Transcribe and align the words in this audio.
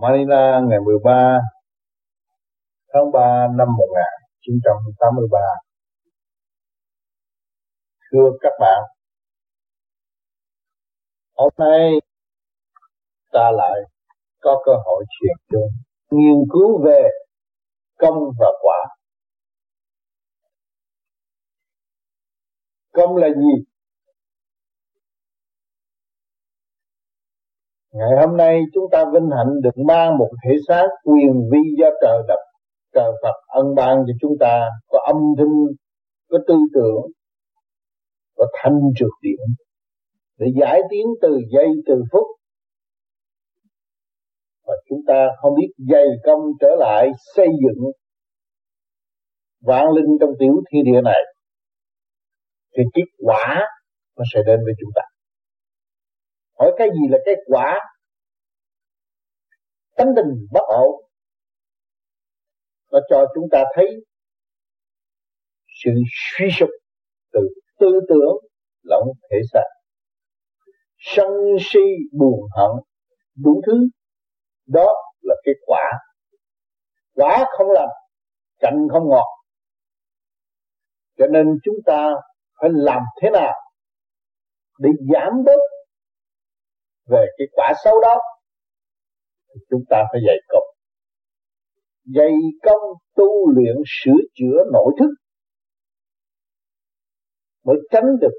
Manila 0.00 0.60
ngày 0.68 0.78
13 0.80 1.38
tháng 2.92 3.12
3 3.12 3.46
năm 3.56 3.68
1983. 3.78 5.38
Thưa 8.12 8.30
các 8.40 8.52
bạn, 8.60 8.82
hôm 11.36 11.52
nay 11.58 11.90
ta 13.32 13.50
lại 13.50 13.80
có 14.40 14.62
cơ 14.66 14.72
hội 14.84 15.04
truyền 15.10 15.36
chung 15.50 15.68
nghiên 16.10 16.44
cứu 16.52 16.84
về 16.84 17.08
công 17.98 18.18
và 18.38 18.48
quả. 18.62 18.78
Công 22.92 23.16
là 23.16 23.28
gì? 23.28 23.73
Ngày 27.94 28.08
hôm 28.20 28.36
nay 28.36 28.60
chúng 28.74 28.84
ta 28.92 29.04
vinh 29.12 29.30
hạnh 29.36 29.60
được 29.62 29.82
mang 29.88 30.18
một 30.18 30.30
thể 30.44 30.54
xác 30.68 30.86
quyền 31.04 31.32
vi 31.52 31.58
do 31.78 31.86
trời 32.02 32.18
đập. 32.28 32.38
Trời 32.94 33.10
Phật 33.22 33.34
ân 33.46 33.74
ban 33.76 33.96
cho 34.06 34.12
chúng 34.20 34.32
ta 34.40 34.68
có 34.88 34.98
âm 35.06 35.16
thanh, 35.38 35.54
có 36.28 36.38
tư 36.48 36.54
tưởng, 36.74 37.02
có 38.36 38.46
thanh 38.62 38.80
trượt 38.96 39.10
điện 39.22 39.40
để 40.38 40.46
giải 40.60 40.80
tiến 40.90 41.06
từ 41.22 41.38
giây 41.52 41.68
từ 41.86 41.94
phút. 42.12 42.26
Và 44.66 44.74
chúng 44.88 45.00
ta 45.06 45.28
không 45.42 45.54
biết 45.54 45.68
dày 45.92 46.06
công 46.24 46.40
trở 46.60 46.68
lại 46.78 47.08
xây 47.36 47.46
dựng 47.46 47.84
vạn 49.62 49.86
linh 49.90 50.18
trong 50.20 50.30
tiểu 50.38 50.62
thiên 50.70 50.84
địa 50.84 51.00
này. 51.04 51.20
Thì 52.76 52.82
kết 52.94 53.08
quả 53.18 53.60
nó 54.16 54.24
sẽ 54.34 54.40
đến 54.46 54.60
với 54.64 54.74
chúng 54.80 54.90
ta 54.94 55.02
hỏi 56.58 56.72
cái 56.78 56.88
gì 56.88 57.08
là 57.10 57.18
cái 57.24 57.34
quả? 57.46 57.78
Tánh 59.96 60.08
tình 60.16 60.46
bất 60.52 60.62
ổn. 60.66 61.04
Nó 62.92 62.98
cho 63.10 63.26
chúng 63.34 63.44
ta 63.52 63.64
thấy 63.74 63.86
sự 65.84 65.90
suy 66.12 66.46
sụp 66.58 66.68
từ 67.32 67.40
tư 67.78 68.00
tưởng 68.08 68.36
lẫn 68.82 69.02
thể 69.30 69.36
xác. 69.52 69.64
Sân 70.98 71.30
si 71.60 71.80
buồn 72.18 72.40
hận, 72.56 72.84
đủ 73.36 73.62
thứ. 73.66 73.88
Đó 74.66 74.94
là 75.20 75.34
cái 75.44 75.54
quả. 75.66 75.90
Quả 77.14 77.44
không 77.58 77.70
lành 77.70 77.88
cạnh 78.58 78.88
không 78.92 79.08
ngọt. 79.08 79.26
Cho 81.18 81.26
nên 81.26 81.46
chúng 81.64 81.76
ta 81.86 82.10
phải 82.60 82.70
làm 82.72 83.02
thế 83.22 83.30
nào 83.30 83.54
để 84.78 84.90
giảm 85.12 85.32
bớt 85.46 85.60
về 87.06 87.26
cái 87.38 87.46
quả 87.52 87.72
xấu 87.84 88.00
đó 88.00 88.14
thì 89.48 89.60
chúng 89.70 89.84
ta 89.90 90.02
phải 90.12 90.20
dạy 90.26 90.36
công. 90.48 90.64
Dạy 92.04 92.30
công 92.62 92.82
tu 93.14 93.50
luyện 93.50 93.76
sửa 93.86 94.20
chữa 94.34 94.58
nội 94.72 94.92
thức 94.98 95.10
mới 97.64 97.76
tránh 97.90 98.18
được 98.20 98.38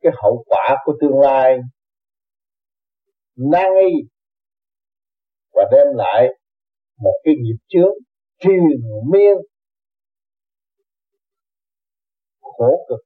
cái 0.00 0.12
hậu 0.22 0.44
quả 0.46 0.76
của 0.84 0.92
tương 1.00 1.20
lai 1.20 1.58
nan 3.36 3.72
y 3.88 4.08
và 5.52 5.64
đem 5.72 5.86
lại 5.94 6.28
một 6.98 7.14
cái 7.24 7.34
nghiệp 7.40 7.56
chướng 7.68 7.94
triền 8.38 8.60
miên, 9.12 9.36
khổ 12.40 12.86
cực 12.88 13.00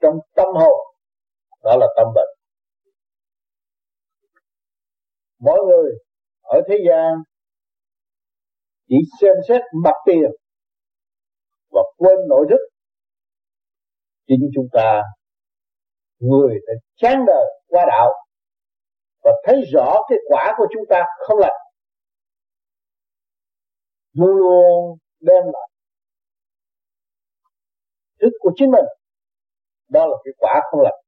trong 0.00 0.16
tâm 0.34 0.46
hồn. 0.54 0.96
Đó 1.62 1.76
là 1.80 1.86
tâm 1.96 2.06
bệnh 2.14 2.39
mỗi 5.40 5.58
người 5.66 5.92
ở 6.42 6.60
thế 6.68 6.74
gian 6.88 7.22
chỉ 8.88 8.96
xem 9.20 9.36
xét 9.48 9.60
mặt 9.84 9.94
tiền 10.06 10.30
và 11.70 11.80
quên 11.96 12.18
nội 12.28 12.46
thức. 12.50 12.60
Chính 14.26 14.50
chúng 14.54 14.66
ta, 14.72 15.02
người 16.18 16.54
đã 16.66 16.72
chán 16.96 17.24
đời 17.26 17.46
qua 17.66 17.84
đạo 17.88 18.10
và 19.24 19.32
thấy 19.46 19.62
rõ 19.72 19.96
cái 20.08 20.18
quả 20.28 20.54
của 20.56 20.66
chúng 20.74 20.84
ta 20.88 21.04
không 21.18 21.38
lành. 21.38 21.60
Luôn 24.12 24.36
luôn 24.36 24.98
đem 25.20 25.44
lại 25.52 25.70
thức 28.20 28.30
của 28.40 28.52
chính 28.56 28.70
mình. 28.70 28.84
Đó 29.88 30.06
là 30.06 30.16
cái 30.24 30.32
quả 30.38 30.60
không 30.70 30.80
lành 30.80 31.00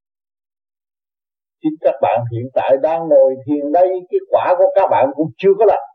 chính 1.63 1.77
các 1.81 1.95
bạn 2.03 2.21
hiện 2.33 2.47
tại 2.55 2.77
đang 2.83 3.09
ngồi 3.09 3.35
thiền 3.47 3.73
đây, 3.73 3.89
cái 3.89 4.21
quả 4.31 4.55
của 4.59 4.71
các 4.75 4.89
bạn 4.91 5.11
cũng 5.15 5.31
chưa 5.37 5.51
có 5.59 5.65
lành, 5.65 5.87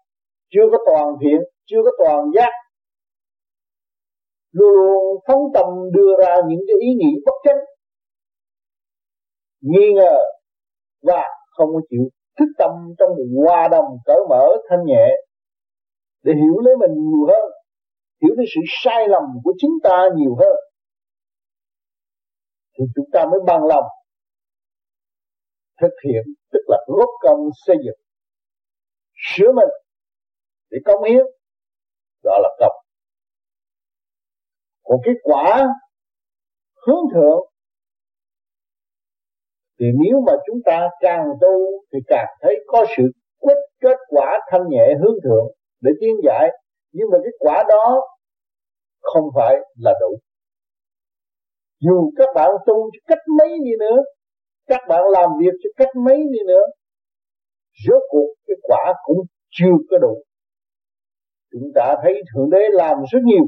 chưa 0.53 0.65
có 0.71 0.77
toàn 0.87 1.07
thiện, 1.21 1.39
chưa 1.65 1.81
có 1.83 1.91
toàn 2.05 2.25
giác. 2.35 2.49
Luôn 4.51 4.73
luôn 4.73 5.23
phóng 5.27 5.43
tâm 5.53 5.65
đưa 5.93 6.11
ra 6.19 6.35
những 6.47 6.59
cái 6.67 6.77
ý 6.81 6.87
nghĩ 6.93 7.21
bất 7.25 7.33
chánh, 7.43 7.59
nghi 9.61 9.93
ngờ 9.95 10.17
và 11.03 11.23
không 11.57 11.69
có 11.73 11.81
chịu 11.89 12.01
thức 12.39 12.45
tâm 12.57 12.71
trong 12.99 13.09
một 13.09 13.43
hòa 13.43 13.67
đồng 13.67 13.85
cởi 14.05 14.19
mở 14.29 14.47
thanh 14.69 14.85
nhẹ 14.85 15.07
để 16.23 16.33
hiểu 16.33 16.59
lấy 16.59 16.75
mình 16.79 16.93
nhiều 16.93 17.27
hơn, 17.27 17.51
hiểu 18.21 18.33
cái 18.37 18.45
sự 18.55 18.61
sai 18.83 19.07
lầm 19.07 19.23
của 19.43 19.53
chính 19.57 19.71
ta 19.83 20.03
nhiều 20.15 20.35
hơn. 20.39 20.55
Thì 22.77 22.85
chúng 22.95 23.05
ta 23.13 23.25
mới 23.25 23.39
bằng 23.47 23.65
lòng 23.65 23.83
thực 25.81 25.93
hiện, 26.05 26.23
tức 26.51 26.59
là 26.67 26.77
góp 26.87 27.09
công 27.21 27.49
xây 27.65 27.75
dựng. 27.85 27.99
Sửa 29.15 29.51
mình 29.51 29.69
để 30.71 30.77
công 30.85 31.03
hiến, 31.03 31.25
đó 32.23 32.37
là 32.41 32.49
công 32.59 32.77
còn 34.87 34.97
cái 35.03 35.13
quả 35.23 35.67
hướng 36.87 37.03
thượng 37.13 37.39
thì 39.79 39.85
nếu 40.03 40.19
mà 40.27 40.33
chúng 40.47 40.59
ta 40.65 40.89
càng 40.99 41.25
tu 41.41 41.83
thì 41.93 41.99
càng 42.07 42.27
thấy 42.41 42.55
có 42.67 42.85
sự 42.97 43.03
quyết 43.39 43.57
kết 43.81 43.97
quả 44.09 44.39
thanh 44.51 44.61
nhẹ 44.69 44.93
hướng 45.01 45.15
thượng 45.23 45.45
để 45.81 45.91
tiến 46.01 46.15
giải. 46.23 46.49
Nhưng 46.91 47.07
mà 47.11 47.17
cái 47.23 47.31
quả 47.39 47.63
đó 47.69 48.01
không 49.01 49.23
phải 49.35 49.55
là 49.79 49.93
đủ. 50.01 50.17
Dù 51.79 52.11
các 52.17 52.29
bạn 52.35 52.49
tu 52.65 52.89
cách 53.07 53.17
mấy 53.37 53.49
đi 53.63 53.71
nữa 53.79 53.97
các 54.67 54.81
bạn 54.89 55.03
làm 55.11 55.29
việc 55.39 55.53
cho 55.63 55.69
cách 55.77 55.95
mấy 56.05 56.17
đi 56.17 56.39
nữa. 56.47 56.63
Rốt 57.87 58.01
cuộc, 58.09 58.33
cái 58.47 58.55
quả 58.61 58.93
cũng 59.03 59.17
chưa 59.49 59.75
có 59.89 59.97
đủ. 59.97 60.23
Chúng 61.51 61.71
ta 61.75 61.95
thấy 62.03 62.13
thượng 62.13 62.49
đế 62.49 62.61
làm 62.71 62.97
rất 63.11 63.19
nhiều. 63.23 63.45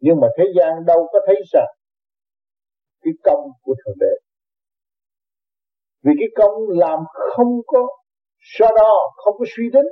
Nhưng 0.00 0.20
mà 0.20 0.28
thế 0.38 0.44
gian 0.56 0.84
đâu 0.86 1.08
có 1.12 1.18
thấy 1.26 1.36
rằng 1.52 1.68
cái 3.02 3.12
công 3.24 3.50
của 3.62 3.74
thượng 3.84 3.96
đế. 4.00 4.12
Vì 6.02 6.12
cái 6.18 6.28
công 6.36 6.52
làm 6.68 6.98
không 7.36 7.52
có 7.66 7.86
so 8.40 8.66
đo, 8.76 8.94
không 9.16 9.34
có 9.38 9.44
suy 9.56 9.64
tính. 9.72 9.86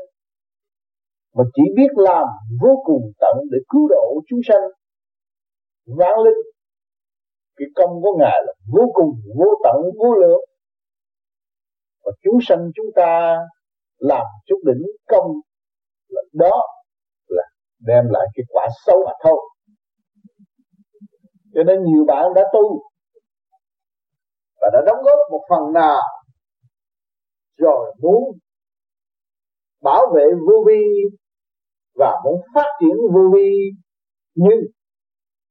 Mà 1.35 1.45
chỉ 1.55 1.63
biết 1.77 1.91
làm 1.95 2.27
vô 2.63 2.83
cùng 2.85 3.03
tận 3.21 3.37
để 3.51 3.59
cứu 3.69 3.89
độ 3.89 4.23
chúng 4.29 4.41
sanh. 4.49 4.63
Vạn 5.87 6.19
linh 6.25 6.56
cái 7.57 7.69
công 7.75 7.91
của 8.03 8.17
ngài 8.19 8.39
là 8.47 8.53
vô 8.73 8.83
cùng, 8.95 9.11
vô 9.39 9.47
tận, 9.65 9.77
vô 9.99 10.15
lượng. 10.15 10.41
Và 12.05 12.13
chúng 12.23 12.39
sanh 12.43 12.71
chúng 12.75 12.87
ta 12.97 13.37
làm 13.99 14.27
chút 14.47 14.57
đỉnh 14.65 14.83
công 15.09 15.27
là 16.09 16.23
đó 16.33 16.61
là 17.29 17.43
đem 17.81 18.05
lại 18.11 18.27
cái 18.35 18.45
quả 18.49 18.67
xấu 18.87 19.05
mà 19.07 19.13
thôi. 19.25 19.39
Cho 21.55 21.63
nên 21.63 21.83
nhiều 21.83 22.05
bạn 22.09 22.25
đã 22.35 22.43
tu 22.53 22.81
và 24.61 24.69
đã 24.73 24.81
đóng 24.87 25.03
góp 25.05 25.19
một 25.31 25.45
phần 25.51 25.73
nào 25.73 26.03
rồi 27.57 27.95
muốn 28.03 28.23
bảo 29.83 30.03
vệ 30.15 30.25
vô 30.49 30.65
vi 30.67 30.83
và 31.95 32.21
muốn 32.25 32.41
phát 32.55 32.67
triển 32.81 32.97
vô 33.15 33.21
vi, 33.35 33.71
nhưng 34.35 34.61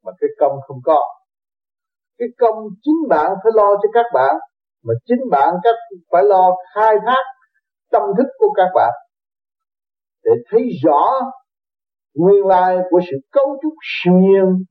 mà 0.03 0.11
cái 0.19 0.29
công 0.39 0.59
không 0.67 0.77
có 0.83 1.01
cái 2.17 2.27
công 2.39 2.57
chính 2.83 2.99
bạn 3.09 3.31
phải 3.43 3.51
lo 3.55 3.67
cho 3.67 3.89
các 3.93 4.05
bạn, 4.13 4.35
mà 4.83 4.93
chính 5.05 5.29
bạn 5.31 5.53
các 5.63 5.75
phải 6.11 6.23
lo 6.23 6.51
khai 6.75 6.95
thác 7.05 7.23
tâm 7.91 8.01
thức 8.17 8.27
của 8.37 8.53
các 8.55 8.69
bạn 8.75 8.91
để 10.25 10.31
thấy 10.51 10.61
rõ 10.83 11.03
nguyên 12.15 12.45
lai 12.45 12.77
của 12.89 12.99
sự 13.11 13.17
cấu 13.31 13.57
trúc 13.61 13.73
siêu 13.81 14.13
nhiên 14.13 14.63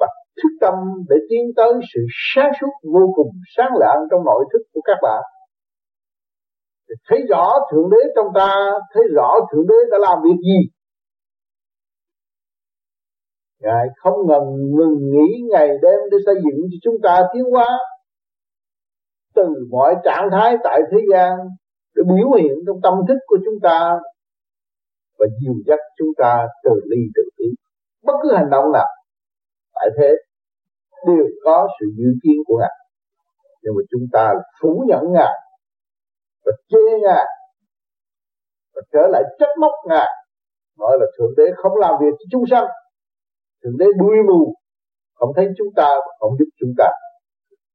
và 0.00 0.06
thức 0.36 0.52
tâm 0.60 0.74
để 1.08 1.16
tiến 1.30 1.44
tới 1.56 1.72
sự 1.94 2.00
sáng 2.34 2.52
suốt 2.60 2.72
vô 2.92 3.12
cùng 3.16 3.30
sáng 3.56 3.70
lạng 3.80 4.00
trong 4.10 4.24
nội 4.24 4.44
thức 4.52 4.62
của 4.74 4.80
các 4.84 4.98
bạn. 5.02 5.22
Để 6.88 6.94
thấy 7.08 7.18
rõ 7.28 7.52
thượng 7.72 7.90
đế 7.90 8.02
trong 8.16 8.26
ta, 8.34 8.70
thấy 8.94 9.02
rõ 9.14 9.34
thượng 9.52 9.66
đế 9.68 9.74
đã 9.90 9.98
làm 9.98 10.18
việc 10.24 10.38
gì 10.42 10.75
Ngài 13.60 13.86
không 13.96 14.26
ngừng 14.26 14.76
ngừng 14.76 14.98
nghỉ 15.12 15.42
ngày 15.50 15.68
đêm 15.68 16.00
để 16.10 16.18
xây 16.26 16.34
dựng 16.34 16.60
cho 16.70 16.78
chúng 16.82 16.96
ta 17.02 17.22
tiến 17.34 17.44
hóa 17.52 17.68
từ 19.34 19.44
mọi 19.70 19.94
trạng 20.04 20.28
thái 20.32 20.56
tại 20.64 20.80
thế 20.92 20.98
gian 21.12 21.38
để 21.94 22.02
biểu 22.08 22.30
hiện 22.38 22.54
trong 22.66 22.76
tâm 22.82 22.94
thức 23.08 23.18
của 23.26 23.36
chúng 23.44 23.60
ta 23.62 23.98
và 25.18 25.26
dìu 25.40 25.54
dắt 25.66 25.78
chúng 25.98 26.08
ta 26.18 26.46
từ 26.64 26.70
ly 26.84 27.00
từ 27.14 27.22
tiến. 27.36 27.50
Bất 28.02 28.12
cứ 28.22 28.36
hành 28.36 28.50
động 28.50 28.72
nào, 28.72 28.86
tại 29.74 29.88
thế, 29.98 30.10
đều 31.06 31.26
có 31.44 31.68
sự 31.80 31.86
dự 31.96 32.10
kiến 32.22 32.36
của 32.46 32.58
ngài. 32.60 32.76
Nhưng 33.62 33.74
mà 33.76 33.82
chúng 33.90 34.06
ta 34.12 34.32
phủ 34.62 34.84
nhận 34.88 35.12
ngài 35.12 35.34
và 36.44 36.52
chê 36.68 36.98
ngài 37.02 37.24
và 38.74 38.82
trở 38.92 39.08
lại 39.12 39.22
trách 39.38 39.58
móc 39.60 39.72
ngài. 39.88 40.08
Nói 40.78 40.96
là 41.00 41.06
thượng 41.18 41.34
đế 41.36 41.44
không 41.56 41.76
làm 41.76 41.94
việc 42.00 42.12
cho 42.18 42.24
chúng 42.30 42.44
sanh 42.50 42.66
thượng 43.66 43.78
đế 43.78 43.86
đuôi 43.98 44.16
mù, 44.28 44.54
không 45.14 45.32
thấy 45.36 45.46
chúng 45.58 45.68
ta, 45.76 45.88
không 46.18 46.32
giúp 46.38 46.48
chúng 46.60 46.72
ta. 46.78 46.88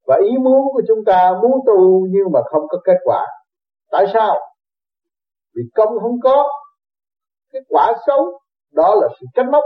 Và 0.08 0.16
ý 0.24 0.38
muốn 0.38 0.62
của 0.74 0.82
chúng 0.88 1.00
ta 1.06 1.32
muốn 1.42 1.52
tu 1.68 2.08
nhưng 2.10 2.32
mà 2.34 2.40
không 2.52 2.62
có 2.70 2.78
kết 2.84 2.98
quả. 3.04 3.28
Tại 3.92 4.06
sao? 4.14 4.36
Vì 5.56 5.62
công 5.76 6.00
không 6.02 6.20
có, 6.24 6.44
cái 7.52 7.62
quả 7.68 7.94
xấu, 8.08 8.40
đó 8.72 8.96
là 9.02 9.08
sự 9.20 9.26
trách 9.34 9.46
móc. 9.52 9.64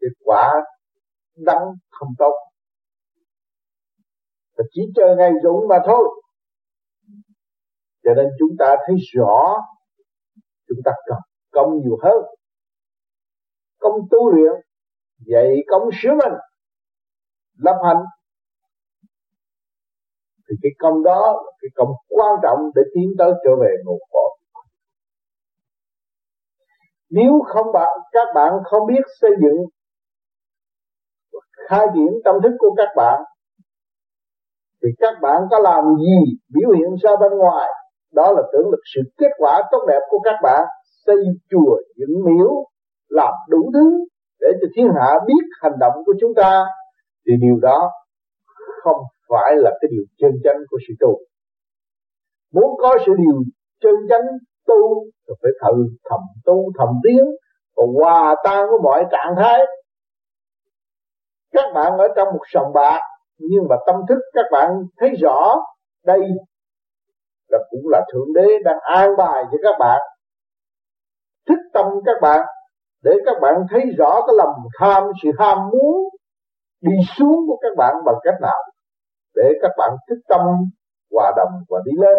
Cái 0.00 0.10
quả 0.24 0.52
đắng 1.36 1.62
không 1.90 2.08
tốt. 2.18 2.32
Và 4.56 4.64
chỉ 4.70 4.82
chờ 4.96 5.16
ngày 5.18 5.32
dụng 5.42 5.68
mà 5.68 5.76
thôi. 5.86 6.22
Cho 8.04 8.14
nên 8.16 8.26
chúng 8.38 8.50
ta 8.58 8.76
thấy 8.86 8.96
rõ, 9.14 9.56
chúng 10.68 10.78
ta 10.84 10.92
cần 11.06 11.18
công 11.52 11.78
nhiều 11.78 11.98
hơn 12.02 12.39
công 13.80 13.94
tu 14.10 14.30
luyện, 14.30 14.52
dạy 15.26 15.56
công 15.70 15.88
sửa 16.02 16.10
mình 16.10 16.38
lập 17.58 17.76
hành. 17.84 18.02
Thì 20.48 20.56
cái 20.62 20.72
công 20.78 21.02
đó 21.02 21.42
là 21.44 21.52
cái 21.60 21.68
công 21.74 21.88
quan 22.08 22.36
trọng 22.42 22.58
để 22.74 22.82
tiến 22.94 23.10
tới 23.18 23.32
trở 23.44 23.50
về 23.60 23.70
nguồn 23.84 23.98
cội. 24.10 24.30
Nếu 27.10 27.32
không 27.46 27.72
bạn, 27.72 27.98
các 28.12 28.28
bạn 28.34 28.52
không 28.64 28.86
biết 28.86 29.02
xây 29.20 29.30
dựng 29.42 29.56
khai 31.68 31.86
triển 31.94 32.08
tâm 32.24 32.34
thức 32.42 32.52
của 32.58 32.74
các 32.76 32.88
bạn, 32.96 33.22
thì 34.82 34.88
các 34.98 35.14
bạn 35.22 35.42
có 35.50 35.58
làm 35.58 35.84
gì 35.96 36.38
biểu 36.54 36.70
hiện 36.76 36.94
ra 37.02 37.10
bên 37.20 37.38
ngoài? 37.38 37.68
Đó 38.12 38.32
là 38.32 38.42
tưởng 38.52 38.70
lực 38.70 38.80
sự 38.94 39.00
kết 39.18 39.30
quả 39.38 39.62
tốt 39.70 39.84
đẹp 39.88 40.00
của 40.10 40.18
các 40.24 40.34
bạn, 40.42 40.64
xây 41.06 41.16
chùa 41.50 41.76
dựng 41.96 42.24
miếu 42.24 42.64
làm 43.10 43.34
đủ 43.48 43.70
thứ 43.74 44.04
để 44.40 44.48
cho 44.60 44.68
thiên 44.76 44.86
hạ 45.00 45.18
biết 45.26 45.44
hành 45.62 45.78
động 45.80 45.92
của 46.06 46.14
chúng 46.20 46.34
ta, 46.36 46.64
thì 47.26 47.32
điều 47.40 47.56
đó 47.62 47.90
không 48.82 49.02
phải 49.28 49.56
là 49.56 49.70
cái 49.80 49.88
điều 49.90 50.04
chân 50.18 50.30
chánh 50.44 50.56
của 50.70 50.78
sự 50.88 50.94
tu. 51.00 51.18
Muốn 52.54 52.70
có 52.78 52.98
sự 53.06 53.12
điều 53.18 53.42
chân 53.82 53.94
chánh 54.08 54.26
tu 54.66 55.04
thì 55.28 55.34
phải 55.42 55.50
thử 55.62 55.84
thầm 56.10 56.20
tu, 56.44 56.72
thầm 56.78 56.88
tiến 57.04 57.24
và 57.76 57.84
hòa 57.94 58.34
tan 58.44 58.66
với 58.70 58.78
mọi 58.82 59.04
trạng 59.10 59.34
thái. 59.36 59.58
Các 61.52 61.64
bạn 61.74 61.98
ở 61.98 62.08
trong 62.16 62.28
một 62.28 62.42
sòng 62.52 62.72
bạc, 62.74 63.00
nhưng 63.38 63.62
mà 63.68 63.76
tâm 63.86 63.96
thức 64.08 64.18
các 64.32 64.44
bạn 64.52 64.70
thấy 64.96 65.10
rõ, 65.22 65.56
đây 66.04 66.20
là 67.48 67.58
cũng 67.70 67.84
là 67.84 68.00
thượng 68.12 68.32
đế 68.34 68.48
đang 68.64 68.78
an 68.82 69.10
bài 69.18 69.44
cho 69.52 69.58
các 69.62 69.76
bạn. 69.78 70.00
Thức 71.48 71.58
tâm 71.72 71.86
các 72.04 72.16
bạn 72.22 72.46
để 73.02 73.12
các 73.26 73.36
bạn 73.42 73.54
thấy 73.70 73.80
rõ 73.98 74.20
cái 74.26 74.34
lòng 74.38 74.54
tham, 74.78 75.02
sự 75.22 75.30
ham 75.38 75.58
muốn 75.72 76.08
đi 76.80 76.92
xuống 77.16 77.36
của 77.48 77.56
các 77.62 77.72
bạn 77.76 77.94
bằng 78.06 78.14
cách 78.22 78.34
nào? 78.42 78.62
Để 79.34 79.52
các 79.62 79.70
bạn 79.78 79.90
thức 80.08 80.18
tâm, 80.28 80.40
hòa 81.12 81.32
đồng 81.36 81.52
và 81.68 81.78
đi 81.84 81.92
lên. 82.00 82.18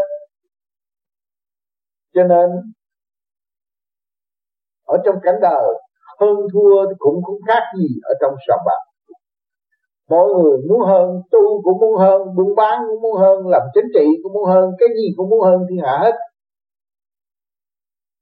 Cho 2.14 2.24
nên, 2.24 2.50
ở 4.86 4.98
trong 5.06 5.16
cảnh 5.24 5.36
đời, 5.42 5.74
hơn 6.20 6.36
thua 6.54 6.86
cũng 6.98 7.24
không 7.24 7.40
khác 7.48 7.64
gì 7.78 7.88
ở 8.04 8.14
trong 8.22 8.36
sòng 8.48 8.60
bạc. 8.66 8.82
Mọi 10.10 10.28
người 10.34 10.58
muốn 10.70 10.82
hơn, 10.88 11.22
tu 11.32 11.62
cũng 11.64 11.80
muốn 11.80 11.96
hơn, 12.00 12.22
buôn 12.36 12.56
bán 12.56 12.80
cũng 12.88 13.02
muốn 13.02 13.16
hơn, 13.16 13.48
làm 13.48 13.62
chính 13.74 13.86
trị 13.94 14.06
cũng 14.24 14.34
muốn 14.34 14.46
hơn, 14.46 14.72
cái 14.80 14.90
gì 14.96 15.14
cũng 15.18 15.30
muốn 15.30 15.42
hơn 15.42 15.66
thiên 15.70 15.80
hạ 15.84 15.98
hết. 16.02 16.16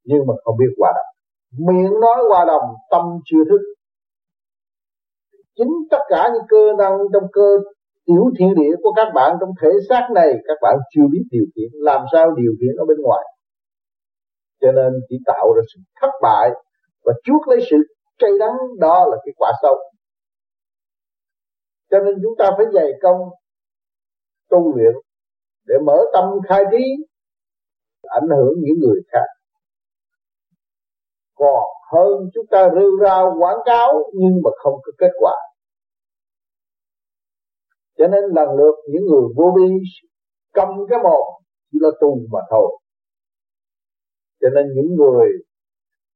Nhưng 0.04 0.20
mà 0.28 0.34
không 0.44 0.56
biết 0.60 0.74
hòa 0.80 0.92
đồng 0.96 1.09
miệng 1.58 1.94
nói 2.02 2.18
hòa 2.30 2.46
đồng, 2.46 2.76
tâm 2.92 3.02
chưa 3.26 3.44
thức. 3.50 3.62
Chính 5.58 5.74
tất 5.92 6.04
cả 6.10 6.30
những 6.34 6.46
cơ 6.50 6.74
năng 6.78 6.98
trong 7.14 7.24
cơ 7.34 7.58
tiểu 8.06 8.24
thiên 8.40 8.56
địa 8.56 8.76
của 8.84 8.92
các 8.96 9.08
bạn 9.16 9.38
trong 9.40 9.50
thể 9.62 9.70
xác 9.90 10.08
này, 10.16 10.34
các 10.48 10.58
bạn 10.62 10.76
chưa 10.96 11.08
biết 11.12 11.24
điều 11.32 11.46
khiển, 11.56 11.70
làm 11.74 12.06
sao 12.12 12.32
điều 12.36 12.52
khiển 12.60 12.76
ở 12.78 12.86
bên 12.86 12.98
ngoài? 13.02 13.26
Cho 14.62 14.72
nên 14.72 14.94
chỉ 15.10 15.16
tạo 15.26 15.54
ra 15.56 15.62
sự 15.74 15.80
thất 16.02 16.12
bại 16.22 16.50
và 17.06 17.14
chuốc 17.24 17.48
lấy 17.48 17.60
sự 17.70 17.78
cay 18.18 18.32
đắng, 18.40 18.58
đó 18.80 19.06
là 19.12 19.18
cái 19.26 19.34
quả 19.38 19.52
sâu 19.62 19.76
cho 21.92 22.00
nên 22.00 22.16
chúng 22.24 22.34
ta 22.38 22.52
phải 22.58 22.66
dày 22.74 22.92
công, 23.02 23.18
tu 24.50 24.78
luyện 24.78 24.94
để 25.66 25.76
mở 25.86 25.98
tâm 26.14 26.24
khai 26.48 26.64
trí, 26.72 26.84
ảnh 28.02 28.30
hưởng 28.30 28.54
những 28.58 28.80
người 28.80 29.02
khác 29.12 29.39
còn 31.40 31.64
hơn 31.94 32.30
chúng 32.34 32.46
ta 32.52 32.70
rêu 32.76 32.92
ra 33.02 33.16
quảng 33.40 33.60
cáo 33.66 33.94
nhưng 34.14 34.42
mà 34.44 34.52
không 34.64 34.74
có 34.84 34.92
kết 34.98 35.12
quả. 35.20 35.36
Cho 37.98 38.08
nên 38.08 38.24
lần 38.36 38.50
lượt 38.58 38.76
những 38.92 39.04
người 39.10 39.28
vô 39.36 39.54
vi 39.58 39.68
cầm 40.54 40.68
cái 40.90 41.00
một 41.04 41.24
chỉ 41.72 41.80
là 41.82 41.90
tu 42.02 42.18
mà 42.32 42.40
thôi. 42.50 42.78
Cho 44.42 44.50
nên 44.56 44.66
những 44.76 44.96
người 44.96 45.28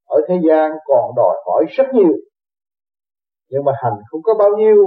ở 0.06 0.22
thế 0.28 0.36
gian 0.48 0.72
còn 0.86 1.12
đòi 1.16 1.36
hỏi 1.46 1.66
rất 1.70 1.84
nhiều. 1.94 2.14
Nhưng 3.50 3.66
mà 3.66 3.72
hành 3.84 3.98
không 4.10 4.22
có 4.24 4.34
bao 4.40 4.50
nhiêu. 4.58 4.86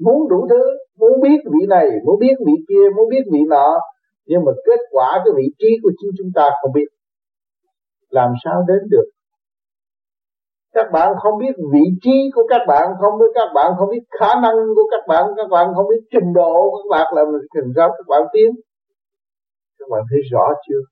Muốn 0.00 0.28
đủ 0.28 0.46
thứ, 0.50 0.62
muốn 0.98 1.20
biết 1.22 1.38
vị 1.44 1.66
này, 1.68 1.86
muốn 2.04 2.18
biết 2.20 2.34
vị 2.46 2.52
kia, 2.68 2.84
muốn 2.96 3.08
biết 3.10 3.22
vị 3.32 3.40
nọ. 3.48 3.80
Nhưng 4.26 4.44
mà 4.44 4.52
kết 4.66 4.80
quả 4.90 5.22
cái 5.24 5.32
vị 5.36 5.48
trí 5.58 5.68
của 5.82 5.90
chính 5.98 6.10
chúng 6.18 6.30
ta 6.34 6.50
không 6.62 6.72
biết. 6.72 6.86
Làm 8.08 8.32
sao 8.44 8.64
đến 8.68 8.78
được 8.90 9.04
các 10.78 10.88
bạn 10.92 11.08
không 11.22 11.38
biết 11.38 11.54
vị 11.72 11.84
trí 12.02 12.16
của 12.34 12.42
các 12.48 12.62
bạn, 12.68 12.86
không 13.00 13.18
biết 13.20 13.30
các 13.34 13.48
bạn 13.54 13.72
không 13.78 13.88
biết 13.90 14.04
khả 14.20 14.32
năng 14.42 14.56
của 14.76 14.86
các 14.90 15.02
bạn 15.08 15.24
các 15.36 15.48
bạn 15.50 15.66
không 15.74 15.86
biết 15.90 16.02
trình 16.12 16.32
độ 16.34 16.54
của 16.70 16.78
các 16.82 16.90
bạn 16.96 17.06
làm 17.16 17.26
trình 17.54 17.68
sao 17.76 17.88
các 17.88 18.06
bạn 18.08 18.22
tiến. 18.32 18.50
Các 19.78 19.88
bạn 19.90 20.02
thấy 20.10 20.20
rõ 20.32 20.44
chưa? 20.68 20.82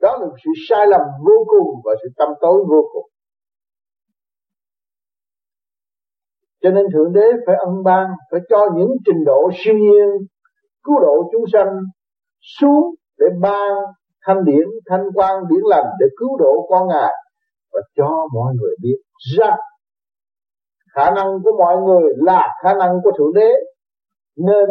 Đó 0.00 0.18
là 0.20 0.26
sự 0.44 0.50
sai 0.68 0.86
lầm 0.86 1.00
vô 1.26 1.36
cùng 1.46 1.80
và 1.84 1.92
sự 2.02 2.08
tâm 2.18 2.28
tối 2.40 2.64
vô 2.70 2.80
cùng. 2.92 3.06
Cho 6.62 6.70
nên 6.70 6.86
thượng 6.92 7.12
đế 7.12 7.26
phải 7.46 7.56
ân 7.56 7.82
ban, 7.84 8.06
phải 8.30 8.40
cho 8.50 8.58
những 8.76 8.90
trình 9.06 9.24
độ 9.26 9.50
siêu 9.54 9.74
nhiên, 9.74 10.08
cứu 10.84 11.00
độ 11.00 11.30
chúng 11.32 11.44
sanh 11.52 11.76
xuống 12.58 12.94
để 13.18 13.26
ban 13.40 13.70
thanh 14.26 14.44
điển, 14.44 14.66
thanh 14.86 15.04
quan 15.14 15.42
điển 15.48 15.60
lành 15.64 15.86
để 16.00 16.06
cứu 16.16 16.38
độ 16.38 16.66
con 16.70 16.88
ngài 16.88 17.12
và 17.72 17.80
cho 17.96 18.28
mọi 18.34 18.52
người 18.60 18.74
biết 18.82 18.96
rằng, 19.38 19.58
khả 20.94 21.10
năng 21.10 21.26
của 21.44 21.52
mọi 21.58 21.76
người 21.86 22.12
là 22.16 22.48
khả 22.62 22.74
năng 22.74 22.90
của 23.04 23.10
thượng 23.18 23.34
đế, 23.34 23.50
nên 24.36 24.66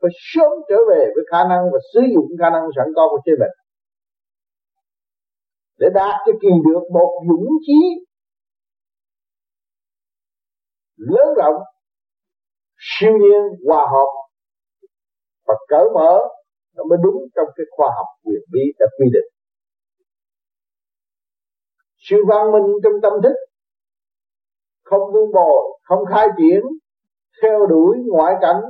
phải 0.00 0.10
sớm 0.32 0.52
trở 0.68 0.76
về 0.90 1.04
với 1.14 1.24
khả 1.30 1.48
năng 1.48 1.64
và 1.72 1.78
sử 1.94 2.00
dụng 2.14 2.26
khả 2.40 2.50
năng 2.50 2.62
sẵn 2.76 2.86
có 2.96 3.08
của 3.10 3.20
chính 3.24 3.34
mình. 3.40 3.54
Để 5.78 5.88
đạt 5.94 6.14
cho 6.26 6.32
kỳ 6.42 6.48
được 6.64 6.82
một 6.92 7.22
dũng 7.28 7.48
chí 7.66 8.04
lớn 10.96 11.34
rộng, 11.36 11.62
siêu 12.78 13.12
nhiên, 13.12 13.42
hòa 13.66 13.86
hợp 13.92 14.10
và 15.46 15.54
cởi 15.68 15.84
mở, 15.94 16.18
nó 16.76 16.84
mới 16.84 16.98
đúng 17.02 17.16
trong 17.36 17.46
cái 17.56 17.66
khoa 17.70 17.88
học 17.96 18.06
quyền 18.24 18.42
bí 18.52 18.60
đã 18.78 18.86
quy 18.98 19.06
định. 19.12 19.30
Sự 21.96 22.16
văn 22.28 22.52
minh 22.52 22.72
trong 22.82 22.92
tâm 23.02 23.12
thức 23.22 23.34
không 24.84 25.12
vun 25.12 25.32
bồi, 25.34 25.78
không 25.82 26.04
khai 26.10 26.26
triển, 26.38 26.60
theo 27.42 27.66
đuổi 27.66 27.96
ngoại 28.06 28.34
cảnh, 28.40 28.60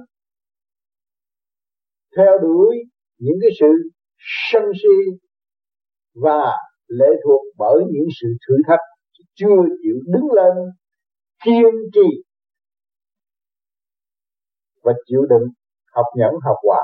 theo 2.16 2.38
đuổi 2.42 2.76
những 3.18 3.36
cái 3.42 3.50
sự 3.60 3.66
sân 4.52 4.62
si 4.82 5.18
và 6.14 6.52
lệ 6.86 7.06
thuộc 7.24 7.40
bởi 7.58 7.84
những 7.90 8.08
sự 8.20 8.28
thử 8.48 8.54
thách 8.68 8.80
chưa 9.34 9.62
chịu 9.82 9.96
đứng 10.06 10.32
lên, 10.32 10.52
kiên 11.44 11.72
trì 11.94 12.22
và 14.82 14.92
chịu 15.06 15.20
đựng 15.30 15.48
học 15.94 16.06
nhẫn 16.16 16.32
học 16.44 16.56
hòa. 16.62 16.82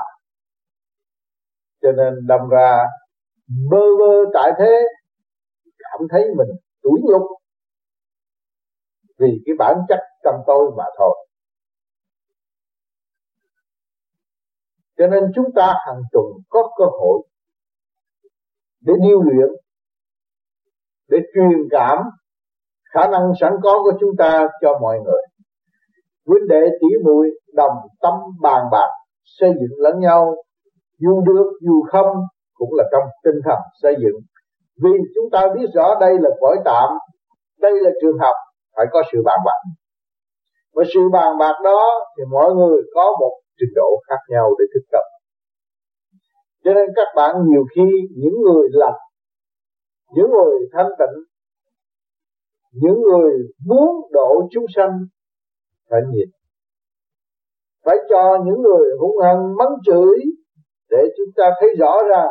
Cho 1.81 1.91
nên 1.91 2.13
đâm 2.27 2.39
ra 2.51 2.85
bơ 3.71 3.95
vơ 3.99 4.31
tại 4.33 4.51
thế, 4.59 4.81
cảm 5.77 6.07
thấy 6.11 6.21
mình 6.37 6.47
tủi 6.81 6.99
nhục 7.03 7.40
vì 9.21 9.41
cái 9.45 9.55
bản 9.59 9.75
chất 9.89 9.99
trong 10.23 10.35
tôi 10.47 10.71
mà 10.77 10.83
thôi. 10.97 11.27
Cho 14.97 15.07
nên 15.07 15.23
chúng 15.35 15.45
ta 15.55 15.73
hàng 15.87 16.01
tuần 16.11 16.25
có 16.49 16.71
cơ 16.77 16.85
hội 16.85 17.27
để 18.81 18.93
điêu 19.03 19.21
luyện, 19.21 19.49
để 21.09 21.17
truyền 21.33 21.67
cảm 21.71 21.97
khả 22.93 23.07
năng 23.07 23.31
sẵn 23.41 23.53
có 23.63 23.83
của 23.83 23.91
chúng 23.99 24.11
ta 24.17 24.47
cho 24.61 24.79
mọi 24.81 24.99
người. 25.05 25.21
Huynh 26.27 26.47
đệ 26.49 26.61
tỷ 26.81 26.87
muội, 27.05 27.29
đồng 27.53 27.77
tâm, 28.01 28.13
bàn 28.41 28.65
bạc, 28.71 28.87
xây 29.23 29.49
dựng 29.49 29.79
lẫn 29.79 29.99
nhau, 29.99 30.35
dù 30.99 31.21
được, 31.21 31.51
dù 31.61 31.81
không 31.91 32.07
cũng 32.53 32.69
là 32.77 32.83
trong 32.91 33.09
tinh 33.23 33.41
thần 33.45 33.59
xây 33.81 33.95
dựng. 34.01 34.21
Vì 34.83 34.89
chúng 35.15 35.29
ta 35.31 35.47
biết 35.55 35.65
rõ 35.73 35.99
đây 35.99 36.13
là 36.19 36.29
cõi 36.39 36.57
tạm, 36.65 36.89
đây 37.59 37.71
là 37.81 37.89
trường 38.01 38.17
học 38.19 38.35
phải 38.75 38.85
có 38.91 39.03
sự 39.11 39.21
bàn 39.25 39.39
bạc. 39.45 39.61
Và 40.73 40.83
sự 40.93 40.99
bàn 41.13 41.37
bạc 41.39 41.55
đó 41.63 41.81
thì 42.17 42.23
mỗi 42.31 42.55
người 42.55 42.81
có 42.95 43.17
một 43.19 43.41
trình 43.59 43.73
độ 43.75 44.01
khác 44.07 44.19
nhau 44.29 44.49
để 44.59 44.65
thực 44.73 44.85
tập. 44.91 45.05
Cho 46.63 46.73
nên 46.73 46.89
các 46.95 47.07
bạn 47.15 47.35
nhiều 47.47 47.63
khi 47.75 47.87
những 48.17 48.41
người 48.41 48.69
lành, 48.71 48.99
những 50.15 50.29
người 50.31 50.59
thanh 50.73 50.89
tịnh, 50.99 51.23
những 52.71 53.01
người 53.01 53.31
muốn 53.65 53.89
độ 54.11 54.47
chúng 54.51 54.65
sanh 54.75 54.91
phải 55.89 56.01
nhìn 56.11 56.29
phải 57.85 57.97
cho 58.09 58.37
những 58.45 58.61
người 58.61 58.89
hung 58.99 59.17
hăng 59.23 59.55
mắng 59.57 59.75
chửi 59.85 60.17
để 60.89 61.03
chúng 61.17 61.33
ta 61.35 61.51
thấy 61.59 61.69
rõ 61.79 61.97
ra 62.09 62.23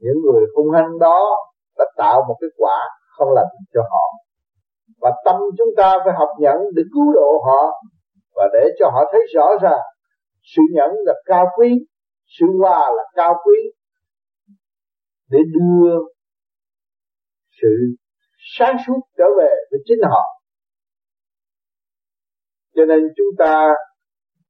những 0.00 0.16
người 0.24 0.46
hung 0.56 0.70
hăng 0.70 0.98
đó 0.98 1.36
đã 1.78 1.84
tạo 1.96 2.24
một 2.28 2.36
cái 2.40 2.50
quả 2.56 2.78
không 3.18 3.28
lành 3.34 3.46
cho 3.74 3.80
họ 3.90 4.06
và 5.02 5.10
tâm 5.24 5.36
chúng 5.58 5.68
ta 5.76 5.94
phải 6.04 6.14
học 6.18 6.28
nhẫn 6.38 6.56
để 6.74 6.82
cứu 6.94 7.12
độ 7.12 7.42
họ 7.46 7.82
và 8.34 8.48
để 8.52 8.68
cho 8.78 8.86
họ 8.90 9.00
thấy 9.12 9.20
rõ 9.34 9.46
ràng 9.62 9.82
sự 10.42 10.62
nhẫn 10.72 10.90
là 11.06 11.14
cao 11.24 11.46
quý, 11.58 11.86
sự 12.38 12.46
hòa 12.60 12.90
là 12.96 13.04
cao 13.14 13.34
quý, 13.44 13.58
để 15.30 15.38
đưa 15.54 15.98
sự 17.62 17.68
sáng 18.58 18.76
suốt 18.86 19.00
trở 19.18 19.24
về 19.38 19.54
với 19.70 19.80
chính 19.84 19.98
họ. 20.10 20.22
Cho 22.74 22.84
nên 22.84 23.00
chúng 23.16 23.36
ta 23.38 23.74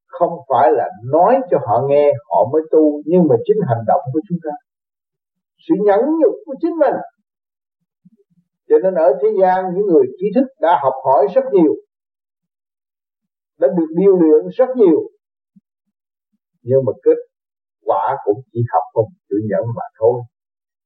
không 0.07 0.31
phải 0.49 0.71
là 0.71 0.89
nói 1.11 1.35
cho 1.51 1.57
họ 1.67 1.81
nghe 1.89 2.11
họ 2.29 2.49
mới 2.53 2.61
tu, 2.71 3.01
nhưng 3.05 3.21
mà 3.29 3.35
chính 3.45 3.57
hành 3.67 3.83
động 3.87 4.01
của 4.13 4.19
chúng 4.29 4.37
ta. 4.43 4.51
Sự 5.67 5.75
nhẫn 5.85 5.99
nhục 5.99 6.35
của 6.45 6.55
chính 6.61 6.75
mình 6.79 6.95
cho 8.73 8.77
nên 8.83 8.93
ở 8.93 9.13
thế 9.21 9.29
gian, 9.41 9.65
những 9.75 9.87
người 9.87 10.05
trí 10.19 10.25
thức 10.35 10.47
đã 10.61 10.79
học 10.83 10.93
hỏi 11.05 11.27
rất 11.35 11.41
nhiều, 11.51 11.73
đã 13.59 13.67
được 13.77 13.87
điều 13.97 14.15
luyện 14.19 14.47
rất 14.57 14.69
nhiều. 14.75 14.99
Nhưng 16.61 16.79
mà 16.85 16.91
kết 17.03 17.17
quả 17.85 18.17
cũng 18.25 18.41
chỉ 18.53 18.59
học 18.73 18.83
không 18.93 19.09
chịu 19.29 19.39
nhận 19.49 19.65
mà 19.75 19.83
thôi. 19.99 20.21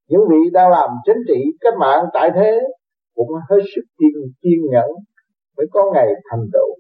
Những 0.08 0.22
vị 0.29 0.50
đang 0.53 0.70
làm 0.72 0.89
chính 1.06 1.17
trị, 1.27 1.41
cách 1.62 1.74
mạng 1.79 2.03
tại 2.13 2.29
thế 2.36 2.60
cũng 3.15 3.27
hết 3.50 3.62
sức 3.75 3.82
kiên 3.98 4.34
kiên 4.41 4.60
nhẫn 4.72 4.89
mới 5.58 5.67
có 5.72 5.91
ngày 5.94 6.08
thành 6.32 6.46
tựu. 6.53 6.75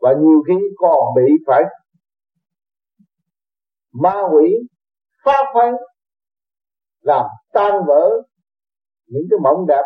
Và 0.00 0.14
nhiều 0.20 0.42
khi 0.48 0.54
còn 0.76 0.98
bị 1.16 1.32
phải 1.46 1.62
ma 3.92 4.22
quỷ, 4.32 4.56
phá 5.24 5.42
phanh 5.54 5.74
làm 7.00 7.26
tan 7.52 7.72
vỡ 7.86 8.22
những 9.06 9.22
cái 9.30 9.38
mộng 9.42 9.66
đẹp 9.66 9.82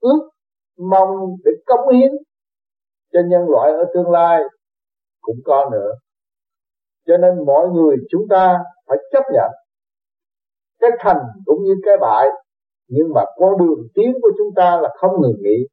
ước 0.00 0.30
mong 0.78 1.36
để 1.44 1.52
cống 1.66 1.94
hiến 1.94 2.12
cho 3.12 3.20
nhân 3.28 3.42
loại 3.48 3.72
ở 3.72 3.84
tương 3.94 4.10
lai 4.10 4.42
cũng 5.20 5.36
có 5.44 5.70
nữa. 5.72 5.90
Cho 7.06 7.16
nên 7.16 7.46
mọi 7.46 7.68
người 7.68 7.96
chúng 8.10 8.22
ta 8.30 8.58
phải 8.86 8.98
chấp 9.12 9.22
nhận 9.32 9.50
cái 10.80 10.90
thành 10.98 11.22
cũng 11.44 11.62
như 11.62 11.74
cái 11.84 11.94
bại, 12.00 12.26
nhưng 12.88 13.06
mà 13.14 13.24
con 13.36 13.58
đường 13.58 13.88
tiến 13.94 14.12
của 14.22 14.30
chúng 14.38 14.54
ta 14.56 14.80
là 14.82 14.88
không 15.00 15.10
ngừng 15.20 15.36
nghỉ 15.42 15.66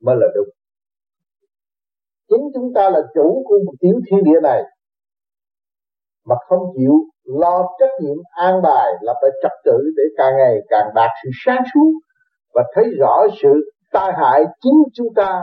mới 0.00 0.16
là 0.18 0.26
đúng. 0.34 0.48
Chính 2.28 2.50
chúng 2.54 2.72
ta 2.74 2.90
là 2.90 3.00
chủ 3.14 3.44
của 3.48 3.58
một 3.66 3.72
tiểu 3.80 4.00
thiên 4.10 4.24
địa 4.24 4.40
này, 4.42 4.62
mà 6.26 6.34
không 6.48 6.72
chịu 6.76 6.94
lo 7.24 7.62
trách 7.78 7.90
nhiệm 8.02 8.16
an 8.30 8.62
bài 8.62 8.92
lập 9.00 9.16
lại 9.22 9.30
trật 9.42 9.52
tự 9.64 9.78
để 9.96 10.02
càng 10.16 10.32
ngày 10.36 10.56
càng 10.68 10.88
đạt 10.94 11.10
sự 11.22 11.30
sáng 11.44 11.62
suốt 11.74 11.92
và 12.54 12.62
thấy 12.74 12.84
rõ 12.98 13.26
sự 13.42 13.48
tai 13.92 14.12
hại 14.16 14.44
chính 14.60 14.82
chúng 14.94 15.08
ta 15.16 15.42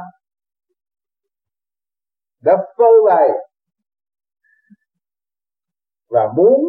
đã 2.44 2.58
phơi 2.78 2.94
bày 3.08 3.30
và 6.10 6.34
muốn 6.38 6.62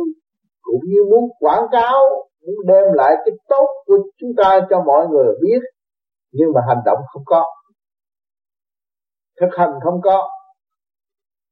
cũng 0.62 0.80
như 0.84 1.04
muốn 1.10 1.30
quảng 1.38 1.66
cáo, 1.72 2.00
muốn 2.46 2.56
đem 2.66 2.84
lại 2.94 3.14
cái 3.24 3.34
tốt 3.48 3.66
của 3.86 3.98
chúng 4.16 4.30
ta 4.36 4.60
cho 4.70 4.82
mọi 4.86 5.06
người 5.10 5.34
biết, 5.42 5.60
nhưng 6.32 6.48
mà 6.54 6.60
hành 6.68 6.82
động 6.84 6.98
không 7.12 7.22
có, 7.26 7.44
thực 9.40 9.48
hành 9.56 9.70
không 9.84 10.00
có. 10.02 10.28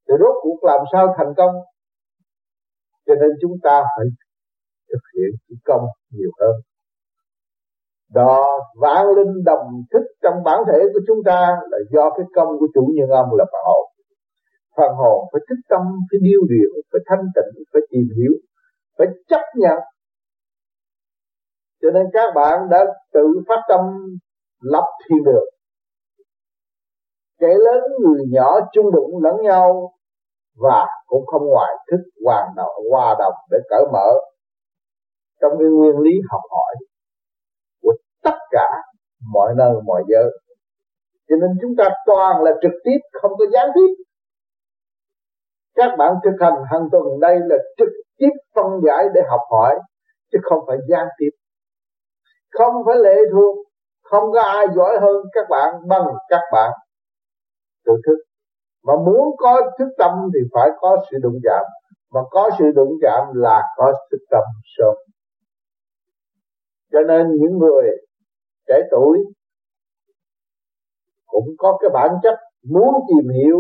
Thì 0.09 0.15
rốt 0.21 0.35
cuộc 0.43 0.65
làm 0.65 0.81
sao 0.93 1.15
thành 1.19 1.35
công? 1.37 1.55
Cho 3.07 3.15
nên 3.15 3.31
chúng 3.41 3.57
ta 3.63 3.83
phải 3.97 4.07
thực 4.93 5.03
hiện 5.15 5.59
công 5.65 5.87
nhiều 6.11 6.31
hơn 6.41 6.70
đó 8.15 8.59
vạn 8.81 9.07
linh 9.17 9.45
đồng 9.45 9.67
thức 9.93 10.03
trong 10.23 10.35
bản 10.45 10.59
thể 10.73 10.79
của 10.95 11.01
chúng 11.07 11.19
ta 11.25 11.57
là 11.71 11.79
do 11.91 12.11
cái 12.11 12.27
công 12.35 12.49
của 12.59 12.67
chủ 12.75 12.93
nhân 12.95 13.11
ông 13.11 13.35
là 13.35 13.45
phần 13.45 13.63
hồn. 13.67 13.87
Phần 14.77 14.93
hồn 14.97 15.25
phải 15.33 15.41
thức 15.49 15.57
tâm 15.69 15.81
phải 16.11 16.19
điêu 16.23 16.41
luyện 16.49 16.71
phải 16.93 17.01
thanh 17.07 17.25
tịnh 17.35 17.65
phải 17.73 17.83
tìm 17.91 18.07
hiểu 18.17 18.33
phải 18.99 19.07
chấp 19.29 19.41
nhận. 19.57 19.79
Cho 21.83 21.91
nên 21.91 22.07
các 22.13 22.33
bạn 22.35 22.59
đã 22.71 22.85
tự 23.13 23.27
phát 23.49 23.61
tâm 23.69 23.81
lập 24.61 24.85
thiên 25.09 25.25
được. 25.25 25.47
Kẻ 27.41 27.49
lớn 27.49 27.83
người 28.01 28.25
nhỏ 28.31 28.61
chung 28.73 28.93
đụng 28.93 29.23
lẫn 29.23 29.35
nhau 29.43 29.93
và 30.57 30.87
cũng 31.07 31.27
không 31.27 31.43
ngoài 31.47 31.73
thức 31.91 32.01
hoàn 32.25 32.49
đồng, 32.57 32.73
hòa 32.91 33.17
đồng 33.19 33.35
để 33.51 33.59
cởi 33.71 33.85
mở. 33.93 34.11
Trong 35.41 35.53
cái 35.59 35.69
nguyên 35.69 35.99
lý 35.99 36.11
học 36.31 36.41
hỏi 36.51 36.75
tất 38.23 38.39
cả 38.51 38.69
mọi 39.33 39.55
nơi, 39.57 39.73
mọi 39.85 40.03
giới. 40.09 40.31
Cho 41.29 41.37
nên 41.41 41.51
chúng 41.63 41.77
ta 41.79 41.89
toàn 42.07 42.43
là 42.43 42.53
trực 42.63 42.73
tiếp, 42.85 42.99
không 43.23 43.33
có 43.39 43.45
gián 43.53 43.69
tiếp. 43.75 44.05
Các 45.75 45.91
bạn 45.99 46.15
thực 46.25 46.37
hành 46.41 46.55
hàng 46.71 46.89
tuần 46.93 47.05
đây 47.21 47.37
là 47.41 47.57
trực 47.79 47.89
tiếp 48.19 48.31
phân 48.55 48.67
giải 48.87 49.05
để 49.15 49.21
học 49.31 49.41
hỏi, 49.51 49.79
chứ 50.33 50.39
không 50.43 50.65
phải 50.67 50.79
gián 50.89 51.07
tiếp. 51.19 51.31
Không 52.51 52.75
phải 52.87 52.97
lệ 52.97 53.17
thuộc, 53.33 53.57
không 54.03 54.33
có 54.33 54.41
ai 54.41 54.67
giỏi 54.77 54.99
hơn 55.01 55.17
các 55.33 55.47
bạn 55.51 55.75
bằng 55.89 56.07
các 56.29 56.43
bạn. 56.53 56.71
Tự 57.85 57.93
thức. 58.07 58.17
Mà 58.85 58.93
muốn 59.07 59.37
có 59.39 59.61
thức 59.79 59.89
tâm 59.99 60.11
thì 60.35 60.41
phải 60.55 60.71
có 60.81 60.97
sự 61.11 61.17
đụng 61.23 61.39
chạm. 61.45 61.65
Mà 62.13 62.21
có 62.31 62.51
sự 62.59 62.65
đụng 62.75 62.93
chạm 63.03 63.25
là 63.35 63.63
có 63.77 63.93
thức 64.11 64.19
tâm 64.31 64.43
sớm. 64.77 64.95
Cho 66.93 67.01
nên 67.01 67.27
những 67.41 67.59
người 67.59 67.91
trẻ 68.69 68.75
tuổi. 68.91 69.19
Cũng 71.27 71.49
có 71.59 71.79
cái 71.81 71.91
bản 71.95 72.11
chất 72.23 72.35
muốn 72.63 72.95
tìm 73.09 73.31
hiểu. 73.35 73.59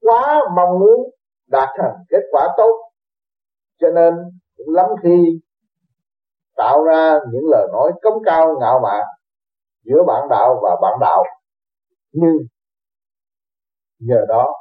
Quá 0.00 0.40
mong 0.56 0.78
muốn 0.78 1.10
đạt 1.48 1.68
thành 1.78 1.96
kết 2.08 2.22
quả 2.30 2.48
tốt. 2.56 2.90
Cho 3.80 3.88
nên 3.94 4.14
cũng 4.56 4.74
lắm 4.74 4.86
khi 5.02 5.40
tạo 6.56 6.84
ra 6.84 7.18
những 7.32 7.44
lời 7.50 7.68
nói 7.72 7.92
cống 8.02 8.22
cao 8.24 8.56
ngạo 8.60 8.80
mạn 8.82 9.04
giữa 9.84 10.02
bạn 10.06 10.28
đạo 10.30 10.60
và 10.62 10.76
bạn 10.82 10.92
đạo. 11.00 11.24
Nhưng 12.12 12.36
nhờ 13.98 14.24
đó, 14.28 14.52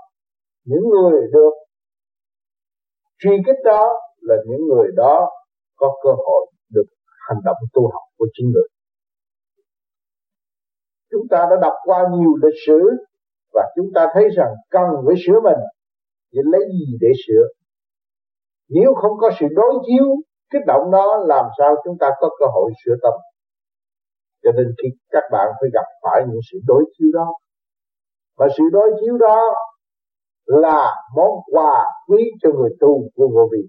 những 0.65 0.83
người 0.89 1.21
được 1.33 1.53
truy 3.19 3.31
kích 3.45 3.55
đó 3.65 3.93
là 4.21 4.35
những 4.47 4.67
người 4.67 4.87
đó 4.95 5.29
có 5.75 5.97
cơ 6.03 6.09
hội 6.09 6.51
được 6.69 6.85
hành 7.27 7.37
động 7.45 7.57
tu 7.73 7.81
học 7.93 8.01
của 8.17 8.27
chính 8.33 8.51
người 8.53 8.67
chúng 11.13 11.27
ta 11.31 11.47
đã 11.49 11.55
đọc 11.61 11.73
qua 11.83 11.99
nhiều 12.11 12.33
lịch 12.43 12.59
sử 12.67 12.79
và 13.53 13.63
chúng 13.75 13.89
ta 13.95 14.07
thấy 14.13 14.23
rằng 14.37 14.53
cần 14.69 14.87
phải 15.05 15.15
sửa 15.27 15.39
mình 15.43 15.61
thì 16.31 16.39
lấy 16.51 16.61
gì 16.61 16.97
để 17.01 17.11
sửa. 17.27 17.43
Nếu 18.69 18.93
không 19.01 19.11
có 19.21 19.29
sự 19.39 19.45
đối 19.55 19.73
chiếu, 19.87 20.05
kích 20.51 20.61
động 20.67 20.91
đó 20.91 21.23
làm 21.27 21.45
sao 21.57 21.75
chúng 21.83 21.97
ta 21.99 22.09
có 22.19 22.29
cơ 22.39 22.45
hội 22.53 22.71
sửa 22.85 22.95
tâm? 23.03 23.13
Cho 24.43 24.51
nên 24.51 24.65
khi 24.83 24.89
các 25.09 25.23
bạn 25.31 25.47
phải 25.61 25.69
gặp 25.73 25.85
phải 26.03 26.21
những 26.29 26.41
sự 26.51 26.57
đối 26.67 26.83
chiếu 26.97 27.07
đó. 27.13 27.27
Và 28.37 28.47
sự 28.57 28.63
đối 28.71 28.91
chiếu 29.01 29.17
đó 29.17 29.41
là 30.45 30.95
món 31.15 31.31
quà 31.51 31.85
quý 32.07 32.23
cho 32.41 32.49
người 32.49 32.69
tu 32.79 33.01
của 33.15 33.27
vô 33.27 33.49
vi 33.51 33.67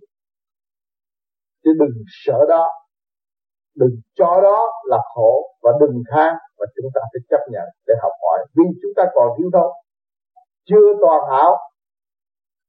chứ 1.64 1.70
đừng 1.78 1.94
sợ 2.24 2.38
đó 2.48 2.68
đừng 3.76 3.90
cho 4.14 4.40
đó 4.43 4.73
là 4.85 4.99
khổ 5.14 5.54
và 5.62 5.71
đừng 5.81 6.02
than 6.11 6.35
và 6.59 6.66
chúng 6.76 6.90
ta 6.95 7.00
phải 7.12 7.21
chấp 7.31 7.43
nhận 7.52 7.64
để 7.87 7.95
học 8.02 8.12
hỏi. 8.23 8.47
Vì 8.57 8.64
chúng 8.83 8.93
ta 8.97 9.04
còn 9.14 9.28
thiếu 9.38 9.50
thốn, 9.52 9.73
chưa 10.69 10.87
toàn 11.00 11.21
hảo. 11.31 11.57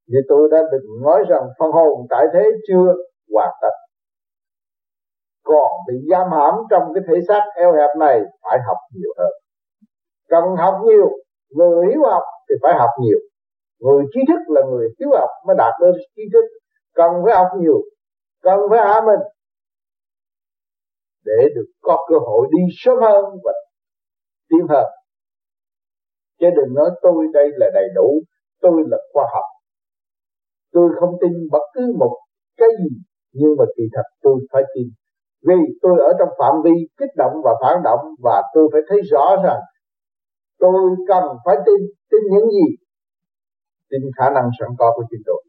Vì 0.07 0.19
tôi 0.29 0.49
đã 0.51 0.57
từng 0.71 1.03
nói 1.03 1.23
rằng 1.29 1.43
phân 1.59 1.71
hồn 1.71 2.07
tại 2.09 2.25
thế 2.33 2.43
chưa 2.67 2.93
hoàn 3.33 3.51
tất. 3.61 3.75
Còn 5.43 5.71
bị 5.87 5.93
giam 6.11 6.27
hãm 6.31 6.53
trong 6.69 6.83
cái 6.93 7.03
thể 7.07 7.21
xác 7.27 7.43
eo 7.55 7.73
hẹp 7.73 7.89
này 7.99 8.21
phải 8.43 8.59
học 8.67 8.77
nhiều 8.93 9.09
hơn. 9.17 9.31
Cần 10.29 10.43
học 10.57 10.75
nhiều, 10.85 11.09
người 11.49 11.87
hiếu 11.87 12.01
học 12.03 12.23
thì 12.49 12.55
phải 12.61 12.73
học 12.73 12.89
nhiều. 13.01 13.17
Người 13.79 14.03
trí 14.13 14.19
thức 14.27 14.39
là 14.47 14.61
người 14.69 14.87
hiếu 14.99 15.09
học 15.19 15.29
mới 15.47 15.55
đạt 15.57 15.73
đến 15.81 15.91
trí 16.15 16.23
thức. 16.33 16.45
Cần 16.95 17.11
phải 17.25 17.35
học 17.35 17.47
nhiều, 17.59 17.81
cần 18.43 18.59
phải 18.69 18.79
hạ 18.79 19.01
mình 19.05 19.19
để 21.25 21.49
được 21.55 21.65
có 21.81 22.05
cơ 22.09 22.15
hội 22.27 22.47
đi 22.51 22.63
sớm 22.77 22.97
hơn 23.01 23.25
và 23.43 23.53
tiến 24.49 24.67
hơn. 24.69 24.87
Chứ 26.39 26.47
đừng 26.55 26.73
nói 26.73 26.89
tôi 27.01 27.27
đây 27.33 27.49
là 27.55 27.67
đầy 27.73 27.87
đủ, 27.95 28.21
tôi 28.61 28.83
là 28.87 28.97
khoa 29.13 29.25
học. 29.33 29.43
Tôi 30.71 30.89
không 30.99 31.15
tin 31.21 31.31
bất 31.51 31.63
cứ 31.73 31.93
một 31.99 32.17
cái 32.57 32.69
gì, 32.79 32.97
nhưng 33.33 33.55
mà 33.57 33.65
kỳ 33.77 33.83
thật 33.93 34.07
tôi 34.21 34.35
phải 34.51 34.63
tin. 34.75 34.87
Vì 35.47 35.55
tôi 35.81 35.99
ở 35.99 36.13
trong 36.19 36.29
phạm 36.39 36.53
vi 36.63 36.71
kích 36.97 37.09
động 37.17 37.33
và 37.43 37.51
phản 37.61 37.83
động 37.83 37.99
và 38.23 38.43
tôi 38.53 38.69
phải 38.71 38.81
thấy 38.89 39.01
rõ 39.11 39.35
rằng 39.43 39.59
tôi 40.59 40.95
cần 41.07 41.23
phải 41.45 41.55
tin 41.65 41.79
tin 42.11 42.21
những 42.31 42.49
gì? 42.49 42.75
Tin 43.89 44.01
khả 44.17 44.29
năng 44.29 44.49
sẵn 44.59 44.69
có 44.77 44.93
của 44.95 45.03
chính 45.09 45.21
tôi. 45.25 45.43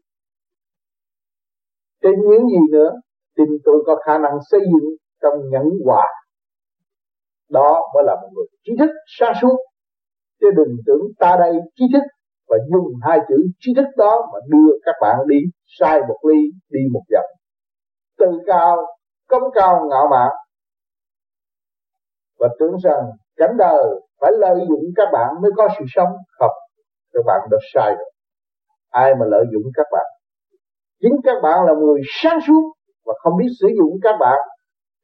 Tin 2.01 2.15
những 2.29 2.47
gì 2.47 2.59
nữa? 2.71 2.91
Tin 3.35 3.47
tôi 3.63 3.83
có 3.85 3.95
khả 4.05 4.17
năng 4.17 4.37
xây 4.51 4.59
dựng 4.59 4.89
trong 5.27 5.49
nhẫn 5.49 5.63
hòa. 5.85 6.05
Đó 7.49 7.81
mới 7.93 8.03
là 8.05 8.15
một 8.21 8.29
người 8.33 8.45
trí 8.63 8.71
thức 8.79 8.89
sáng 9.19 9.33
suốt. 9.41 9.57
Chứ 10.41 10.47
đừng 10.55 10.75
tưởng 10.85 11.01
ta 11.19 11.35
đây 11.39 11.53
trí 11.75 11.85
thức 11.93 12.03
và 12.49 12.57
dùng 12.71 12.93
hai 13.01 13.19
chữ 13.29 13.35
trí 13.59 13.73
thức 13.75 13.85
đó 13.97 14.29
mà 14.33 14.39
đưa 14.47 14.71
các 14.85 14.95
bạn 15.01 15.17
đi 15.27 15.37
sai 15.79 15.99
một 16.07 16.17
ly, 16.29 16.39
đi 16.69 16.79
một 16.93 17.01
dặm. 17.09 17.25
Tự 18.17 18.39
cao, 18.47 18.77
cống 19.29 19.51
cao 19.55 19.87
ngạo 19.89 20.07
mạn. 20.11 20.29
Và 22.39 22.47
tưởng 22.59 22.75
rằng 22.83 23.03
cảnh 23.35 23.57
đời 23.57 23.85
phải 24.21 24.31
lợi 24.39 24.57
dụng 24.69 24.83
các 24.95 25.07
bạn 25.13 25.41
mới 25.41 25.51
có 25.57 25.67
sự 25.79 25.85
sống 25.87 26.09
không 26.39 26.51
các 27.13 27.23
bạn 27.25 27.39
đã 27.51 27.57
sai 27.73 27.95
rồi. 27.95 28.11
Ai 28.89 29.15
mà 29.15 29.25
lợi 29.25 29.45
dụng 29.51 29.63
các 29.73 29.85
bạn? 29.91 30.05
Chính 31.01 31.13
các 31.23 31.35
bạn 31.43 31.65
là 31.65 31.73
người 31.73 32.01
sáng 32.21 32.39
suốt 32.47 32.73
và 33.05 33.13
không 33.23 33.33
biết 33.39 33.49
sử 33.59 33.67
dụng 33.77 33.93
các 34.01 34.15
bạn 34.19 34.39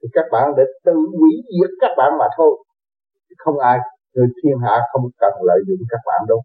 thì 0.03 0.09
các 0.13 0.25
bạn 0.31 0.53
để 0.57 0.63
tự 0.85 0.93
hủy 1.19 1.31
diệt 1.53 1.69
các 1.81 1.91
bạn 1.97 2.11
mà 2.19 2.25
thôi. 2.37 2.63
Không 3.37 3.59
ai 3.59 3.77
người 4.15 4.27
thiên 4.43 4.57
hạ 4.63 4.81
không 4.91 5.01
cần 5.17 5.33
lợi 5.41 5.59
dụng 5.67 5.79
các 5.89 5.99
bạn 6.05 6.21
đâu. 6.27 6.39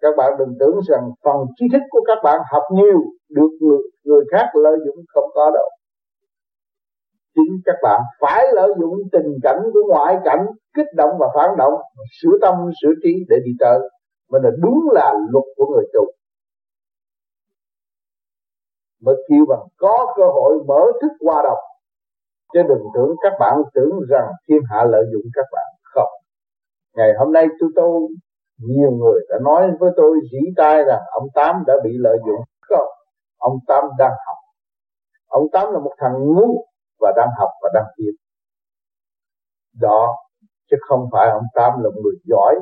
Các 0.00 0.14
bạn 0.16 0.32
đừng 0.38 0.54
tưởng 0.60 0.80
rằng 0.88 1.10
phần 1.24 1.36
trí 1.56 1.66
thức 1.72 1.82
của 1.90 2.00
các 2.06 2.18
bạn 2.24 2.40
học 2.52 2.62
nhiều 2.72 3.00
được 3.30 3.50
người, 3.60 3.78
người 4.04 4.24
khác 4.32 4.46
lợi 4.54 4.76
dụng 4.86 4.96
không 5.08 5.30
có 5.34 5.50
đâu. 5.54 5.68
Chính 7.34 7.52
các 7.64 7.76
bạn 7.82 8.00
phải 8.20 8.44
lợi 8.54 8.70
dụng 8.80 8.94
tình 9.12 9.32
cảnh 9.42 9.60
của 9.72 9.80
ngoại 9.88 10.16
cảnh 10.24 10.46
kích 10.74 10.86
động 10.96 11.10
và 11.18 11.26
phản 11.34 11.50
động 11.58 11.72
sửa 12.20 12.38
tâm 12.40 12.54
sửa 12.82 12.92
trí 13.02 13.12
để 13.28 13.36
đi 13.44 13.52
tới. 13.60 13.78
Mà 14.30 14.38
là 14.42 14.50
đúng 14.62 14.88
là 14.92 15.12
luật 15.32 15.44
của 15.56 15.66
người 15.74 15.84
tu 15.94 16.04
mới 19.02 19.16
kêu 19.28 19.44
bằng 19.48 19.66
có 19.76 20.14
cơ 20.16 20.22
hội 20.22 20.54
mở 20.68 20.82
thức 21.02 21.12
qua 21.18 21.42
đọc 21.42 21.58
chứ 22.52 22.60
đừng 22.68 22.84
tưởng 22.94 23.16
các 23.22 23.32
bạn 23.40 23.56
tưởng 23.74 24.00
rằng 24.08 24.26
thiên 24.48 24.58
hạ 24.70 24.84
lợi 24.84 25.04
dụng 25.12 25.22
các 25.34 25.46
bạn. 25.52 25.66
Không. 25.82 26.12
Ngày 26.96 27.10
hôm 27.18 27.32
nay 27.32 27.46
tôi 27.60 27.70
tu 27.76 28.08
nhiều 28.58 28.90
người 28.90 29.20
đã 29.28 29.36
nói 29.42 29.70
với 29.80 29.90
tôi, 29.96 30.18
dĩ 30.32 30.38
tai 30.56 30.84
rằng 30.84 31.00
ông 31.12 31.28
tám 31.34 31.64
đã 31.66 31.74
bị 31.84 31.90
lợi 31.94 32.18
dụng. 32.26 32.40
Không. 32.60 32.88
Ông 33.38 33.58
tám 33.66 33.84
đang 33.98 34.12
học. 34.26 34.36
Ông 35.26 35.44
tám 35.52 35.72
là 35.72 35.78
một 35.78 35.92
thằng 35.98 36.12
ngu 36.12 36.64
và 37.00 37.12
đang 37.16 37.28
học 37.38 37.50
và 37.62 37.70
đang 37.74 37.86
tiến 37.96 38.14
đó, 39.80 40.16
chứ 40.70 40.76
không 40.88 41.08
phải 41.12 41.30
ông 41.30 41.46
tám 41.54 41.72
là 41.82 41.90
một 41.90 42.00
người 42.04 42.14
giỏi, 42.24 42.54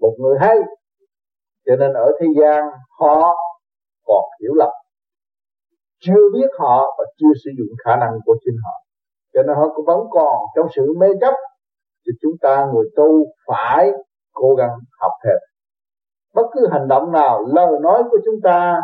một 0.00 0.14
người 0.18 0.36
hay. 0.40 0.56
Cho 1.66 1.76
nên 1.76 1.92
ở 1.92 2.12
thế 2.20 2.26
gian, 2.40 2.64
họ 2.98 3.36
còn 4.04 4.24
hiểu 4.42 4.54
lầm. 4.54 4.70
Chưa 6.00 6.22
biết 6.34 6.48
họ 6.58 6.94
và 6.98 7.04
chưa 7.18 7.32
sử 7.44 7.50
dụng 7.58 7.76
khả 7.84 7.96
năng 7.96 8.12
của 8.24 8.36
chính 8.44 8.56
họ 8.64 8.87
cho 9.34 9.42
nên 9.42 9.56
họ 9.56 9.68
cũng 9.74 9.84
vẫn 9.86 9.98
còn 10.10 10.36
trong 10.56 10.66
sự 10.76 10.94
mê 11.00 11.08
chấp 11.20 11.34
thì 12.06 12.12
chúng 12.22 12.32
ta 12.40 12.66
người 12.74 12.86
tu 12.96 13.24
phải 13.46 13.90
cố 14.32 14.54
gắng 14.54 14.70
học 15.00 15.12
thêm. 15.24 15.36
Bất 16.34 16.46
cứ 16.52 16.68
hành 16.72 16.88
động 16.88 17.12
nào, 17.12 17.44
lời 17.54 17.72
nói 17.80 18.02
của 18.10 18.18
chúng 18.24 18.40
ta 18.44 18.80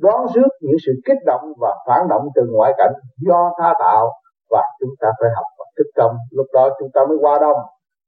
đoán 0.00 0.26
trước 0.34 0.48
những 0.60 0.76
sự 0.86 0.92
kích 1.04 1.18
động 1.26 1.52
và 1.60 1.74
phản 1.86 2.08
động 2.08 2.28
từ 2.34 2.42
ngoại 2.52 2.72
cảnh 2.78 2.92
do 3.26 3.50
tha 3.58 3.74
tạo 3.78 4.10
và 4.50 4.62
chúng 4.80 4.90
ta 5.00 5.08
phải 5.20 5.30
học 5.36 5.46
và 5.58 5.64
thức 5.78 5.86
tâm. 5.96 6.10
Lúc 6.30 6.46
đó 6.52 6.68
chúng 6.78 6.88
ta 6.94 7.00
mới 7.08 7.18
qua 7.20 7.38
đông. 7.38 7.56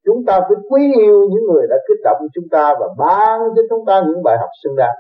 Chúng 0.07 0.25
ta 0.27 0.41
phải 0.41 0.57
quý 0.71 0.93
yêu 0.97 1.21
những 1.31 1.45
người 1.53 1.67
đã 1.71 1.77
kích 1.89 2.01
động 2.05 2.17
chúng 2.35 2.45
ta 2.51 2.75
và 2.81 2.87
ban 2.99 3.41
cho 3.57 3.63
chúng 3.71 3.85
ta 3.87 4.03
những 4.07 4.23
bài 4.23 4.37
học 4.41 4.51
xứng 4.63 4.77
đáng. 4.77 4.95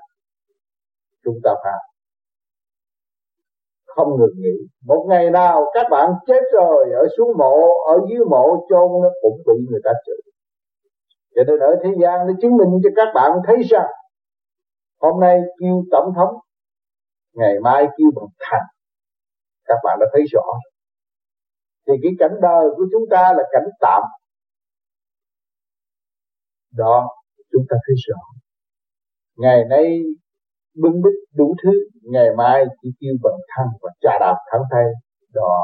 Chúng 1.25 1.39
ta 1.45 1.51
phải 1.65 1.73
không 3.97 4.09
ngừng 4.09 4.37
nghỉ. 4.37 4.57
Một 4.85 5.07
ngày 5.09 5.31
nào 5.31 5.65
các 5.75 5.87
bạn 5.91 6.11
chết 6.27 6.43
rồi, 6.53 6.93
ở 6.93 7.07
xuống 7.17 7.29
mộ, 7.39 7.55
ở 7.87 7.99
dưới 8.09 8.25
mộ, 8.31 8.67
chôn 8.69 9.03
nó 9.03 9.09
cũng 9.23 9.43
bị 9.47 9.55
người 9.71 9.81
ta 9.85 9.91
chửi. 10.07 10.33
Cho 11.35 11.43
nên 11.47 11.59
ở 11.59 11.77
thế 11.85 11.91
gian 12.01 12.27
nó 12.27 12.33
chứng 12.43 12.57
minh 12.57 12.81
cho 12.83 12.91
các 12.97 13.09
bạn 13.15 13.31
thấy 13.47 13.57
rằng, 13.71 13.91
hôm 15.01 15.21
nay 15.21 15.41
kêu 15.61 15.83
tổng 15.91 16.13
thống, 16.17 16.35
ngày 17.35 17.55
mai 17.63 17.87
kêu 17.97 18.11
bằng 18.17 18.29
thành. 18.39 18.67
Các 19.65 19.77
bạn 19.85 19.99
đã 20.01 20.07
thấy 20.13 20.23
rõ 20.33 20.43
thì 21.89 21.95
cái 22.03 22.13
cảnh 22.19 22.39
đời 22.43 22.65
của 22.77 22.85
chúng 22.93 23.03
ta 23.11 23.33
là 23.37 23.43
cảnh 23.53 23.69
tạm. 23.81 24.03
Đó, 26.77 27.09
chúng 27.53 27.63
ta 27.69 27.77
thấy 27.87 27.97
rõ. 28.09 28.21
Ngày 29.37 29.65
nay 29.71 30.01
bưng 30.83 31.03
bít 31.03 31.15
đủ 31.37 31.55
thứ. 31.63 31.71
Ngày 32.13 32.29
mai 32.37 32.65
chỉ 32.83 32.89
kêu 33.01 33.15
bằng 33.23 33.41
thăng 33.57 33.69
và 33.83 33.91
trà 34.01 34.19
đạp 34.21 34.37
thắng 34.53 34.63
thay 34.73 34.85
đó, 35.35 35.63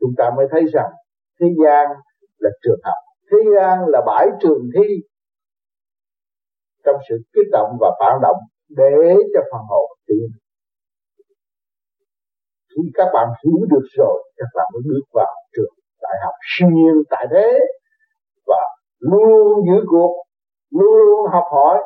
chúng 0.00 0.10
ta 0.18 0.30
mới 0.36 0.46
thấy 0.50 0.62
rằng 0.72 0.90
thế 1.40 1.46
gian 1.64 1.86
là 2.38 2.50
trường 2.62 2.80
học, 2.84 3.00
thế 3.30 3.38
gian 3.56 3.78
là 3.88 4.00
bãi 4.06 4.26
trường 4.40 4.62
thi. 4.74 4.88
Trong 6.84 6.96
sự 7.08 7.16
kích 7.32 7.48
động 7.52 7.76
và 7.80 7.90
phản 8.00 8.18
động 8.22 8.36
để 8.68 9.14
cho 9.34 9.40
phần 9.52 9.62
hồn 9.68 9.90
tiến. 10.06 10.26
Khi 12.68 12.82
các 12.94 13.08
bạn 13.14 13.28
hiểu 13.44 13.66
được 13.70 13.86
rồi, 13.98 14.32
các 14.36 14.46
bạn 14.54 14.66
mới 14.72 14.82
bước 14.88 15.06
vào 15.12 15.34
trường 15.56 15.74
đại 16.02 16.16
học 16.24 16.34
siêu 16.50 16.68
nhiên 16.68 16.94
tại 17.10 17.26
thế. 17.34 17.58
Và 18.46 18.62
luôn 18.98 19.24
luôn 19.24 19.58
giữ 19.66 19.84
cuộc, 19.86 20.24
luôn 20.70 20.94
luôn 21.06 21.26
học 21.32 21.44
hỏi 21.50 21.78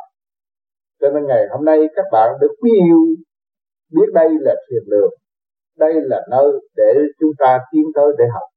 cho 1.00 1.11
nên 1.11 1.26
ngày 1.26 1.42
hôm 1.50 1.64
nay 1.64 1.78
các 1.96 2.04
bạn 2.12 2.28
được 2.40 2.54
quý 2.61 2.70
yêu 2.88 2.98
biết 3.94 4.07
đây 4.14 4.28
là 4.40 4.54
thiền 4.70 4.83
đường, 4.90 5.11
đây 5.78 5.92
là 5.94 6.20
nơi 6.30 6.52
để 6.76 6.92
chúng 7.20 7.30
ta 7.38 7.59
tiến 7.72 7.83
tới 7.94 8.12
để 8.18 8.24
học. 8.33 8.48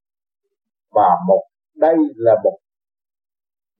Và 0.91 1.09
một, 1.27 1.43
đây 1.75 1.95
là 2.15 2.35
một 2.43 2.57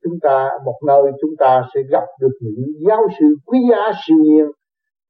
chúng 0.04 0.20
ta, 0.22 0.50
một 0.66 0.80
nơi 0.88 1.02
chúng 1.22 1.36
ta 1.40 1.62
sẽ 1.74 1.82
gặp 1.92 2.04
được 2.20 2.38
những 2.42 2.66
giáo 2.88 3.08
sư 3.20 3.26
quý 3.46 3.60
giá 3.72 3.92
siêu 4.08 4.18
nhiên 4.24 4.46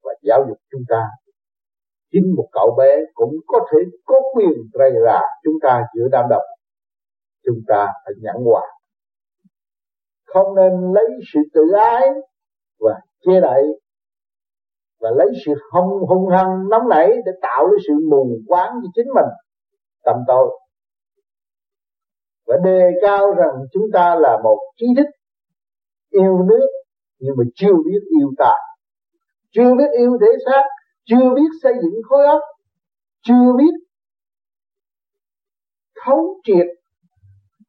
và 0.02 0.12
giáo 0.22 0.44
dục 0.48 0.58
chúng 0.70 0.82
ta. 0.88 1.06
Chính 2.12 2.34
một 2.36 2.48
cậu 2.52 2.74
bé 2.78 2.96
cũng 3.14 3.34
có 3.46 3.58
thể 3.72 3.78
có 4.04 4.14
quyền 4.34 4.52
rầy 4.78 4.90
rà 5.06 5.20
chúng 5.44 5.54
ta 5.62 5.82
giữa 5.94 6.08
đám 6.12 6.24
đông. 6.30 6.42
Chúng 7.44 7.58
ta 7.68 7.86
phải 8.04 8.14
nhẫn 8.20 8.44
hòa. 8.44 8.62
Không 10.26 10.54
nên 10.54 10.72
lấy 10.94 11.06
sự 11.32 11.40
tự 11.54 11.62
ái 11.78 12.08
và 12.80 13.00
che 13.26 13.40
đậy 13.40 13.62
và 15.00 15.10
lấy 15.16 15.28
sự 15.46 15.52
hung 15.72 16.08
hung 16.08 16.28
hăng, 16.28 16.68
nóng 16.70 16.88
nảy 16.88 17.08
để 17.26 17.32
tạo 17.42 17.66
ra 17.66 17.76
sự 17.88 17.94
mù 18.10 18.38
quáng 18.46 18.72
cho 18.82 18.88
chính 18.94 19.06
mình, 19.14 19.30
tầm 20.04 20.16
tội. 20.26 20.60
Và 22.46 22.56
đề 22.64 22.82
cao 23.02 23.34
rằng 23.34 23.54
chúng 23.72 23.86
ta 23.92 24.16
là 24.20 24.38
một 24.44 24.58
trí 24.76 24.86
thức, 24.96 25.06
yêu 26.10 26.42
nước, 26.48 26.66
nhưng 27.18 27.34
mà 27.38 27.44
chưa 27.54 27.74
biết 27.86 28.00
yêu 28.20 28.32
ta. 28.38 28.52
Chưa 29.50 29.74
biết 29.78 29.90
yêu 29.98 30.18
thể 30.20 30.26
xác, 30.46 30.62
chưa 31.04 31.34
biết 31.36 31.48
xây 31.62 31.72
dựng 31.82 32.02
khối 32.08 32.26
óc, 32.26 32.40
chưa 33.22 33.52
biết 33.58 33.72
thấu 36.04 36.40
triệt 36.44 36.66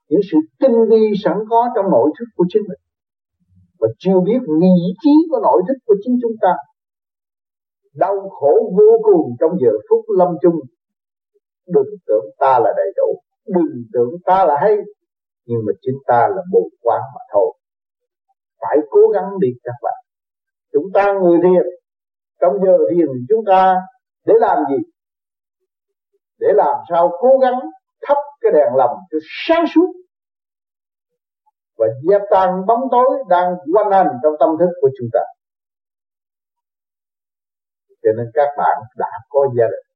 những 0.09 0.21
sự 0.31 0.37
tinh 0.59 0.75
vi 0.89 1.11
sẵn 1.23 1.33
có 1.49 1.69
trong 1.75 1.85
nội 1.91 2.11
thức 2.19 2.25
của 2.35 2.45
chính 2.49 2.61
mình 2.61 2.79
và 3.79 3.87
chưa 3.97 4.19
biết 4.25 4.39
vị 4.61 4.75
trí 5.03 5.11
của 5.29 5.39
nội 5.43 5.61
thức 5.67 5.77
của 5.85 5.95
chính 6.03 6.15
chúng 6.21 6.37
ta. 6.41 6.53
Đau 7.95 8.29
khổ 8.29 8.71
vô 8.77 8.99
cùng 9.03 9.35
trong 9.39 9.51
giờ 9.61 9.71
phút 9.89 10.05
lâm 10.17 10.27
chung. 10.41 10.55
Đừng 11.67 11.95
tưởng 12.07 12.25
ta 12.39 12.59
là 12.59 12.73
đầy 12.77 12.91
đủ, 12.97 13.21
đừng 13.47 13.83
tưởng 13.93 14.11
ta 14.25 14.45
là 14.45 14.57
hay, 14.61 14.75
nhưng 15.45 15.59
mà 15.65 15.73
chính 15.81 15.97
ta 16.07 16.27
là 16.35 16.41
bồ 16.51 16.69
quán 16.81 17.01
mà 17.15 17.21
thôi. 17.33 17.53
Phải 18.61 18.77
cố 18.89 19.01
gắng 19.13 19.29
đi 19.39 19.47
các 19.63 19.75
bạn. 19.81 20.03
Chúng 20.73 20.85
ta 20.93 21.13
người 21.13 21.37
thiền, 21.43 21.65
trong 22.41 22.53
giờ 22.65 22.77
thiền 22.91 23.07
chúng 23.29 23.45
ta 23.47 23.75
để 24.25 24.33
làm 24.39 24.57
gì? 24.69 24.77
Để 26.39 26.47
làm 26.55 26.75
sao 26.89 27.11
cố 27.19 27.37
gắng 27.41 27.59
thắp 28.07 28.17
cái 28.41 28.51
đèn 28.51 28.75
lòng 28.75 28.97
cho 29.11 29.17
sáng 29.47 29.65
suốt 29.75 29.93
và 31.79 31.87
dẹp 32.09 32.21
tan 32.31 32.49
bóng 32.67 32.81
tối 32.91 33.09
đang 33.29 33.47
quanh 33.73 33.91
hành 33.91 34.07
trong 34.23 34.33
tâm 34.39 34.49
thức 34.59 34.69
của 34.81 34.89
chúng 34.99 35.09
ta. 35.13 35.19
Cho 38.03 38.11
nên 38.17 38.27
các 38.33 38.47
bạn 38.57 38.77
đã 38.97 39.11
có 39.29 39.47
gia 39.57 39.65
đình, 39.73 39.87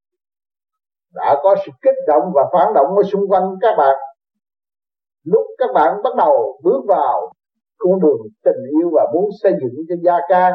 đã 1.13 1.35
có 1.43 1.55
sự 1.65 1.71
kích 1.81 1.99
động 2.07 2.31
và 2.35 2.43
phản 2.53 2.73
động 2.73 2.95
ở 2.97 3.03
xung 3.11 3.25
quanh 3.29 3.43
các 3.61 3.75
bạn. 3.77 3.95
Lúc 5.23 5.45
các 5.57 5.69
bạn 5.73 5.93
bắt 6.03 6.13
đầu 6.17 6.59
bước 6.63 6.81
vào 6.87 7.31
con 7.77 7.99
đường 8.01 8.21
tình 8.43 8.61
yêu 8.79 8.89
và 8.93 9.03
muốn 9.13 9.29
xây 9.43 9.51
dựng 9.61 9.75
cho 9.89 9.95
gia 10.03 10.17
can, 10.29 10.53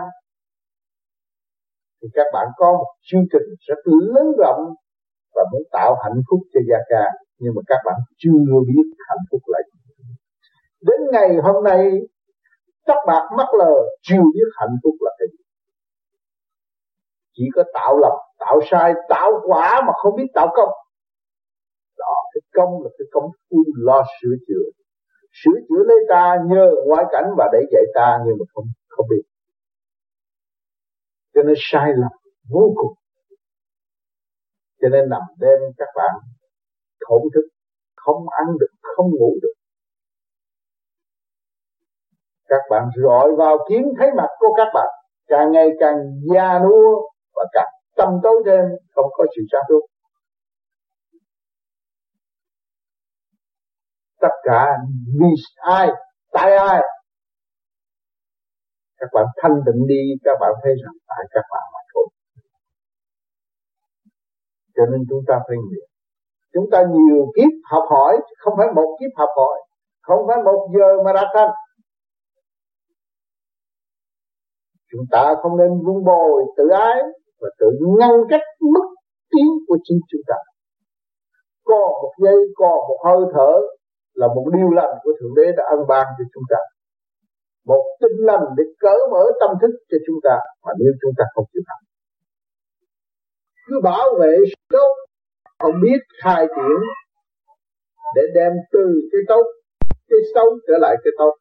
thì 2.03 2.09
các 2.15 2.27
bạn 2.33 2.47
có 2.57 2.73
một 2.73 2.87
chương 3.11 3.25
trình 3.33 3.49
rất 3.69 3.79
lớn 3.85 4.27
rộng 4.39 4.61
và 5.35 5.43
muốn 5.53 5.63
tạo 5.73 5.95
hạnh 6.05 6.21
phúc 6.31 6.41
cho 6.55 6.61
gia 6.71 6.79
can. 6.89 7.11
Nhưng 7.39 7.53
mà 7.57 7.63
các 7.67 7.81
bạn 7.85 7.95
chưa 8.17 8.39
biết 8.69 8.87
hạnh 9.09 9.25
phúc 9.31 9.41
là 9.47 9.59
gì 9.67 9.68
đến 10.81 11.01
ngày 11.13 11.37
hôm 11.43 11.65
nay, 11.65 11.91
các 12.87 12.97
bạn 13.07 13.27
mắc 13.37 13.49
lờ 13.59 13.75
chưa 14.03 14.23
biết 14.35 14.49
hạnh 14.55 14.77
phúc 14.83 14.95
là 15.01 15.11
cái 15.19 15.29
gì. 15.33 15.45
Chỉ 17.35 17.45
có 17.55 17.65
tạo 17.75 17.99
lầm, 17.99 18.13
tạo 18.39 18.61
sai, 18.71 18.95
tạo 19.09 19.31
quả 19.47 19.81
mà 19.87 19.93
không 20.03 20.17
biết 20.17 20.27
tạo 20.35 20.49
công. 20.55 20.71
Đó, 21.99 22.15
cái 22.35 22.41
công 22.53 22.83
là 22.83 22.91
cái 22.99 23.07
công 23.13 23.31
phu 23.51 23.57
lo 23.77 24.03
sửa 24.21 24.35
chữa. 24.49 24.65
Sửa 25.33 25.61
chữa 25.69 25.83
lấy 25.87 25.97
ta 26.09 26.37
nhờ 26.47 26.71
ngoại 26.87 27.05
cảnh 27.13 27.25
và 27.39 27.49
để 27.53 27.59
dạy 27.73 27.83
ta 27.95 28.19
nhưng 28.27 28.37
mà 28.39 28.45
không 28.55 28.65
không 28.89 29.07
biết. 29.11 29.23
Cho 31.35 31.43
nên 31.43 31.55
sai 31.59 31.91
lầm 31.97 32.11
vô 32.51 32.73
cùng. 32.77 32.93
Cho 34.81 34.89
nên 34.89 35.09
nằm 35.09 35.23
đêm 35.39 35.59
các 35.77 35.89
bạn 35.97 36.15
thổn 37.09 37.23
thức, 37.35 37.49
không 37.97 38.29
ăn 38.29 38.47
được, 38.61 38.73
không 38.83 39.11
ngủ 39.11 39.39
được 39.43 39.58
các 42.49 42.61
bạn 42.71 42.89
rọi 43.05 43.29
vào 43.39 43.59
kiến 43.69 43.83
thấy 43.99 44.09
mặt 44.17 44.29
của 44.39 44.55
các 44.57 44.69
bạn, 44.75 44.87
càng 45.29 45.53
ngày 45.53 45.69
càng 45.81 45.97
già 46.35 46.59
nua 46.59 47.01
và 47.35 47.45
càng 47.53 47.69
tâm 47.97 48.09
tối 48.23 48.43
thêm 48.47 48.65
không 48.95 49.07
có 49.11 49.27
sự 49.37 49.43
sáng 49.53 49.63
suốt. 49.69 49.81
Tất 54.21 54.35
cả 54.43 54.67
vì 55.21 55.29
ai, 55.57 55.89
tại 56.33 56.57
ai? 56.57 56.83
Các 58.99 59.09
bạn 59.13 59.25
thanh 59.43 59.53
định 59.67 59.87
đi, 59.89 60.01
các 60.25 60.37
bạn 60.41 60.53
thấy 60.63 60.73
rằng 60.85 60.95
tại 61.09 61.25
các 61.31 61.45
bạn 61.51 61.63
mà 61.73 61.81
thôi. 61.95 62.07
Cho 64.77 64.83
nên 64.91 65.01
chúng 65.11 65.23
ta 65.29 65.35
phải 65.49 65.57
nguyện. 65.57 65.89
Chúng 66.55 66.65
ta 66.73 66.83
nhiều 66.83 67.27
kiếp 67.37 67.53
học 67.71 67.85
hỏi, 67.91 68.21
không 68.39 68.55
phải 68.59 68.67
một 68.75 68.97
kiếp 69.01 69.11
học 69.17 69.29
hỏi, 69.37 69.59
không 70.03 70.27
phải 70.29 70.37
một 70.45 70.69
giờ 70.75 71.03
mà 71.05 71.13
đạt 71.13 71.27
thành. 71.35 71.51
Chúng 74.93 75.05
ta 75.11 75.35
không 75.43 75.57
nên 75.61 75.71
vun 75.85 76.05
bồi 76.05 76.43
tự 76.57 76.65
ái 76.69 76.99
và 77.41 77.49
tự 77.59 77.67
ngăn 77.99 78.11
cách 78.31 78.47
mức 78.61 78.87
tiến 79.31 79.47
của 79.67 79.79
chính 79.85 80.01
chúng 80.11 80.25
ta. 80.27 80.39
Có 81.65 81.81
một 82.03 82.13
giây, 82.25 82.39
có 82.57 82.71
một 82.89 82.99
hơi 83.07 83.23
thở 83.35 83.53
là 84.15 84.27
một 84.27 84.45
điều 84.57 84.71
lành 84.71 84.95
của 85.03 85.13
thượng 85.21 85.35
đế 85.37 85.53
đã 85.57 85.65
ăn 85.75 85.79
ban 85.89 86.07
cho 86.19 86.25
chúng 86.35 86.47
ta. 86.51 86.61
Một 87.67 87.85
tinh 88.01 88.17
lành 88.29 88.45
để 88.57 88.65
cởi 88.81 89.01
mở 89.13 89.23
tâm 89.41 89.51
thức 89.61 89.71
cho 89.91 89.97
chúng 90.07 90.17
ta 90.23 90.37
mà 90.65 90.73
nếu 90.79 90.93
chúng 91.03 91.13
ta 91.19 91.25
không 91.35 91.45
chịu 91.53 91.63
hành 91.67 91.83
cứ 93.69 93.81
bảo 93.83 94.07
vệ 94.21 94.35
sự 94.49 94.63
tốt, 94.69 94.95
không 95.59 95.81
biết 95.83 95.99
khai 96.23 96.47
triển 96.57 96.81
để 98.15 98.23
đem 98.35 98.53
từ 98.73 98.85
cái 99.13 99.21
tốt, 99.29 99.45
cái 100.09 100.19
xấu 100.35 100.47
trở 100.69 100.75
lại 100.81 100.97
cái 101.05 101.13
tốt 101.19 101.33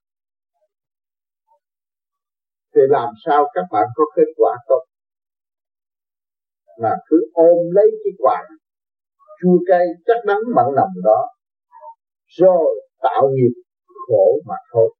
thì 2.77 2.83
làm 2.89 3.09
sao 3.25 3.49
các 3.53 3.65
bạn 3.71 3.87
có 3.95 4.03
kết 4.15 4.29
quả 4.37 4.57
tốt? 4.67 4.83
Là 6.77 6.95
cứ 7.09 7.17
ôm 7.33 7.57
lấy 7.71 7.91
cái 8.03 8.13
quả 8.17 8.43
chua 9.41 9.57
cay 9.67 9.85
chắc 10.05 10.17
đắng 10.25 10.41
mặn 10.55 10.65
nồng 10.75 11.03
đó, 11.03 11.27
rồi 12.25 12.81
tạo 13.01 13.29
nghiệp 13.33 13.53
khổ 14.07 14.41
mà 14.45 14.55
thôi. 14.73 14.95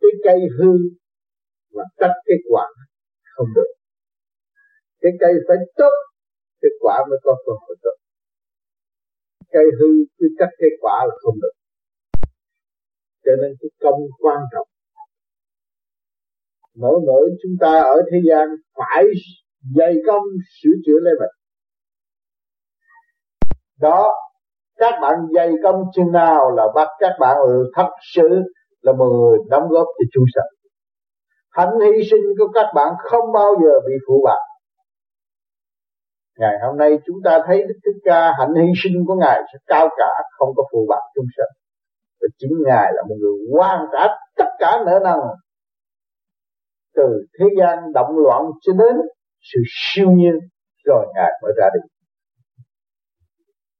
Cái 0.00 0.10
cây 0.24 0.40
hư 0.58 0.72
mà 1.74 1.82
cắt 1.96 2.12
cái 2.26 2.38
quả 2.50 2.66
không 3.36 3.48
được. 3.54 3.72
Cái 5.00 5.12
cây 5.20 5.32
phải 5.48 5.56
tốt 5.76 5.92
cái 6.60 6.70
quả 6.80 7.04
mới 7.10 7.18
có 7.22 7.36
cơ 7.46 7.52
hội 7.60 7.76
tốt. 7.82 7.96
Cây 9.52 9.64
hư 9.80 9.88
cứ 10.18 10.26
cắt 10.38 10.50
cái 10.58 10.70
quả 10.80 11.04
là 11.08 11.14
không 11.22 11.34
được 11.42 11.57
cho 13.28 13.34
nên 13.42 13.50
cái 13.60 13.70
công 13.82 14.00
quan 14.22 14.40
trọng. 14.52 14.68
Mỗi 16.76 17.00
mỗi 17.06 17.30
chúng 17.42 17.52
ta 17.60 17.72
ở 17.82 18.02
thế 18.12 18.18
gian 18.28 18.48
phải 18.78 19.04
dày 19.76 19.94
công 20.06 20.22
sửa 20.62 20.74
chữa 20.86 20.98
lấy 21.02 21.14
mình. 21.20 21.34
Đó, 23.80 24.14
các 24.76 24.94
bạn 25.02 25.14
dày 25.34 25.50
công 25.62 25.82
chừng 25.94 26.12
nào 26.12 26.50
là 26.56 26.64
bắt 26.74 26.88
các 26.98 27.12
bạn 27.20 27.36
thật 27.76 27.88
sự 28.14 28.28
là 28.80 28.92
một 28.92 29.10
người 29.20 29.38
đóng 29.50 29.68
góp 29.68 29.86
cho 29.86 30.04
chúng 30.12 30.24
sanh 30.34 30.58
hạnh 31.58 31.74
hy 31.80 32.04
sinh 32.10 32.24
của 32.38 32.48
các 32.54 32.66
bạn 32.74 32.92
không 32.98 33.32
bao 33.32 33.54
giờ 33.62 33.72
bị 33.86 33.94
phụ 34.08 34.22
bạc. 34.24 34.42
Ngày 36.38 36.54
hôm 36.66 36.76
nay 36.76 36.98
chúng 37.06 37.16
ta 37.24 37.40
thấy 37.46 37.58
Đức 37.68 37.74
Thích 37.84 38.00
Ca 38.04 38.32
hạnh 38.38 38.54
hy 38.54 38.72
sinh 38.82 39.04
của 39.06 39.14
Ngài 39.14 39.40
sẽ 39.52 39.58
cao 39.66 39.88
cả, 39.96 40.10
không 40.38 40.48
có 40.56 40.62
phụ 40.72 40.86
bạc 40.88 41.02
chúng 41.14 41.24
sanh 41.36 41.52
và 42.20 42.28
chính 42.38 42.52
Ngài 42.66 42.92
là 42.96 43.02
một 43.08 43.16
người 43.20 43.36
hoàn 43.52 43.86
trả 43.92 44.06
tất 44.36 44.50
cả 44.58 44.70
nợ 44.86 45.00
nần 45.04 45.18
từ 46.96 47.08
thế 47.38 47.46
gian 47.58 47.92
động 47.94 48.18
loạn 48.24 48.42
cho 48.60 48.72
đến 48.72 48.96
sự 49.52 49.60
siêu 49.66 50.10
nhiên, 50.10 50.34
rồi 50.84 51.06
Ngài 51.14 51.30
mới 51.42 51.52
ra 51.58 51.66
đi. 51.74 51.80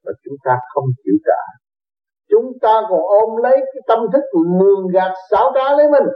Và 0.05 0.13
chúng 0.25 0.35
ta 0.45 0.59
không 0.75 0.85
chịu 1.05 1.15
trả. 1.27 1.41
Chúng 2.31 2.53
ta 2.63 2.81
còn 2.91 3.01
ôm 3.21 3.43
lấy 3.43 3.57
cái 3.57 3.83
tâm 3.89 3.99
thức 4.13 4.23
lường 4.61 4.87
gạt 4.93 5.13
xảo 5.31 5.53
trá 5.55 5.77
lấy 5.77 5.87
mình. 5.91 6.09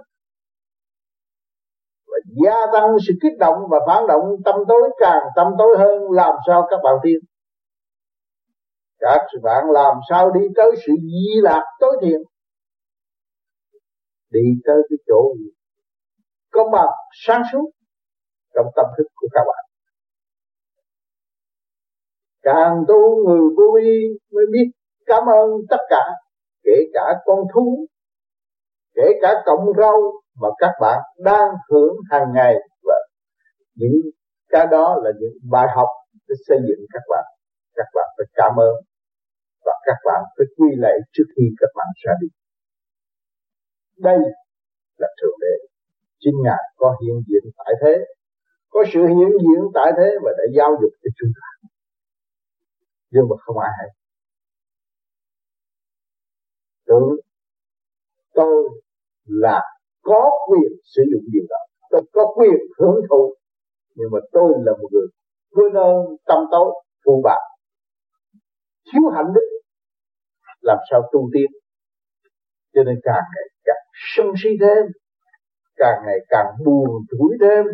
Và 2.07 2.19
gia 2.45 2.67
tăng 2.73 2.97
sự 3.07 3.15
kích 3.23 3.39
động 3.39 3.59
và 3.71 3.79
phản 3.87 4.07
động, 4.07 4.25
tâm 4.45 4.55
tối 4.69 4.91
càng 4.99 5.23
tâm 5.37 5.47
tối 5.59 5.77
hơn, 5.79 6.11
làm 6.11 6.35
sao 6.47 6.67
các 6.71 6.81
bạn 6.85 6.95
tiên 7.03 7.19
các 9.03 9.21
bạn 9.43 9.65
làm 9.71 9.95
sao 10.11 10.31
đi 10.31 10.41
tới 10.57 10.71
sự 10.87 10.93
di 11.03 11.41
lạc 11.43 11.65
tối 11.81 11.97
thiện? 12.03 12.21
Đi 14.31 14.41
tới 14.65 14.77
cái 14.91 14.97
chỗ 15.07 15.35
công 16.53 16.71
bằng 16.71 16.89
sáng 17.27 17.43
suốt 17.53 17.71
trong 18.55 18.67
tâm 18.77 18.87
thức 18.99 19.05
của 19.15 19.29
các 19.33 19.43
bạn. 19.47 19.65
Càng 22.43 22.85
tu 22.89 23.27
người 23.27 23.41
vô 23.57 23.65
vi 23.77 24.07
mới 24.33 24.45
biết 24.53 24.71
cảm 25.07 25.23
ơn 25.27 25.51
tất 25.71 25.81
cả, 25.89 26.05
kể 26.65 26.73
cả 26.93 27.15
con 27.25 27.39
thú, 27.55 27.87
kể 28.95 29.13
cả 29.23 29.35
cọng 29.45 29.73
rau 29.79 30.13
mà 30.41 30.49
các 30.59 30.73
bạn 30.81 31.01
đang 31.19 31.49
hưởng 31.71 31.97
hàng 32.11 32.33
ngày. 32.35 32.55
Và 32.83 32.95
những 33.75 34.01
cái 34.49 34.67
đó 34.71 34.97
là 35.03 35.11
những 35.21 35.33
bài 35.51 35.67
học 35.77 35.89
để 36.29 36.35
xây 36.49 36.59
dựng 36.69 36.87
các 36.93 37.03
bạn. 37.09 37.25
Các 37.75 37.87
bạn 37.95 38.09
phải 38.19 38.27
cảm 38.35 38.57
ơn 38.57 38.92
và 39.65 39.75
các 39.87 39.99
bạn 40.07 40.21
phải 40.37 40.47
quy 40.57 40.71
lệ 40.85 40.95
trước 41.13 41.29
khi 41.37 41.45
các 41.61 41.71
bạn 41.77 41.87
ra 42.05 42.13
đi. 42.21 42.29
Đây 44.07 44.19
là 44.97 45.09
thượng 45.19 45.37
đế. 45.41 45.55
Chính 46.21 46.35
ngài 46.45 46.63
có 46.77 46.97
hiện 47.03 47.17
diện 47.29 47.45
tại 47.59 47.75
thế, 47.83 47.95
có 48.71 48.85
sự 48.93 49.01
hiện 49.01 49.33
diện 49.45 49.63
tại 49.75 49.93
thế 49.97 50.09
và 50.25 50.31
đã 50.39 50.45
giáo 50.57 50.71
dục 50.81 50.91
cho 51.03 51.11
chúng 51.19 51.33
ta. 51.39 51.69
Nhưng 53.11 53.25
mà 53.31 53.37
không 53.41 53.59
ai 53.59 53.71
hay. 53.79 53.89
Tưởng 56.87 57.09
tôi 58.35 58.69
là 59.25 59.61
có 60.03 60.31
quyền 60.49 60.73
sử 60.85 61.03
dụng 61.13 61.23
điều 61.33 61.45
đó. 61.51 61.57
Tôi 61.91 62.03
có 62.13 62.35
quyền 62.37 62.59
hưởng 62.79 62.97
thụ, 63.11 63.35
nhưng 63.95 64.09
mà 64.13 64.19
tôi 64.33 64.53
là 64.65 64.73
một 64.73 64.89
người 64.93 65.07
quên 65.51 65.73
ơn, 65.73 65.97
tâm 66.27 66.39
tối 66.51 66.75
phụ 67.05 67.21
bạc 67.25 67.52
thiếu 68.87 69.03
hạnh 69.15 69.33
đức, 69.35 69.49
làm 70.61 70.79
sao 70.91 71.03
tu 71.13 71.31
tiên. 71.35 71.51
Cho 72.75 72.83
nên 72.83 72.95
càng 73.03 73.23
ngày 73.35 73.49
càng 73.65 73.85
sân 74.17 74.27
si 74.43 74.49
thêm, 74.61 74.87
càng 75.77 75.99
ngày 76.07 76.19
càng 76.29 76.47
buồn 76.65 76.91
thủi 77.11 77.37
thêm, 77.41 77.65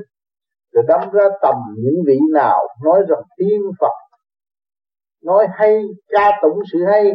rồi 0.72 0.84
đâm 0.88 1.10
ra 1.12 1.24
tầm 1.42 1.56
những 1.76 2.02
vị 2.06 2.18
nào 2.32 2.58
nói 2.84 3.00
rằng 3.08 3.22
tiên 3.36 3.60
Phật, 3.80 3.92
nói 5.22 5.46
hay 5.52 5.82
ca 6.08 6.30
tụng 6.42 6.58
sự 6.72 6.78
hay 6.92 7.12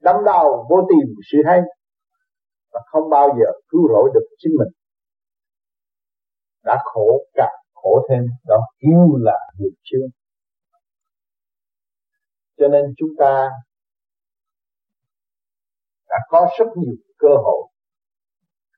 đâm 0.00 0.16
đầu 0.24 0.66
vô 0.70 0.76
tìm 0.88 1.14
sự 1.32 1.38
hay, 1.46 1.60
và 2.72 2.80
không 2.86 3.10
bao 3.10 3.28
giờ 3.28 3.52
cứu 3.68 3.88
rỗi 3.88 4.10
được 4.14 4.26
chính 4.38 4.52
mình. 4.58 4.68
Đã 6.64 6.78
khổ 6.84 7.24
càng 7.34 7.54
khổ 7.74 8.06
thêm, 8.08 8.22
đó 8.46 8.60
kêu 8.80 9.16
là 9.16 9.38
nghiệp 9.58 9.74
chướng 9.82 10.08
cho 12.58 12.68
nên 12.68 12.84
chúng 12.96 13.10
ta 13.18 13.50
đã 16.08 16.16
có 16.28 16.48
rất 16.58 16.66
nhiều 16.76 16.94
cơ 17.18 17.28
hội. 17.44 17.68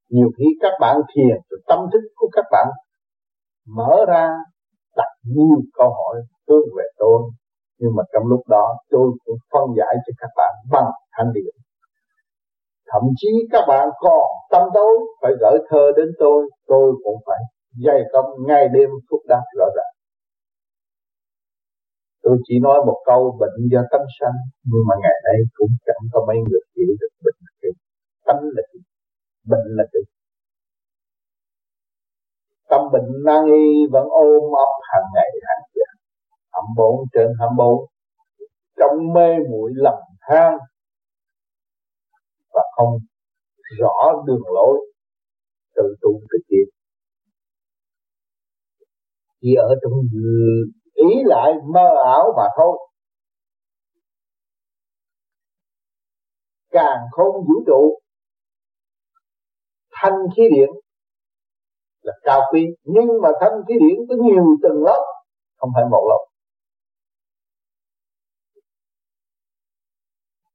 Nhiều 0.08 0.28
khi 0.38 0.44
các 0.60 0.72
bạn 0.80 0.96
thiền 1.14 1.36
tâm 1.66 1.78
thức 1.92 2.00
của 2.14 2.28
các 2.32 2.44
bạn 2.50 2.66
mở 3.66 4.04
ra 4.08 4.28
đặt 4.96 5.10
nhiều 5.24 5.60
câu 5.74 5.90
hỏi 5.90 6.16
hướng 6.48 6.66
về 6.76 6.84
tôi. 6.98 7.18
Nhưng 7.78 7.90
mà 7.96 8.02
trong 8.12 8.26
lúc 8.26 8.40
đó 8.48 8.76
tôi 8.90 9.08
cũng 9.24 9.36
phân 9.52 9.62
giải 9.76 9.94
cho 10.06 10.12
các 10.18 10.30
bạn 10.36 10.54
bằng 10.70 10.90
thanh 11.12 11.32
điển. 11.34 11.54
Thậm 12.92 13.02
chí 13.16 13.28
các 13.52 13.64
bạn 13.68 13.88
còn 13.98 14.26
tâm 14.50 14.62
tối 14.74 14.94
phải 15.22 15.32
gửi 15.40 15.58
thơ 15.70 15.92
đến 15.96 16.08
tôi 16.18 16.50
tôi 16.66 16.92
cũng 17.04 17.16
phải 17.26 17.38
dày 17.86 18.00
công 18.12 18.26
ngày 18.46 18.68
đêm 18.68 18.88
phúc 19.10 19.20
đáp 19.28 19.42
rõ 19.58 19.66
ràng 19.76 19.77
tôi 22.28 22.38
chỉ 22.46 22.54
nói 22.66 22.78
một 22.86 22.98
câu, 23.06 23.36
bệnh 23.40 23.56
do 23.72 23.80
tâm 23.92 24.00
sanh, 24.20 24.38
nhưng 24.70 24.82
mà 24.88 24.94
ngày 25.02 25.18
nay 25.26 25.38
cũng 25.56 25.72
chẳng 25.86 26.02
có 26.12 26.18
mấy 26.28 26.36
người 26.36 26.62
hiểu 26.76 26.92
được 27.00 27.12
bệnh 27.24 27.38
là 27.44 27.52
cái 27.60 27.72
tánh 28.26 28.42
là 28.56 28.62
cái 28.70 28.80
bệnh 29.50 29.66
là 29.76 29.84
cái 29.92 30.02
tâm 32.70 32.80
bệnh 32.92 33.08
nan 33.26 33.42
y 33.44 33.66
vẫn 33.92 34.06
ôm 34.08 34.42
ấp 34.66 34.72
hàng 34.90 35.08
ngày, 35.14 35.30
hàng 35.48 35.62
giờ 35.74 35.88
hầm 36.54 36.64
bốn 36.76 36.94
trên 37.12 37.28
hầm 37.40 37.56
bốn, 37.56 37.76
trong 38.78 38.96
mê 39.14 39.28
muội 39.50 39.70
lầm 39.74 39.98
than 40.28 40.52
và 42.54 42.62
không 42.76 42.92
rõ 43.78 44.22
đường 44.26 44.46
lối 44.54 44.76
tự 45.76 45.96
tu 46.02 46.10
tự 46.30 46.38
tiến 46.48 46.68
chỉ 49.40 49.54
ở 49.54 49.74
trong 49.82 49.92
ý 50.98 51.22
lại 51.24 51.52
mơ 51.74 51.86
ảo 52.04 52.32
mà 52.36 52.42
thôi. 52.56 52.78
Càng 56.70 56.98
không 57.10 57.34
vũ 57.34 57.54
trụ, 57.66 57.98
thanh 59.90 60.18
khí 60.36 60.42
điện 60.54 60.68
là 62.02 62.12
cao 62.22 62.40
quý, 62.52 62.66
nhưng 62.84 63.06
mà 63.22 63.28
thanh 63.40 63.52
khí 63.68 63.74
điện 63.80 64.06
có 64.08 64.14
nhiều 64.24 64.44
tầng 64.62 64.82
lớp, 64.84 65.04
không 65.56 65.70
phải 65.74 65.84
một 65.90 66.06
lớp. 66.08 66.24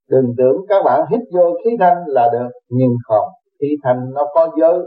Đừng 0.08 0.34
tưởng 0.38 0.58
các 0.69 0.84
bạn 0.86 1.01
hít 1.12 1.19
vô 1.34 1.53
khí 1.63 1.71
thanh 1.79 1.97
là 2.08 2.29
được, 2.34 2.49
nhưng 2.69 2.91
không, 3.03 3.27
khí 3.60 3.67
thanh 3.84 4.13
nó 4.13 4.25
có 4.34 4.49
giới 4.60 4.79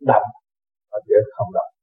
đậm 0.00 0.22
và 0.90 0.98
giới 1.06 1.20
không 1.36 1.48
đậm 1.54 1.75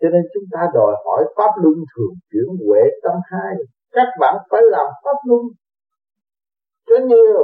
cho 0.00 0.08
nên 0.12 0.22
chúng 0.34 0.44
ta 0.52 0.60
đòi 0.74 0.94
hỏi 1.04 1.24
pháp 1.36 1.52
luân 1.62 1.74
thường 1.74 2.14
chuyển 2.30 2.66
huệ 2.66 2.80
tâm 3.02 3.16
hai. 3.30 3.54
Các 3.90 4.08
bạn 4.20 4.34
phải 4.50 4.60
làm 4.70 4.86
pháp 5.04 5.18
luân 5.24 5.42
cho 6.86 6.96
nhiều. 7.06 7.42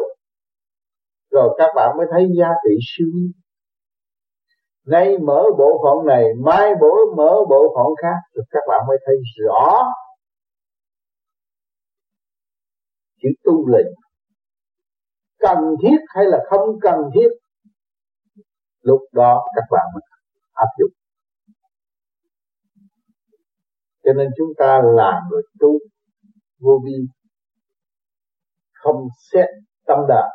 Rồi 1.31 1.55
các 1.59 1.71
bạn 1.77 1.97
mới 1.97 2.07
thấy 2.11 2.27
giá 2.39 2.49
trị 2.65 2.75
siêu 2.97 3.07
nay 4.87 5.19
mở 5.19 5.43
bộ 5.59 5.83
phận 5.85 6.07
này, 6.07 6.25
mai 6.45 6.75
bổ 6.81 6.97
mở 7.17 7.33
bộ 7.51 7.75
phận 7.77 7.87
khác. 8.03 8.19
Rồi 8.35 8.45
các 8.51 8.61
bạn 8.69 8.81
mới 8.89 8.97
thấy 9.07 9.17
rõ 9.45 9.83
chữ 13.23 13.29
tu 13.45 13.69
lệnh 13.69 13.87
cần 15.39 15.59
thiết 15.83 15.97
hay 16.09 16.25
là 16.25 16.39
không 16.51 16.69
cần 16.83 16.95
thiết? 17.15 17.29
Lúc 18.83 19.01
đó 19.13 19.45
các 19.55 19.65
bạn 19.71 19.87
mới 19.95 20.03
áp 20.53 20.69
dụng 20.79 21.04
cho 24.05 24.13
nên 24.13 24.29
chúng 24.37 24.53
ta 24.59 24.81
là 24.97 25.21
người 25.31 25.43
tu 25.61 25.79
vô 26.61 26.81
vi, 26.85 26.97
không 28.73 29.07
xét 29.33 29.47
tâm 29.87 29.99
đạo 30.09 30.29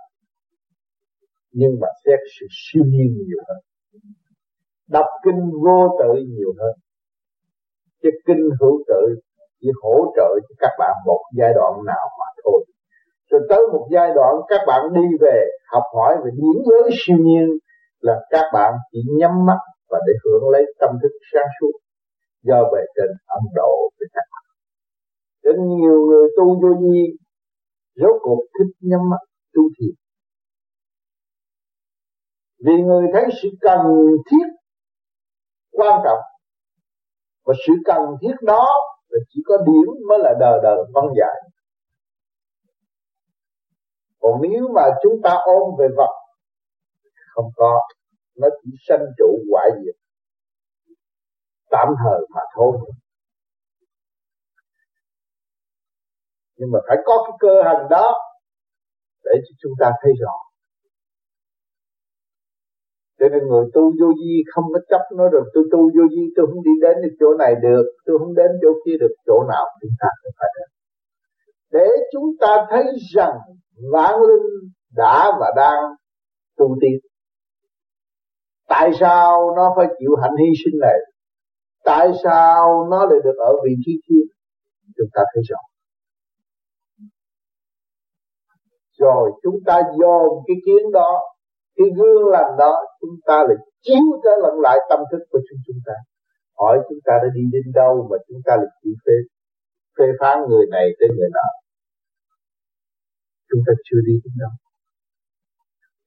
nhưng 1.52 1.72
mà 1.82 1.88
xét 2.06 2.20
sự 2.40 2.46
siêu 2.50 2.84
nhiên 2.86 3.08
nhiều 3.28 3.42
hơn. 3.48 3.58
Đọc 4.90 5.06
kinh 5.26 5.42
vô 5.64 5.98
tự 6.00 6.14
nhiều 6.14 6.54
hơn. 6.60 6.76
Chứ 8.04 8.10
kinh 8.26 8.50
hữu 8.62 8.84
tự 8.88 9.16
chỉ 9.62 9.68
hỗ 9.82 10.14
trợ 10.16 10.30
cho 10.50 10.56
các 10.60 10.72
bạn 10.80 10.96
một 11.06 11.22
giai 11.38 11.52
đoạn 11.56 11.74
nào 11.86 12.06
mà 12.20 12.26
thôi. 12.44 12.66
Rồi 13.32 13.42
tới 13.50 13.60
một 13.74 13.88
giai 13.92 14.10
đoạn 14.16 14.36
các 14.48 14.62
bạn 14.68 14.82
đi 14.94 15.08
về 15.22 15.46
học 15.72 15.84
hỏi 15.96 16.16
về 16.24 16.32
điển 16.34 16.64
giới 16.70 16.90
siêu 17.00 17.18
nhiên 17.20 17.48
là 18.00 18.16
các 18.30 18.46
bạn 18.54 18.74
chỉ 18.92 19.00
nhắm 19.20 19.32
mắt 19.46 19.60
và 19.90 20.00
để 20.08 20.14
hưởng 20.24 20.50
lấy 20.50 20.64
tâm 20.80 20.90
thức 21.02 21.12
sáng 21.34 21.48
suốt 21.62 21.72
do 22.42 22.64
về 22.74 22.82
trên 22.96 23.10
ấn 23.26 23.44
độ 23.56 23.90
với 24.00 24.08
các 24.14 24.26
bạn 24.32 24.50
đến 25.44 25.56
nhiều 25.68 26.06
người 26.08 26.28
tu 26.38 26.46
vô 26.62 26.70
vi, 26.82 27.18
rốt 27.96 28.16
cuộc 28.22 28.42
thích 28.60 28.74
nhắm 28.80 29.00
mắt 29.10 29.24
tu 29.54 29.62
thiền. 29.80 29.96
Vì 32.66 32.84
người 32.84 33.08
thấy 33.14 33.24
sự 33.42 33.50
cần 33.62 33.80
thiết 34.32 34.48
quan 35.72 36.02
trọng, 36.04 36.24
và 37.46 37.54
sự 37.68 37.74
cần 37.86 38.02
thiết 38.22 38.36
đó 38.42 38.66
là 39.10 39.20
chỉ 39.30 39.42
có 39.46 39.58
điểm 39.58 40.08
mới 40.10 40.20
là 40.20 40.34
đời 40.40 40.60
đời 40.64 40.78
phân 40.94 41.06
giải. 41.20 41.36
Còn 44.20 44.42
nếu 44.42 44.68
mà 44.76 44.82
chúng 45.04 45.22
ta 45.24 45.38
ôm 45.46 45.76
về 45.80 45.88
vật 45.98 46.14
không 47.34 47.52
có, 47.56 47.82
nó 48.38 48.48
chỉ 48.64 48.72
sanh 48.88 49.06
trụ 49.18 49.40
hoại 49.52 49.70
diệt 49.84 49.96
tạm 51.70 51.88
thời 52.04 52.20
mà 52.36 52.42
thôi. 52.56 52.78
Nhưng 56.58 56.72
mà 56.72 56.80
phải 56.88 56.98
có 57.06 57.14
cái 57.26 57.38
cơ 57.40 57.64
hành 57.64 57.88
đó 57.90 58.14
để 59.26 59.32
cho 59.46 59.54
chúng 59.62 59.74
ta 59.80 59.92
thấy 60.02 60.12
rõ. 60.22 60.34
Cho 63.20 63.28
nên 63.32 63.48
người 63.48 63.66
tu 63.74 63.82
vô 64.00 64.08
vi 64.20 64.44
không 64.54 64.66
có 64.74 64.80
chấp 64.90 65.02
nói 65.18 65.30
rồi, 65.32 65.44
tôi 65.54 65.64
tu 65.72 65.80
vô 65.80 66.04
vi, 66.12 66.24
tôi 66.36 66.46
không 66.48 66.64
đi 66.64 66.72
đến 66.82 66.98
được 67.04 67.16
chỗ 67.20 67.28
này 67.40 67.54
được, 67.62 67.84
tôi 68.06 68.20
không 68.20 68.36
đến 68.36 68.52
chỗ 68.62 68.70
kia 68.86 68.98
được, 69.00 69.14
chỗ 69.26 69.44
nào 69.50 69.66
chúng 69.82 69.92
ta 70.00 70.08
cũng 70.24 70.34
phải 70.40 70.50
đến 70.58 70.70
để 71.72 71.88
chúng 72.14 72.26
ta 72.40 72.68
thấy 72.70 72.84
rằng 73.16 73.38
vạn 73.92 74.16
linh 74.22 74.72
đã 74.96 75.32
và 75.40 75.52
đang 75.56 75.84
tu 76.58 76.78
tiên. 76.82 77.00
tại 78.68 78.92
sao 79.00 79.54
nó 79.56 79.74
phải 79.78 79.88
chịu 80.00 80.16
hạnh 80.22 80.36
hy 80.40 80.50
sinh 80.66 80.80
này? 80.82 80.98
Tại 81.90 82.08
sao 82.24 82.88
nó 82.92 83.00
lại 83.10 83.20
được 83.24 83.38
ở 83.50 83.52
vị 83.66 83.74
trí 83.86 83.94
kia? 84.08 84.26
Chúng 84.98 85.10
ta 85.14 85.22
thấy 85.34 85.44
rõ. 85.50 85.62
Rồi, 89.00 89.32
chúng 89.44 89.58
ta 89.66 89.82
dồn 90.00 90.30
cái 90.48 90.58
kiến 90.66 90.92
đó, 90.94 91.12
cái 91.76 91.88
gương 91.98 92.26
lành 92.34 92.52
đó, 92.58 92.74
chúng 93.02 93.16
ta 93.26 93.38
lại 93.48 93.58
chiếu 93.82 94.06
trở 94.24 94.30
lẫn 94.44 94.56
lại 94.60 94.78
tâm 94.90 95.00
thức 95.12 95.22
của 95.32 95.40
chúng 95.50 95.60
chúng 95.68 95.82
ta. 95.86 95.94
Hỏi 96.60 96.78
chúng 96.90 97.00
ta 97.06 97.14
đã 97.24 97.30
đi 97.36 97.42
đến 97.52 97.72
đâu 97.74 98.08
mà 98.12 98.18
chúng 98.28 98.42
ta 98.46 98.56
lại 98.56 98.70
chỉ 98.84 98.90
phê 99.06 99.14
phê 99.98 100.06
phán 100.20 100.38
người 100.50 100.66
này 100.72 100.86
tới 101.00 101.10
người 101.18 101.30
nọ? 101.34 101.48
chúng 103.50 103.62
ta 103.68 103.74
chưa 103.84 103.98
đi 104.08 104.14
đến 104.24 104.34
đâu. 104.40 104.50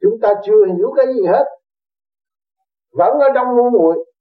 Chúng 0.01 0.21
ta 0.23 0.29
chưa 0.45 0.67
hiểu 0.77 0.93
cái 0.97 1.07
gì 1.15 1.27
hết. 1.27 1.45
Vẫn 2.93 3.19
ở 3.19 3.29
trong 3.35 3.47
ngu 3.57 3.71
muội 3.71 4.12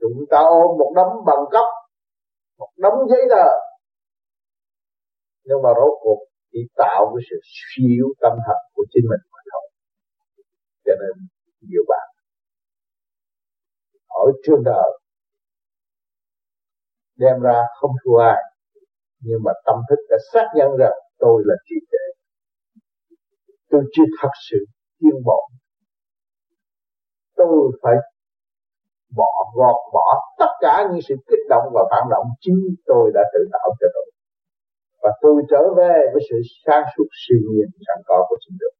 chúng 0.00 0.24
ta 0.30 0.38
ôm 0.38 0.78
một 0.78 0.92
đống 0.96 1.12
bằng 1.26 1.44
cấp 1.50 1.64
một 2.58 2.70
đống 2.76 2.98
giấy 3.10 3.20
tờ. 3.30 3.48
Nhưng 5.44 5.62
mà 5.62 5.70
rốt 5.76 5.94
cuộc 6.00 6.20
chỉ 6.52 6.58
tạo 6.76 7.12
cái 7.14 7.22
sự 7.30 7.36
siêu 7.42 8.06
tâm 8.20 8.32
thật 8.46 8.58
của 8.74 8.84
chính 8.90 9.04
mình 9.10 9.22
mà 9.32 9.40
thôi. 9.52 9.66
Cho 10.84 10.92
nên 11.00 11.26
nhiều 11.60 11.82
bạn 11.88 12.08
ở 14.08 14.26
trường 14.44 14.62
đời 14.64 14.90
đem 17.16 17.40
ra 17.40 17.62
không 17.80 17.90
thua 18.04 18.18
ai, 18.18 18.42
nhưng 19.20 19.40
mà 19.44 19.52
tâm 19.66 19.76
thức 19.90 20.00
đã 20.10 20.16
xác 20.32 20.46
nhận 20.56 20.68
rằng 20.78 20.92
tôi 21.18 21.42
là 21.46 21.54
trí 21.64 21.76
tuệ. 21.90 22.04
Tôi 23.70 23.82
chưa 23.92 24.04
thật 24.20 24.30
sự 24.50 24.64
tiến 24.98 25.22
bộ. 25.24 25.48
Tôi 27.36 27.78
phải 27.82 27.94
bỏ 29.16 29.32
gọt 29.56 29.76
bỏ 29.92 30.08
tất 30.38 30.52
cả 30.60 30.88
những 30.90 31.00
sự 31.08 31.14
kích 31.28 31.44
động 31.48 31.66
và 31.74 31.82
phản 31.90 32.04
động 32.10 32.26
chính 32.40 32.60
tôi 32.86 33.10
đã 33.14 33.22
tự 33.32 33.40
tạo 33.52 33.68
cho 33.80 33.86
tôi. 33.94 34.06
Và 35.02 35.10
tôi 35.22 35.42
trở 35.50 35.62
về 35.76 35.94
với 36.12 36.22
sự 36.30 36.36
sáng 36.64 36.84
suốt 36.96 37.08
siêu 37.22 37.38
nhiên 37.50 37.68
sẵn 37.86 37.98
có 38.06 38.26
của 38.28 38.36
chính 38.40 38.56
tôi. 38.60 38.72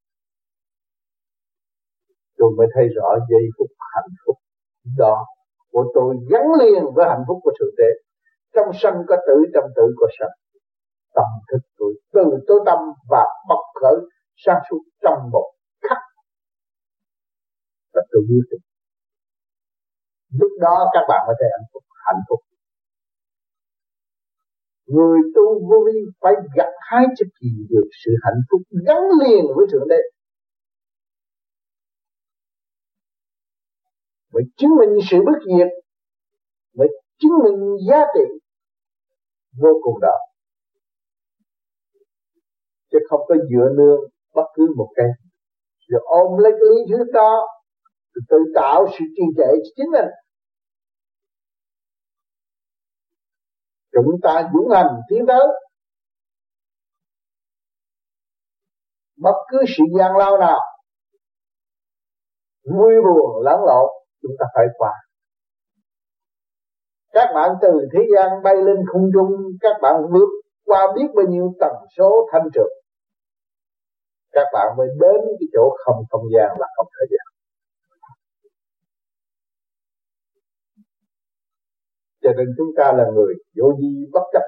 Tôi 2.39 2.51
mới 2.57 2.67
thấy 2.75 2.85
rõ 2.97 3.09
giây 3.31 3.45
phút 3.59 3.71
hạnh 3.95 4.13
phúc 4.27 4.37
đó 4.99 5.27
của 5.73 5.85
tôi 5.95 6.17
gắn 6.31 6.47
liền 6.61 6.83
với 6.95 7.07
hạnh 7.09 7.25
phúc 7.29 7.39
của 7.43 7.53
thượng 7.59 7.75
đế. 7.79 7.91
Trong 8.55 8.69
sân 8.83 8.95
có 9.09 9.17
tử, 9.27 9.37
trong 9.55 9.69
tử 9.77 9.87
có 9.97 10.07
sân. 10.19 10.29
Tâm 11.15 11.29
thức 11.53 11.63
tôi, 11.79 11.93
từ 12.13 12.25
tối 12.47 12.61
tâm 12.67 12.79
và 13.11 13.25
bộc 13.49 13.65
khởi, 13.81 13.97
sáng 14.37 14.61
suốt 14.71 14.79
trong 15.03 15.19
một 15.33 15.51
khắc. 15.89 15.99
Và 17.95 18.03
tôi 18.11 18.23
biết 18.29 18.45
được 18.51 18.68
lúc 20.31 20.53
đó 20.61 20.91
các 20.93 21.05
bạn 21.09 21.21
mới 21.27 21.37
thấy 21.41 21.49
hạnh 21.53 21.67
phúc 21.73 21.83
hạnh 22.07 22.23
phúc. 22.29 22.41
Người 24.87 25.19
tu 25.35 25.69
vô 25.69 25.77
vi 25.87 25.99
phải 26.21 26.33
gặt 26.57 26.73
hái 26.81 27.05
cho 27.17 27.27
kỳ 27.41 27.49
được 27.71 27.89
sự 28.05 28.11
hạnh 28.23 28.41
phúc 28.51 28.61
gắn 28.87 29.03
liền 29.23 29.45
với 29.57 29.67
thượng 29.73 29.89
đế. 29.89 30.01
Mới 34.33 34.43
chứng 34.57 34.71
minh 34.79 34.99
sự 35.11 35.17
bất 35.27 35.39
diệt, 35.47 35.69
mới 36.77 36.89
chứng 37.19 37.33
minh 37.45 37.77
giá 37.91 37.99
trị 38.15 38.25
vô 39.61 39.69
cùng 39.83 40.01
đó. 40.01 40.17
Chứ 42.93 42.99
không 43.09 43.21
có 43.29 43.35
dựa 43.51 43.69
nương 43.77 44.01
bất 44.35 44.45
cứ 44.55 44.67
một 44.77 44.89
cái. 44.97 45.07
Rồi 45.89 46.03
ôm 46.05 46.39
lấy 46.39 46.53
cái 46.53 46.69
lý 46.71 46.81
thuyết 46.89 47.13
đó 47.13 47.47
tự 48.29 48.37
tạo 48.55 48.87
sự 48.99 49.05
trì 49.17 49.23
trệ 49.37 49.51
cho 49.65 49.71
chính 49.77 49.91
mình. 49.91 50.07
Chúng 53.93 54.21
ta 54.23 54.51
dũng 54.55 54.71
hành 54.71 55.01
tiến 55.09 55.25
tới. 55.29 55.47
Bất 59.17 59.35
cứ 59.49 59.59
sự 59.69 59.85
gian 59.99 60.17
lao 60.17 60.39
nào, 60.39 60.59
vui 62.65 62.95
buồn, 63.05 63.43
lẫn 63.45 63.61
lộn, 63.67 63.89
chúng 64.23 64.33
ta 64.39 64.47
phải 64.55 64.65
qua. 64.79 64.93
Các 67.13 67.29
bạn 67.35 67.51
từ 67.63 67.69
thế 67.93 68.01
gian 68.15 68.43
bay 68.45 68.57
lên 68.57 68.77
không 68.93 69.11
trung, 69.15 69.31
các 69.61 69.77
bạn 69.83 69.95
vượt 70.13 70.29
qua 70.65 70.87
biết 70.97 71.07
bao 71.15 71.27
nhiêu 71.29 71.55
tần 71.61 71.73
số 71.97 72.29
thanh 72.33 72.49
trực 72.55 72.79
các 74.39 74.47
bạn 74.53 74.77
mới 74.79 74.89
đến 75.01 75.21
cái 75.39 75.49
chỗ 75.53 75.77
không 75.85 76.05
không 76.11 76.27
gian 76.35 76.51
là 76.61 76.67
không 76.77 76.87
thời 76.97 77.07
gian. 77.11 77.28
Cho 82.29 82.35
nên 82.39 82.47
chúng 82.57 82.71
ta 82.77 82.93
là 82.93 83.05
người 83.15 83.35
vô 83.57 83.69
di 83.81 84.07
bất 84.13 84.25
chấp. 84.33 84.43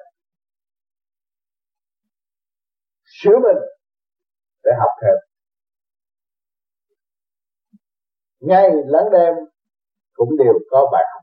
Sửa 3.04 3.36
mình 3.44 3.60
để 4.64 4.70
học 4.78 4.90
thêm. 5.02 5.16
Ngay 8.40 8.70
lẫn 8.86 9.04
đêm 9.12 9.34
cũng 10.12 10.28
đều 10.38 10.54
có 10.70 10.88
bài 10.92 11.04
học. 11.14 11.22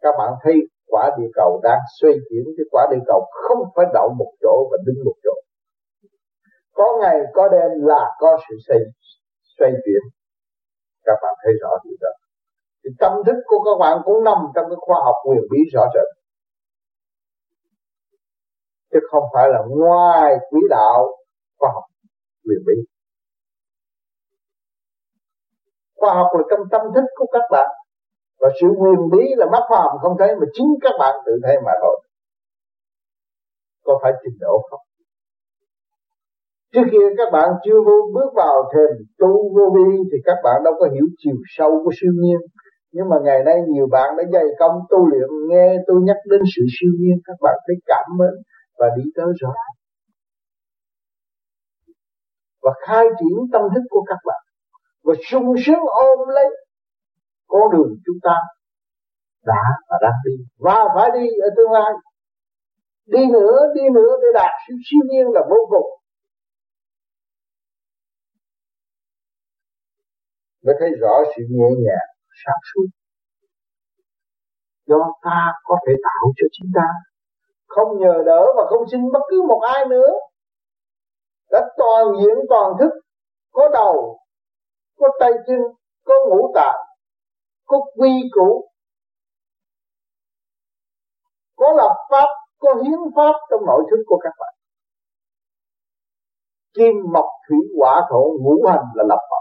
Các 0.00 0.14
bạn 0.18 0.32
thấy 0.42 0.54
quả 0.86 1.10
địa 1.18 1.30
cầu 1.34 1.60
đang 1.62 1.78
xoay 2.00 2.12
chuyển, 2.12 2.44
cái 2.56 2.66
quả 2.70 2.86
địa 2.90 3.02
cầu 3.06 3.20
không 3.32 3.58
phải 3.76 3.86
đậu 3.94 4.14
một 4.18 4.32
chỗ 4.40 4.68
và 4.70 4.76
đứng 4.86 5.04
một 5.04 5.14
chỗ. 5.24 5.34
Có 6.72 6.98
ngày, 7.00 7.16
có 7.34 7.48
đêm 7.48 7.70
là 7.86 8.10
có 8.18 8.38
sự 8.48 8.54
xoay 8.68 8.78
xoay 9.58 9.70
chuyển. 9.84 10.02
Các 11.04 11.18
bạn 11.22 11.34
thấy 11.44 11.52
rõ 11.60 11.70
điều 11.84 11.96
đó 12.00 12.27
thì 12.88 12.94
tâm 12.98 13.12
thức 13.26 13.36
của 13.46 13.64
các 13.64 13.76
bạn 13.80 13.98
cũng 14.04 14.24
nằm 14.24 14.38
trong 14.54 14.64
cái 14.68 14.76
khoa 14.80 15.00
học 15.04 15.14
quyền 15.24 15.42
bí 15.50 15.58
rõ 15.72 15.84
rệt. 15.94 16.08
Chứ 18.92 18.98
không 19.10 19.24
phải 19.34 19.48
là 19.48 19.60
ngoài 19.68 20.36
quỹ 20.50 20.60
đạo 20.70 21.16
khoa 21.58 21.70
học 21.74 21.84
quyền 22.44 22.58
bí 22.66 22.74
khoa 25.96 26.14
học 26.14 26.26
là 26.34 26.44
trong 26.50 26.60
tâm 26.70 26.82
thức 26.94 27.04
của 27.16 27.26
các 27.32 27.42
bạn. 27.50 27.68
Và 28.40 28.48
sự 28.60 28.66
quyền 28.78 29.10
bí 29.12 29.24
là 29.36 29.46
mắt 29.52 29.62
phàm 29.70 29.98
không 30.02 30.16
thấy 30.18 30.28
mà 30.40 30.46
chính 30.52 30.68
các 30.80 30.92
bạn 30.98 31.14
tự 31.26 31.32
thấy 31.44 31.56
mà 31.64 31.72
thôi. 31.82 32.00
Có 33.84 33.98
phải 34.02 34.12
trình 34.22 34.38
độ 34.40 34.62
không? 34.70 34.80
Trước 36.72 36.86
kia 36.92 37.06
các 37.16 37.28
bạn 37.32 37.48
chưa 37.64 37.80
vô 37.86 38.10
bước 38.14 38.30
vào 38.34 38.70
thềm 38.74 39.06
tu 39.18 39.28
vô 39.54 39.64
vi 39.76 39.96
thì 40.12 40.18
các 40.24 40.36
bạn 40.44 40.62
đâu 40.64 40.74
có 40.78 40.86
hiểu 40.94 41.06
chiều 41.18 41.36
sâu 41.56 41.70
của 41.84 41.90
siêu 42.00 42.12
nhiên 42.14 42.38
nhưng 42.92 43.08
mà 43.08 43.16
ngày 43.24 43.40
nay 43.44 43.56
nhiều 43.68 43.86
bạn 43.90 44.08
đã 44.18 44.24
dày 44.32 44.44
công 44.58 44.76
tu 44.90 45.06
luyện, 45.06 45.28
nghe 45.48 45.76
tôi 45.86 45.96
nhắc 46.04 46.16
đến 46.30 46.40
sự 46.56 46.62
siêu 46.80 46.90
nhiên, 47.00 47.16
các 47.24 47.36
bạn 47.40 47.54
thấy 47.66 47.76
cảm 47.86 48.06
mến 48.18 48.34
và 48.78 48.86
đi 48.96 49.02
tới 49.16 49.26
rõ 49.40 49.54
và 52.62 52.72
khai 52.86 53.04
triển 53.18 53.38
tâm 53.52 53.62
thức 53.74 53.82
của 53.90 54.04
các 54.08 54.18
bạn, 54.24 54.42
và 55.04 55.14
sung 55.30 55.54
sướng 55.66 55.84
ôm 56.02 56.28
lấy 56.28 56.48
con 57.46 57.62
đường 57.72 57.92
chúng 58.06 58.18
ta 58.22 58.36
đã 59.44 59.62
và 59.88 59.96
đang 60.02 60.18
đi. 60.24 60.44
Và 60.58 60.84
phải 60.94 61.10
đi 61.14 61.26
ở 61.28 61.48
tương 61.56 61.72
lai. 61.72 61.92
Đi 63.06 63.26
nữa 63.32 63.58
đi 63.74 63.82
nữa 63.94 64.12
để 64.22 64.28
đạt 64.34 64.52
sự 64.68 64.74
siêu 64.90 65.00
nhiên 65.10 65.26
là 65.34 65.40
vô 65.50 65.56
cùng. 65.70 65.90
Mới 70.64 70.74
thấy 70.80 70.90
rõ 71.00 71.14
sự 71.36 71.42
nhẹ 71.50 71.68
nhàng 71.84 72.17
sáng 72.44 72.60
suốt 72.68 72.88
do 74.88 75.00
ta 75.22 75.52
có 75.64 75.76
thể 75.86 75.92
tạo 76.04 76.24
cho 76.36 76.46
chính 76.52 76.70
ta. 76.74 76.88
Không 77.66 77.98
nhờ 77.98 78.14
đỡ 78.26 78.46
và 78.56 78.64
không 78.70 78.82
xin 78.90 79.00
bất 79.12 79.20
cứ 79.30 79.42
một 79.48 79.60
ai 79.74 79.84
nữa. 79.84 80.10
Đã 81.50 81.60
toàn 81.76 82.06
diện, 82.20 82.36
toàn 82.48 82.72
thức, 82.78 82.90
có 83.52 83.68
đầu, 83.72 84.18
có 84.98 85.08
tay 85.20 85.30
chân, 85.46 85.60
có 86.04 86.14
ngũ 86.28 86.52
tạng, 86.54 86.80
có 87.66 87.80
quy 87.96 88.12
củ. 88.32 88.70
Có 91.56 91.72
lập 91.76 91.96
pháp, 92.10 92.28
có 92.58 92.74
hiến 92.82 92.98
pháp 93.16 93.32
trong 93.50 93.66
nội 93.66 93.82
thức 93.90 94.02
của 94.06 94.18
các 94.22 94.32
bạn. 94.38 94.54
Kim 96.74 96.94
mộc 97.12 97.26
thủy 97.48 97.58
hỏa 97.78 98.00
thổ 98.10 98.22
ngũ 98.40 98.66
hành 98.68 98.84
là 98.94 99.04
lập 99.08 99.20
pháp 99.30 99.37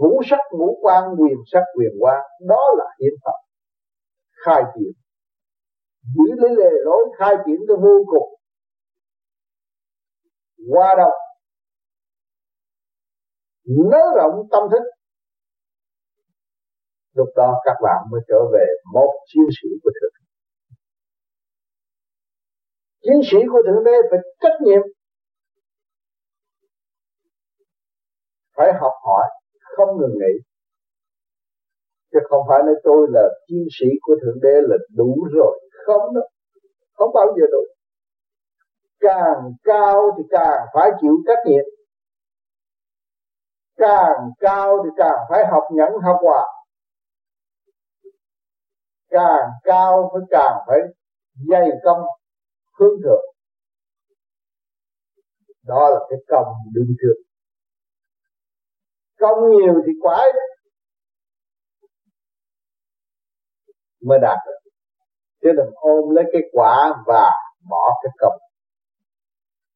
ngũ 0.00 0.20
sắc, 0.30 0.42
ngũ 0.58 0.78
quan 0.82 1.04
quyền 1.18 1.38
sắc 1.52 1.64
quyền 1.76 1.92
quan 2.00 2.20
đó 2.48 2.62
là 2.78 2.84
hiến 3.00 3.14
pháp. 3.24 3.38
Khai 4.44 4.62
triển. 4.74 4.92
Giữ 6.14 6.28
lấy 6.36 6.50
lề 6.56 6.70
lối 6.84 7.04
khai 7.18 7.34
triển 7.46 7.56
cái 7.68 7.76
vô 7.80 8.04
cùng. 8.06 8.28
Qua 10.72 10.94
đồng 10.98 11.18
nới 13.90 14.02
rộng 14.16 14.48
tâm 14.50 14.62
thức. 14.70 14.82
Lúc 17.12 17.28
đó 17.36 17.60
các 17.64 17.76
bạn 17.82 17.98
mới 18.10 18.20
trở 18.28 18.38
về 18.52 18.66
một 18.92 19.12
chiến 19.26 19.44
sĩ 19.62 19.68
của 19.82 19.90
thượng 20.00 20.12
đế. 20.16 20.24
Chiến 23.02 23.20
sĩ 23.30 23.38
của 23.52 23.62
thượng 23.66 23.84
đế 23.84 23.92
phải 24.10 24.18
trách 24.40 24.56
nhiệm. 24.60 24.80
Phải 28.56 28.72
học 28.80 28.92
hỏi 29.02 29.39
không 29.76 29.98
ngừng 29.98 30.18
nghỉ. 30.20 30.34
Chứ 32.12 32.18
không 32.28 32.42
phải 32.48 32.58
nói 32.66 32.74
tôi 32.84 33.06
là 33.10 33.22
chiến 33.48 33.64
sĩ 33.80 33.86
của 34.00 34.14
thượng 34.22 34.40
đế 34.42 34.54
là 34.68 34.76
đủ 34.96 35.28
rồi. 35.32 35.60
Không 35.86 36.14
đó. 36.14 36.20
không 36.94 37.10
bao 37.14 37.26
giờ 37.36 37.46
đủ. 37.52 37.62
Càng 39.00 39.52
cao 39.62 40.10
thì 40.16 40.24
càng 40.30 40.66
phải 40.74 40.90
chịu 41.00 41.16
trách 41.26 41.42
nhiệm. 41.46 41.64
Càng 43.76 44.30
cao 44.40 44.84
thì 44.84 44.90
càng 44.96 45.18
phải 45.30 45.46
học 45.50 45.62
nhẫn, 45.72 45.92
học 46.02 46.16
hòa. 46.22 46.46
Càng 49.10 49.50
cao 49.62 50.10
phải 50.12 50.22
càng 50.30 50.56
phải 50.66 50.78
dày 51.50 51.68
công, 51.84 51.98
hướng 52.78 53.02
thượng. 53.04 53.24
Đó 55.66 55.90
là 55.90 56.00
cái 56.10 56.18
công 56.28 56.46
đương 56.74 56.94
thượng 57.02 57.19
công 59.20 59.50
nhiều 59.50 59.74
thì 59.86 59.92
quả 60.02 60.24
mới 64.06 64.18
đạt 64.22 64.38
được. 64.46 64.70
Chứ 65.42 65.48
đừng 65.56 65.70
ôm 65.74 66.10
lấy 66.10 66.24
cái 66.32 66.42
quả 66.52 67.02
và 67.06 67.30
bỏ 67.70 68.00
cái 68.02 68.10
công 68.18 68.38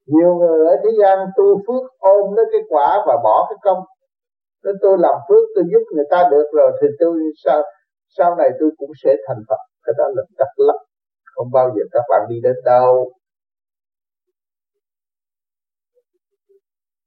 nhiều 0.07 0.35
người 0.35 0.69
ở 0.69 0.77
thế 0.85 0.91
gian 1.01 1.19
tu 1.37 1.59
phước, 1.67 1.83
ôm 1.99 2.35
lấy 2.37 2.47
cái 2.53 2.61
quả 2.69 3.05
và 3.07 3.17
bỏ 3.25 3.47
cái 3.51 3.57
công 3.63 3.85
nên 4.65 4.75
tôi 4.83 4.99
làm 5.01 5.15
phước, 5.29 5.45
tôi 5.55 5.65
giúp 5.73 5.85
người 5.95 6.05
ta 6.11 6.29
được 6.31 6.47
rồi, 6.53 6.73
thì 6.83 6.89
tôi 7.01 7.19
sao 7.45 7.63
sau 8.09 8.37
này 8.37 8.51
tôi 8.61 8.71
cũng 8.77 8.91
sẽ 9.05 9.15
thành 9.29 9.43
Phật. 9.49 9.57
Cái 9.85 9.95
đó 9.99 10.05
là 10.15 10.23
tật 10.39 10.53
lắm 10.57 10.77
không 11.25 11.49
bao 11.53 11.71
giờ 11.77 11.83
các 11.93 12.03
bạn 12.11 12.21
đi 12.29 12.37
đến 12.43 12.55
đâu 12.65 13.13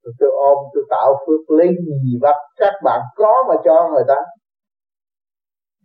tôi 0.03 0.29
ôm, 0.49 0.57
tôi 0.73 0.83
tạo 0.89 1.13
phước 1.27 1.57
lấy 1.57 1.67
gì 1.67 2.19
bắt 2.21 2.35
các 2.57 2.73
bạn 2.83 3.01
có 3.15 3.43
mà 3.47 3.55
cho 3.65 3.89
người 3.93 4.03
ta? 4.07 4.15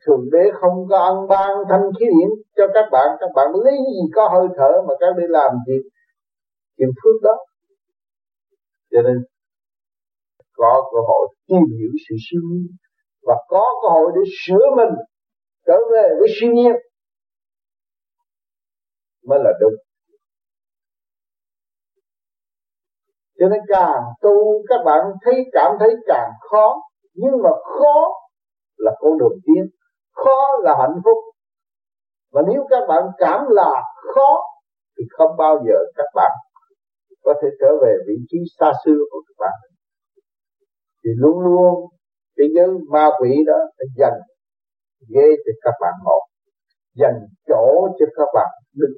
Thượng 0.06 0.24
đế 0.32 0.50
không 0.60 0.86
có 0.90 0.98
ăn 0.98 1.28
ban 1.28 1.50
thanh 1.68 1.90
khí 1.98 2.06
điển 2.06 2.30
cho 2.56 2.64
các 2.74 2.86
bạn 2.92 3.08
các 3.20 3.30
bạn 3.34 3.46
lấy 3.64 3.74
gì 3.74 4.02
có 4.14 4.28
hơi 4.32 4.46
thở 4.56 4.82
mà 4.88 4.94
các 5.00 5.12
đi 5.16 5.24
làm 5.28 5.50
gì 5.66 5.78
chuyện 6.78 6.90
phước 7.04 7.22
đó. 7.22 7.36
Cho 8.90 9.02
nên, 9.02 9.16
có 10.56 10.90
cơ 10.92 10.98
hội 11.08 11.28
tìm 11.48 11.62
hiểu 11.78 11.92
sự 12.08 12.14
siêu 12.30 12.40
nhiên 12.50 12.66
và 13.22 13.34
có 13.48 13.64
cơ 13.82 13.88
hội 13.88 14.12
để 14.14 14.22
sửa 14.46 14.66
mình 14.76 14.94
trở 15.66 15.78
về 15.92 16.08
với 16.18 16.28
siêu 16.40 16.52
nhiên 16.52 16.72
mới 19.26 19.38
là 19.44 19.52
đúng. 19.60 19.72
Cho 23.42 23.48
nên 23.48 23.60
càng 23.68 24.02
tu, 24.20 24.62
các 24.68 24.80
bạn 24.84 25.00
thấy 25.24 25.34
cảm 25.52 25.76
thấy 25.80 25.96
càng 26.06 26.30
khó. 26.50 26.82
Nhưng 27.14 27.42
mà 27.42 27.50
khó 27.78 28.12
là 28.76 28.92
con 28.98 29.18
đường 29.18 29.38
tiến, 29.46 29.64
khó 30.14 30.46
là 30.60 30.74
hạnh 30.78 31.00
phúc. 31.04 31.18
Mà 32.32 32.40
nếu 32.48 32.66
các 32.70 32.82
bạn 32.88 33.02
cảm 33.18 33.40
là 33.48 33.82
khó, 34.14 34.40
thì 34.98 35.04
không 35.10 35.36
bao 35.38 35.58
giờ 35.66 35.74
các 35.96 36.06
bạn 36.14 36.30
có 37.24 37.34
thể 37.42 37.48
trở 37.60 37.68
về 37.82 37.94
vị 38.08 38.14
trí 38.28 38.38
xa 38.58 38.72
xưa 38.84 38.98
của 39.10 39.18
các 39.28 39.34
bạn. 39.38 39.58
Thì 41.04 41.10
luôn 41.16 41.40
luôn 41.40 41.74
cái 42.36 42.46
giới 42.56 42.66
ma 42.90 43.10
quỷ 43.20 43.30
đó 43.46 43.58
phải 43.78 43.86
dành 43.96 44.20
ghế 45.14 45.26
cho 45.44 45.52
các 45.62 45.74
bạn 45.80 45.92
ngồi, 46.04 46.20
dành 46.94 47.26
chỗ 47.48 47.88
cho 47.98 48.06
các 48.16 48.28
bạn 48.34 48.48
đứng 48.74 48.96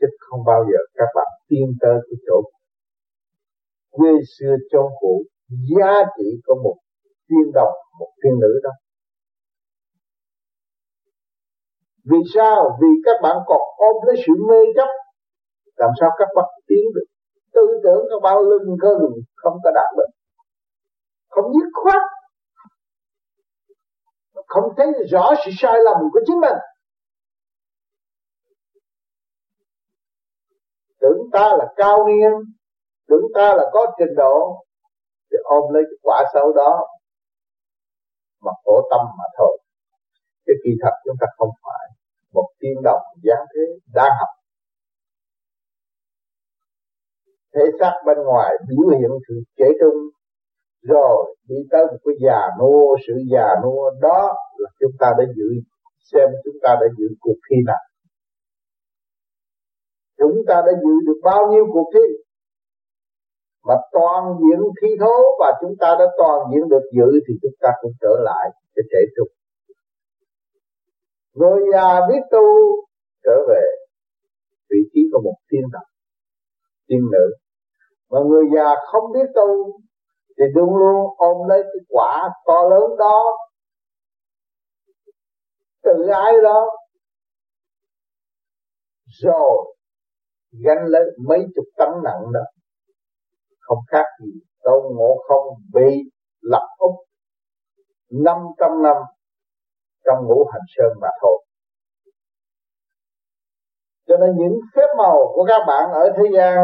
chứ 0.00 0.06
không 0.18 0.40
bao 0.46 0.64
giờ 0.68 0.78
các 0.94 1.10
bạn 1.14 1.26
tiến 1.48 1.66
tới 1.80 1.96
cái 2.06 2.16
chỗ 2.26 2.36
quê 3.90 4.10
xưa 4.38 4.54
trong 4.72 4.86
cũ. 5.00 5.22
Giá 5.48 5.92
trị 6.16 6.28
của 6.46 6.54
một 6.64 6.76
tiên 7.28 7.52
đồng, 7.54 7.74
một 7.98 8.10
tiên 8.22 8.32
nữ 8.40 8.60
đó. 8.62 8.70
Vì 12.10 12.18
sao? 12.34 12.78
Vì 12.80 12.88
các 13.04 13.16
bạn 13.22 13.36
còn 13.46 13.60
ôm 13.76 13.96
lấy 14.06 14.16
sự 14.26 14.32
mê 14.48 14.60
chấp. 14.76 14.88
Làm 15.76 15.90
sao 16.00 16.10
các 16.18 16.28
bạn 16.36 16.48
tiến 16.66 16.84
được? 16.94 17.06
Tư 17.54 17.80
tưởng 17.84 18.02
nó 18.10 18.20
bao 18.20 18.42
lưng, 18.42 18.76
cơ 18.80 18.88
không 19.34 19.58
có 19.64 19.70
đạt 19.74 19.90
được. 19.96 20.10
Không 21.28 21.52
dứt 21.52 21.70
khoát. 21.82 22.02
Không 24.46 24.64
thấy 24.76 24.86
rõ 25.10 25.34
sự 25.44 25.50
sai 25.58 25.78
lầm 25.84 25.96
của 26.12 26.20
chính 26.26 26.40
mình. 26.40 26.58
Tưởng 31.00 31.18
ta 31.32 31.48
là 31.58 31.72
cao 31.76 32.06
niên 32.08 32.32
tưởng 33.08 33.26
ta 33.34 33.54
là 33.54 33.64
có 33.72 33.86
trình 33.98 34.14
độ, 34.16 34.64
thì 35.30 35.36
ôm 35.44 35.74
lấy 35.74 35.82
cái 35.86 35.98
quả 36.02 36.24
xấu 36.34 36.52
đó 36.52 36.86
mà 38.44 38.52
khổ 38.64 38.88
tâm 38.90 39.00
mà 39.18 39.24
thôi. 39.38 39.58
Cái 40.46 40.56
kỳ 40.64 40.70
thật 40.82 40.94
chúng 41.04 41.16
ta 41.20 41.26
không 41.36 41.50
phải 41.62 41.88
một 42.32 42.48
tiên 42.60 42.74
đồng 42.84 43.02
giáng 43.24 43.46
thế 43.54 43.60
đang 43.94 44.12
học. 44.18 44.28
Thể 47.54 47.62
xác 47.80 47.92
bên 48.06 48.18
ngoài 48.24 48.50
biểu 48.68 48.98
hiện 48.98 49.10
sự 49.28 49.34
trẻ 49.58 49.66
trung, 49.80 49.98
rồi 50.82 51.36
đi 51.48 51.56
tới 51.70 51.84
một 51.86 51.98
cái 52.04 52.14
già 52.26 52.40
nua, 52.60 52.96
sự 53.06 53.14
già 53.32 53.48
nua 53.62 53.90
đó 54.00 54.34
là 54.56 54.70
chúng 54.80 54.92
ta 55.00 55.12
đã 55.18 55.24
dự 55.36 55.50
xem 56.12 56.28
chúng 56.44 56.56
ta 56.62 56.76
đã 56.80 56.86
dự 56.98 57.06
cuộc 57.20 57.38
thi 57.50 57.56
nào 57.66 57.82
chúng 60.18 60.36
ta 60.48 60.54
đã 60.66 60.72
dự 60.82 60.94
được 61.06 61.20
bao 61.24 61.52
nhiêu 61.52 61.64
cuộc 61.72 61.90
thi? 61.94 62.06
Mà 63.64 63.74
toàn 63.92 64.22
diện 64.40 64.60
thi 64.82 64.88
thố 65.00 65.16
và 65.40 65.52
chúng 65.60 65.74
ta 65.80 65.96
đã 65.98 66.06
toàn 66.18 66.40
diện 66.50 66.68
được 66.68 66.84
dự 66.96 67.20
thì 67.28 67.34
chúng 67.42 67.56
ta 67.60 67.70
cũng 67.80 67.92
trở 68.00 68.14
lại 68.24 68.50
để 68.76 68.82
trẻ 68.90 68.98
trục 69.16 69.28
người 71.36 71.60
già 71.72 72.00
biết 72.08 72.20
tu 72.30 72.46
trở 73.24 73.36
về, 73.48 73.62
vị 74.70 74.78
trí 74.92 75.00
của 75.12 75.20
một 75.24 75.34
tiên 75.48 75.62
đồng 75.72 75.88
tiên 76.86 77.00
nữ. 77.12 77.36
Mà 78.10 78.18
người 78.28 78.44
già 78.54 78.74
không 78.92 79.12
biết 79.12 79.26
tu 79.34 79.80
thì 80.38 80.44
luôn 80.54 80.76
luôn 80.76 81.14
ôm 81.16 81.48
lấy 81.48 81.62
cái 81.62 81.84
quả 81.88 82.28
to 82.46 82.62
lớn 82.70 82.96
đó, 82.98 83.24
tự 85.82 86.08
ái 86.12 86.32
đó. 86.42 86.66
Rồi 89.22 89.75
gánh 90.64 90.84
lấy 90.86 91.02
mấy 91.28 91.38
chục 91.54 91.64
tấn 91.76 91.88
nặng 92.04 92.22
đó, 92.32 92.40
không 93.60 93.78
khác 93.88 94.04
gì 94.24 94.32
tôn 94.62 94.82
ngộ 94.96 95.22
không 95.28 95.54
bị 95.74 96.10
lập 96.40 96.66
úp 96.78 96.94
năm 98.10 98.36
trăm 98.58 98.82
năm 98.82 98.96
trong 100.04 100.26
ngũ 100.26 100.44
hành 100.52 100.62
sơn 100.76 100.92
mà 101.00 101.08
thôi. 101.22 101.44
Cho 104.08 104.16
nên 104.16 104.30
những 104.36 104.58
phép 104.76 104.86
màu 104.98 105.32
của 105.34 105.44
các 105.48 105.60
bạn 105.66 105.90
ở 105.92 106.12
thế 106.16 106.24
gian 106.36 106.56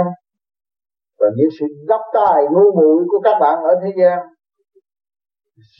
và 1.18 1.26
những 1.36 1.49
sự 1.61 1.66
gấp 1.88 2.03
tài 2.12 2.43
ngu 2.51 2.72
muội 2.76 3.05
của 3.09 3.20
các 3.24 3.38
bạn 3.40 3.59
ở 3.62 3.80
thế 3.82 3.93
gian, 3.99 4.18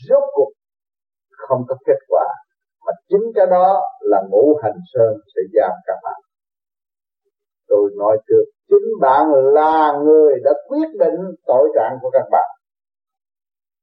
rốt 0.09 0.23
cuộc 0.33 0.51
không 1.47 1.61
có 1.67 1.75
kết 1.85 1.99
quả, 2.07 2.25
mà 2.85 2.91
chính 3.09 3.31
cái 3.35 3.45
đó 3.45 3.81
là 3.99 4.21
ngũ 4.29 4.59
hành 4.63 4.79
sơn 4.93 5.13
sẽ 5.35 5.41
giam 5.53 5.71
các 5.85 5.97
bạn 6.03 6.22
tôi 7.67 7.89
nói 7.97 8.17
trước, 8.27 8.43
chính 8.69 8.87
bạn 9.01 9.25
là 9.53 9.93
người 10.03 10.33
đã 10.43 10.51
quyết 10.67 10.87
định 10.99 11.19
tội 11.45 11.69
trạng 11.75 11.97
của 12.01 12.09
các 12.13 12.25
bạn. 12.31 12.49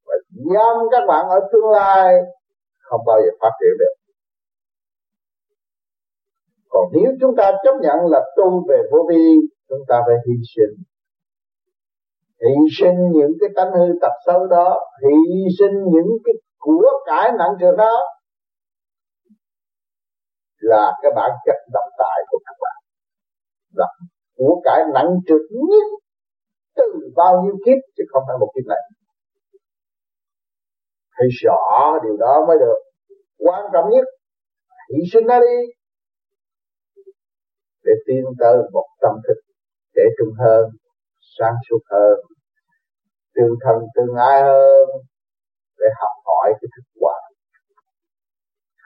Và 0.07 0.14
giam 0.55 0.76
các 0.91 1.03
bạn 1.09 1.28
ở 1.28 1.41
tương 1.53 1.70
lai 1.70 2.14
không 2.78 3.01
bao 3.07 3.20
giờ 3.24 3.31
phát 3.41 3.51
triển 3.61 3.78
được. 3.78 3.95
Còn 6.68 6.85
nếu 6.93 7.12
chúng 7.20 7.37
ta 7.37 7.53
chấp 7.64 7.74
nhận 7.81 8.07
là 8.07 8.20
tu 8.37 8.64
về 8.68 8.83
vô 8.93 8.99
vi, 9.09 9.35
chúng 9.68 9.85
ta 9.89 10.01
phải 10.07 10.16
hy 10.26 10.35
sinh. 10.57 10.85
Hy 12.43 12.55
sinh 12.78 12.99
những 13.12 13.33
cái 13.41 13.51
tánh 13.57 13.72
hư 13.72 13.87
tập 14.01 14.12
xấu 14.26 14.47
đó, 14.47 14.81
hy 15.03 15.45
sinh 15.59 15.74
những 15.95 16.11
cái 16.24 16.35
của 16.59 16.89
cải 17.07 17.33
nặng 17.39 17.55
trường 17.61 17.76
đó, 17.76 17.95
là 20.61 20.93
cái 21.03 21.12
bản 21.16 21.31
chất 21.47 21.57
độc 21.72 21.89
tài 21.99 22.18
của 22.31 22.39
các 22.45 22.57
bạn 23.76 23.88
là 24.00 24.06
của 24.36 24.60
cải 24.64 24.80
nặng 24.94 25.10
trược 25.26 25.40
nhất 25.50 25.86
từ 26.76 27.12
bao 27.16 27.42
nhiêu 27.42 27.56
kiếp 27.66 27.78
chứ 27.96 28.04
không 28.12 28.22
phải 28.28 28.36
một 28.40 28.50
kiếp 28.54 28.66
này 28.68 28.82
phải 31.20 31.28
rõ 31.42 31.98
điều 32.04 32.16
đó 32.16 32.44
mới 32.48 32.56
được. 32.58 32.78
Quan 33.38 33.64
trọng 33.72 33.90
nhất 33.90 34.04
hy 34.90 35.02
sinh 35.12 35.26
nó 35.26 35.40
đi. 35.40 35.56
Để 37.84 37.92
tiến 38.06 38.24
tới 38.38 38.56
một 38.72 38.86
tâm 39.00 39.12
thức 39.28 39.40
để 39.94 40.02
trung 40.18 40.34
hơn, 40.38 40.64
sáng 41.38 41.54
suốt 41.68 41.78
hơn 41.90 42.18
tương 43.34 43.54
thân 43.64 43.76
tương 43.94 44.16
ái 44.16 44.42
hơn, 44.42 44.88
để 45.78 45.86
học 46.00 46.14
hỏi 46.26 46.52
cái 46.52 46.68
thức 46.76 46.86
quả. 47.00 47.14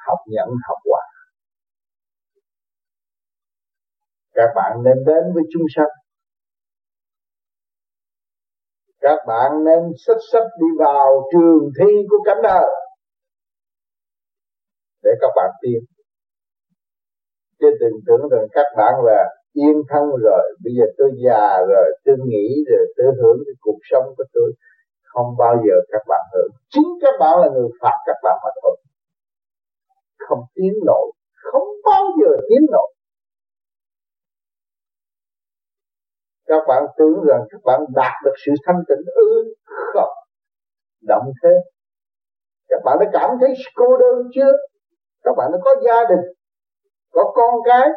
Học 0.07 0.19
nhận 0.27 0.49
học 0.69 0.79
quả. 0.85 1.03
Các 4.35 4.49
bạn 4.55 4.83
nên 4.85 5.05
đến 5.07 5.25
với 5.35 5.43
chúng 5.53 5.63
sanh. 5.77 5.93
Các 9.01 9.19
bạn 9.27 9.65
nên 9.65 9.93
sách 10.07 10.23
sách 10.33 10.47
đi 10.61 10.67
vào 10.79 11.29
trường 11.33 11.71
thi 11.79 11.93
của 12.11 12.23
cảnh 12.27 12.43
đời. 12.43 12.71
Để 15.03 15.11
các 15.21 15.31
bạn 15.37 15.51
tiến 15.63 15.79
chứ 17.65 17.71
đừng 17.81 17.99
tưởng 18.07 18.29
rằng 18.33 18.47
các 18.53 18.67
bạn 18.77 18.95
là 19.05 19.21
yên 19.53 19.77
thân 19.89 20.05
rồi, 20.27 20.45
bây 20.65 20.73
giờ 20.79 20.85
tôi 20.99 21.11
già 21.25 21.59
rồi, 21.69 21.87
tôi 22.05 22.17
nghĩ 22.29 22.47
rồi, 22.71 22.85
tôi 22.97 23.07
hưởng 23.21 23.39
cái 23.47 23.55
cuộc 23.61 23.81
sống 23.91 24.07
của 24.17 24.25
tôi. 24.33 24.51
Không 25.03 25.29
bao 25.39 25.55
giờ 25.67 25.75
các 25.93 26.03
bạn 26.09 26.25
hưởng. 26.35 26.53
Chính 26.73 26.89
các 27.03 27.15
bạn 27.21 27.35
là 27.43 27.49
người 27.55 27.69
phạt 27.81 27.97
các 28.07 28.17
bạn 28.23 28.37
mà 28.45 28.51
thôi. 28.63 28.77
Không 30.29 30.43
tiến 30.55 30.73
nổi. 30.87 31.07
Không 31.53 31.69
bao 31.85 32.05
giờ 32.21 32.31
tiến 32.49 32.63
nổi. 32.73 32.91
Các 36.55 36.65
bạn 36.69 36.83
tưởng 36.99 37.25
rằng 37.29 37.41
các 37.51 37.61
bạn 37.65 37.81
đạt 37.95 38.13
được 38.25 38.35
sự 38.47 38.53
thanh 38.67 38.83
tịnh, 38.89 39.05
ư, 39.15 39.55
không. 39.95 40.15
Động 41.09 41.33
thế. 41.43 41.51
Các 42.69 42.81
bạn 42.85 42.97
đã 43.01 43.07
cảm 43.13 43.31
thấy 43.41 43.55
cô 43.75 43.97
đơn 43.97 44.31
chưa? 44.35 44.53
Các 45.25 45.35
bạn 45.37 45.51
đã 45.53 45.59
có 45.65 45.71
gia 45.87 46.05
đình, 46.09 46.25
có 47.13 47.33
con 47.35 47.55
cái. 47.65 47.89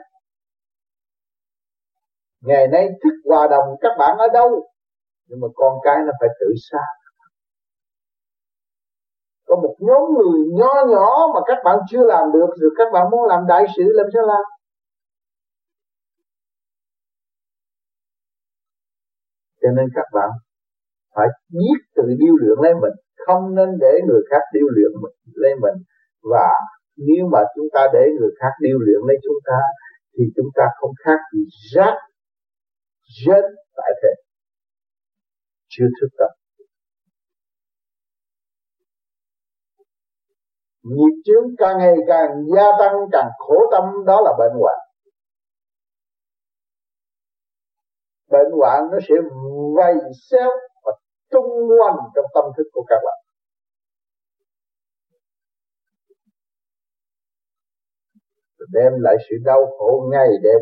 Ngày 2.41 2.67
nay 2.67 2.87
thức 3.03 3.15
hòa 3.25 3.47
đồng 3.47 3.65
các 3.81 3.91
bạn 3.99 4.17
ở 4.17 4.27
đâu? 4.33 4.49
Nhưng 5.27 5.39
mà 5.41 5.47
con 5.55 5.73
cái 5.83 5.97
nó 6.05 6.11
phải 6.19 6.29
tự 6.39 6.47
xa 6.71 6.79
có 9.47 9.55
một 9.55 9.75
nhóm 9.79 10.01
người 10.17 10.39
nho 10.53 10.73
nhỏ 10.87 11.27
mà 11.33 11.39
các 11.45 11.57
bạn 11.63 11.79
chưa 11.89 12.03
làm 12.03 12.31
được, 12.33 12.49
rồi 12.61 12.71
các 12.77 12.87
bạn 12.93 13.09
muốn 13.11 13.23
làm 13.27 13.47
đại 13.47 13.65
sự 13.77 13.83
làm 13.87 14.05
sao 14.13 14.23
làm? 14.27 14.43
Cho 19.67 19.71
nên 19.77 19.87
các 19.95 20.07
bạn 20.13 20.29
phải 21.15 21.27
biết 21.49 21.79
tự 21.95 22.03
điêu 22.21 22.35
luyện 22.41 22.57
lấy 22.63 22.73
mình. 22.83 22.95
Không 23.25 23.55
nên 23.55 23.69
để 23.79 23.93
người 24.07 24.21
khác 24.29 24.43
điêu 24.53 24.67
luyện 24.75 24.91
lấy 25.43 25.53
mình. 25.63 25.77
Và 26.31 26.49
nếu 26.97 27.23
mà 27.31 27.39
chúng 27.55 27.67
ta 27.73 27.87
để 27.93 28.03
người 28.19 28.31
khác 28.39 28.53
điêu 28.61 28.77
luyện 28.79 29.01
lấy 29.07 29.17
chúng 29.23 29.39
ta, 29.45 29.59
thì 30.13 30.23
chúng 30.35 30.49
ta 30.55 30.63
không 30.79 30.91
khác 31.03 31.19
gì 31.33 31.43
rác 31.73 31.95
rớt 33.25 33.43
tại 33.77 33.91
thế. 34.03 34.09
Chưa 35.69 35.87
thức 36.01 36.07
tâm. 36.17 36.31
Nghiệp 40.83 41.15
chướng 41.25 41.55
càng 41.57 41.77
ngày 41.77 41.95
càng 42.07 42.29
gia 42.55 42.65
tăng, 42.79 42.95
càng 43.11 43.29
khổ 43.37 43.57
tâm, 43.71 43.83
đó 44.05 44.21
là 44.25 44.31
bệnh 44.39 44.59
hoạn. 44.59 44.86
Bệnh 48.31 48.51
hoạn 48.59 48.81
nó 48.91 48.97
sẽ 49.09 49.15
vây 49.77 49.93
xéo 50.29 50.49
và 50.83 50.91
tung 51.31 51.51
quanh 51.79 51.97
trong 52.15 52.25
tâm 52.33 52.45
thức 52.57 52.63
của 52.71 52.85
các 52.87 52.99
bạn. 53.05 53.17
Đem 58.73 58.93
lại 58.99 59.15
sự 59.29 59.35
đau 59.45 59.65
khổ 59.77 60.09
ngày 60.11 60.27
đêm. 60.43 60.61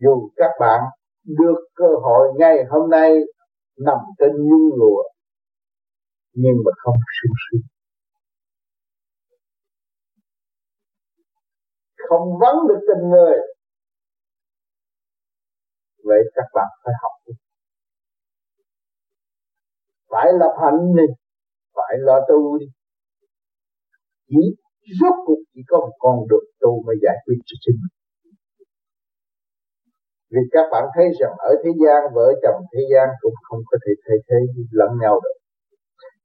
Dù 0.00 0.30
các 0.36 0.50
bạn 0.60 0.80
được 1.24 1.68
cơ 1.74 1.86
hội 2.02 2.28
ngày 2.38 2.56
hôm 2.70 2.90
nay 2.90 3.14
nằm 3.78 3.98
trên 4.18 4.30
nhung 4.30 4.78
lụa, 4.78 5.02
nhưng 6.32 6.56
mà 6.64 6.70
không 6.76 6.94
sung 6.94 7.32
sướng. 7.50 7.77
Không 12.08 12.24
vấn 12.40 12.56
được 12.68 12.80
tình 12.88 13.04
người. 13.10 13.36
Vậy 16.04 16.20
các 16.34 16.48
bạn 16.54 16.68
phải 16.84 16.94
học. 17.02 17.12
Đi 17.26 17.34
phải 20.10 20.26
lập 20.40 20.54
hạnh 20.62 20.80
đi, 20.98 21.08
phải 21.76 21.94
lo 22.06 22.16
tu 22.28 22.58
đi. 22.58 22.66
Chỉ 24.28 24.42
rốt 25.00 25.14
cuộc 25.26 25.40
chỉ 25.54 25.60
có 25.68 25.76
một 25.80 25.94
con 25.98 26.16
đường 26.30 26.48
tu 26.60 26.82
mới 26.86 26.96
giải 27.02 27.16
quyết 27.24 27.38
cho 27.46 27.56
chính 27.64 27.76
mình. 27.82 27.96
Vì 30.32 30.42
các 30.54 30.66
bạn 30.72 30.84
thấy 30.94 31.06
rằng 31.20 31.34
ở 31.38 31.52
thế 31.64 31.70
gian, 31.82 32.00
vợ 32.14 32.28
chồng 32.42 32.60
thế 32.72 32.82
gian 32.92 33.08
cũng 33.20 33.36
không 33.42 33.62
có 33.70 33.76
thể 33.84 33.92
thay 34.04 34.18
thế 34.28 34.38
lẫn 34.80 34.90
nhau 35.02 35.14
được. 35.24 35.36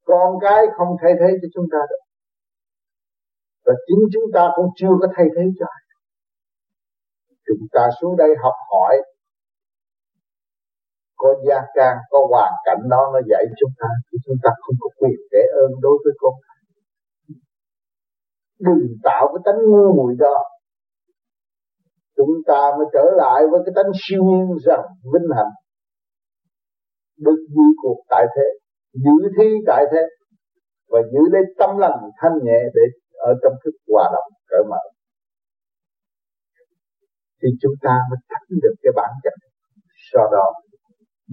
Con 0.10 0.30
cái 0.42 0.62
không 0.78 0.92
thay 1.02 1.14
thế 1.20 1.30
cho 1.42 1.48
chúng 1.54 1.66
ta 1.72 1.82
được 1.90 2.03
và 3.66 3.74
chính 3.88 4.02
chúng 4.14 4.28
ta 4.34 4.44
cũng 4.56 4.70
chưa 4.76 4.94
có 5.02 5.08
thay 5.16 5.26
thế 5.36 5.44
cho 5.60 5.66
ai. 5.78 5.84
Chúng 7.48 7.68
ta 7.72 7.84
xuống 8.02 8.18
đây 8.18 8.30
học 8.44 8.58
hỏi, 8.72 8.96
có 11.16 11.30
gia 11.48 11.60
can, 11.74 11.98
có 12.10 12.20
hoàn 12.30 12.54
cảnh 12.66 12.82
đó, 12.90 13.02
nó 13.14 13.20
dạy 13.30 13.44
chúng 13.60 13.74
ta, 13.80 13.88
thì 14.12 14.18
chúng 14.26 14.38
ta 14.44 14.50
không 14.62 14.76
có 14.80 14.90
quyền 15.00 15.20
để 15.32 15.44
ơn 15.62 15.72
đối 15.82 15.98
với 16.04 16.14
con 16.18 16.34
đừng 18.66 18.84
tạo 19.04 19.28
cái 19.34 19.42
tánh 19.46 19.62
ngu 19.70 19.96
muội 19.98 20.14
đó. 20.20 20.38
Chúng 22.18 22.34
ta 22.48 22.72
mới 22.78 22.86
trở 22.94 23.06
lại 23.16 23.44
với 23.52 23.60
cái 23.66 23.74
tánh 23.76 23.92
siêu 24.04 24.24
nhiên 24.24 24.58
rằng 24.66 24.84
vinh 25.14 25.30
hạnh. 25.38 25.54
Được 27.18 27.40
giữ 27.56 27.68
cuộc 27.82 28.00
tại 28.10 28.26
thế, 28.36 28.48
giữ 28.94 29.16
thi 29.38 29.50
tại 29.68 29.86
thế, 29.92 30.02
và 30.90 31.00
giữ 31.12 31.20
lấy 31.32 31.42
tâm 31.60 31.78
lành 31.78 32.00
thanh 32.22 32.34
nhẹ 32.44 32.60
để 32.76 32.82
ở 33.30 33.32
trong 33.42 33.56
thức 33.62 33.76
hòa 33.92 34.06
đồng 34.14 34.30
cởi 34.50 34.64
mở. 34.72 34.84
Thì 37.40 37.50
chúng 37.62 37.76
ta 37.86 37.94
mới 38.10 38.20
tránh 38.30 38.48
được 38.64 38.76
cái 38.84 38.94
bản 38.96 39.12
chất 39.24 39.34
sau 40.12 40.26
đó 40.32 40.46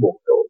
buộc 0.01 0.17
tội. 0.27 0.45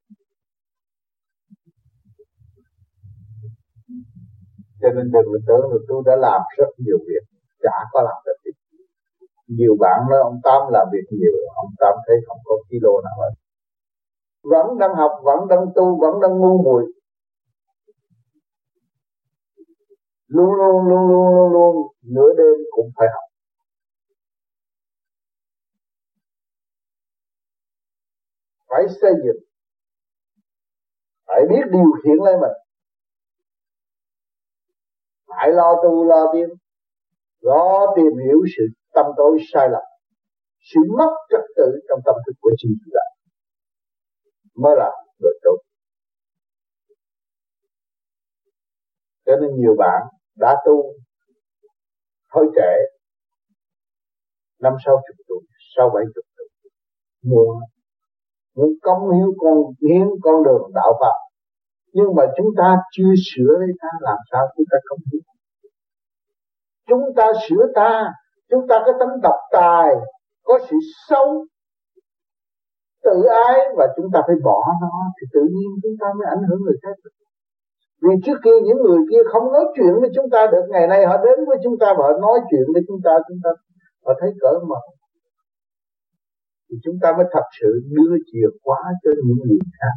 Cho 4.80 4.88
nên 4.96 5.04
đừng 5.14 5.28
có 5.32 5.38
tưởng 5.48 5.64
là 5.72 5.78
tôi 5.88 6.02
đã 6.06 6.14
làm 6.16 6.40
rất 6.58 6.70
nhiều 6.84 6.98
việc, 7.08 7.24
chả 7.62 7.76
có 7.92 8.02
làm 8.02 8.18
được 8.26 8.38
việc 8.44 8.56
nhiều 9.58 9.74
bạn 9.80 9.98
nói 10.10 10.20
ông 10.30 10.38
Tám 10.44 10.60
làm 10.74 10.86
việc 10.92 11.06
nhiều, 11.18 11.34
ông 11.62 11.70
Tám 11.80 11.94
thấy 12.06 12.16
không 12.26 12.40
có 12.44 12.54
kilo 12.68 12.94
nào 13.06 13.16
hết. 13.22 13.34
Vẫn 14.52 14.66
đang 14.78 14.94
học, 14.94 15.12
vẫn 15.22 15.48
đang 15.48 15.64
tu, 15.74 16.00
vẫn 16.00 16.14
đang 16.22 16.38
ngu 16.38 16.62
muội. 16.62 16.82
Luôn 20.30 20.54
luôn 20.54 20.88
luôn 20.88 21.08
luôn 21.10 21.34
luôn 21.34 21.52
luôn. 21.52 21.74
Nửa 22.02 22.32
đêm 22.38 22.56
cũng 22.70 22.90
phải 22.96 23.08
học. 23.14 23.26
Phải 28.68 28.82
xây 29.00 29.12
dựng. 29.24 29.42
Phải 31.26 31.40
biết 31.50 31.62
điều 31.72 31.90
khiển 32.04 32.16
lấy 32.24 32.34
mình. 32.40 32.56
Phải 35.26 35.52
lo 35.52 35.74
tu, 35.82 36.04
lo 36.04 36.32
tiến. 36.32 36.48
Lo 37.40 37.94
tìm 37.96 38.12
hiểu 38.24 38.40
sự 38.56 38.64
tâm 38.94 39.06
tối 39.16 39.38
sai 39.52 39.68
lầm. 39.68 39.82
Sự 40.60 40.80
mất 40.98 41.10
trật 41.30 41.44
tự 41.56 41.80
trong 41.88 42.00
tâm 42.04 42.14
thức 42.26 42.32
của 42.40 42.50
chính 42.58 42.72
chúng 42.84 42.92
ta. 42.94 43.04
Mới 44.54 44.76
là 44.76 44.90
người 45.18 45.32
tốt. 45.42 45.56
Cho 49.26 49.32
nên 49.40 49.60
nhiều 49.60 49.74
bạn 49.78 50.19
đã 50.40 50.56
tu 50.66 50.76
hơi 52.34 52.46
trễ 52.56 52.72
năm 54.60 54.72
sáu 54.84 54.96
chục 54.96 55.16
tuổi, 55.28 55.42
sau 55.76 55.90
bảy 55.94 56.04
chục 56.14 56.24
tuổi. 56.36 56.48
Muộn 57.22 57.56
muốn 58.56 58.70
công 58.82 59.10
hiến 59.10 59.28
con 59.38 59.56
hiến 59.82 60.08
con 60.22 60.44
đường 60.44 60.62
đạo 60.74 60.92
Phật. 61.00 61.16
Nhưng 61.92 62.14
mà 62.16 62.24
chúng 62.36 62.46
ta 62.56 62.76
chưa 62.92 63.12
sửa 63.26 63.52
lấy 63.60 63.70
ta, 63.82 63.88
làm 64.00 64.18
sao 64.30 64.40
chúng 64.56 64.66
ta 64.70 64.78
không 64.84 64.98
hiến? 65.12 65.22
Chúng 66.88 67.04
ta 67.16 67.26
sửa 67.48 67.64
ta, 67.74 68.12
chúng 68.50 68.68
ta 68.68 68.76
có 68.86 68.92
tấm 69.00 69.08
độc 69.22 69.38
tài, 69.52 69.88
có 70.42 70.58
sự 70.70 70.76
xấu 71.08 71.46
tự 73.04 73.22
ái 73.48 73.58
và 73.76 73.86
chúng 73.96 74.06
ta 74.12 74.20
phải 74.26 74.36
bỏ 74.44 74.60
nó 74.80 74.88
thì 75.16 75.26
tự 75.32 75.40
nhiên 75.40 75.70
chúng 75.82 75.96
ta 76.00 76.06
mới 76.18 76.26
ảnh 76.36 76.42
hưởng 76.48 76.60
người 76.62 76.76
khác 76.82 76.96
vì 78.02 78.14
trước 78.24 78.38
kia 78.44 78.56
những 78.66 78.80
người 78.84 79.00
kia 79.10 79.22
không 79.32 79.52
nói 79.52 79.64
chuyện 79.74 79.94
với 80.00 80.10
chúng 80.14 80.30
ta 80.30 80.46
được, 80.52 80.64
ngày 80.68 80.86
nay 80.86 81.06
họ 81.06 81.16
đến 81.24 81.38
với 81.48 81.58
chúng 81.64 81.76
ta 81.80 81.86
và 81.96 82.02
họ 82.06 82.12
nói 82.26 82.38
chuyện 82.50 82.66
với 82.74 82.82
chúng 82.88 83.00
ta 83.04 83.12
chúng 83.28 83.40
ta, 83.44 83.50
họ 84.04 84.12
thấy 84.20 84.30
cỡ 84.40 84.52
mở. 84.68 84.80
Thì 86.70 86.76
chúng 86.84 86.96
ta 87.02 87.12
mới 87.16 87.26
thật 87.32 87.46
sự 87.60 87.80
đưa 87.94 88.14
chìa 88.32 88.48
khóa 88.62 88.80
cho 89.02 89.10
những 89.26 89.40
người 89.44 89.58
khác. 89.80 89.94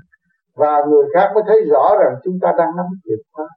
Và 0.55 0.73
người 0.89 1.05
khác 1.13 1.31
mới 1.35 1.43
thấy 1.47 1.59
rõ 1.71 1.85
rằng 1.99 2.13
chúng 2.23 2.37
ta 2.41 2.49
đang 2.57 2.71
nắm 2.77 2.85
chìa 3.03 3.15
khóa. 3.31 3.47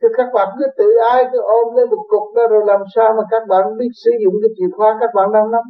Chứ 0.00 0.08
các 0.16 0.26
bạn, 0.34 0.48
cứ 0.58 0.66
tự 0.78 0.88
ai 1.10 1.24
cứ 1.32 1.38
ôm 1.40 1.76
lên 1.76 1.90
một 1.90 2.04
cục 2.08 2.36
đó 2.36 2.42
rồi 2.50 2.62
làm 2.66 2.80
sao 2.94 3.14
mà 3.16 3.22
các 3.30 3.42
bạn 3.48 3.64
biết 3.78 3.88
sử 4.04 4.10
dụng 4.24 4.34
cái 4.42 4.50
chìa 4.56 4.76
khóa 4.76 4.96
các 5.00 5.10
bạn 5.14 5.32
đang 5.32 5.50
nắm. 5.50 5.62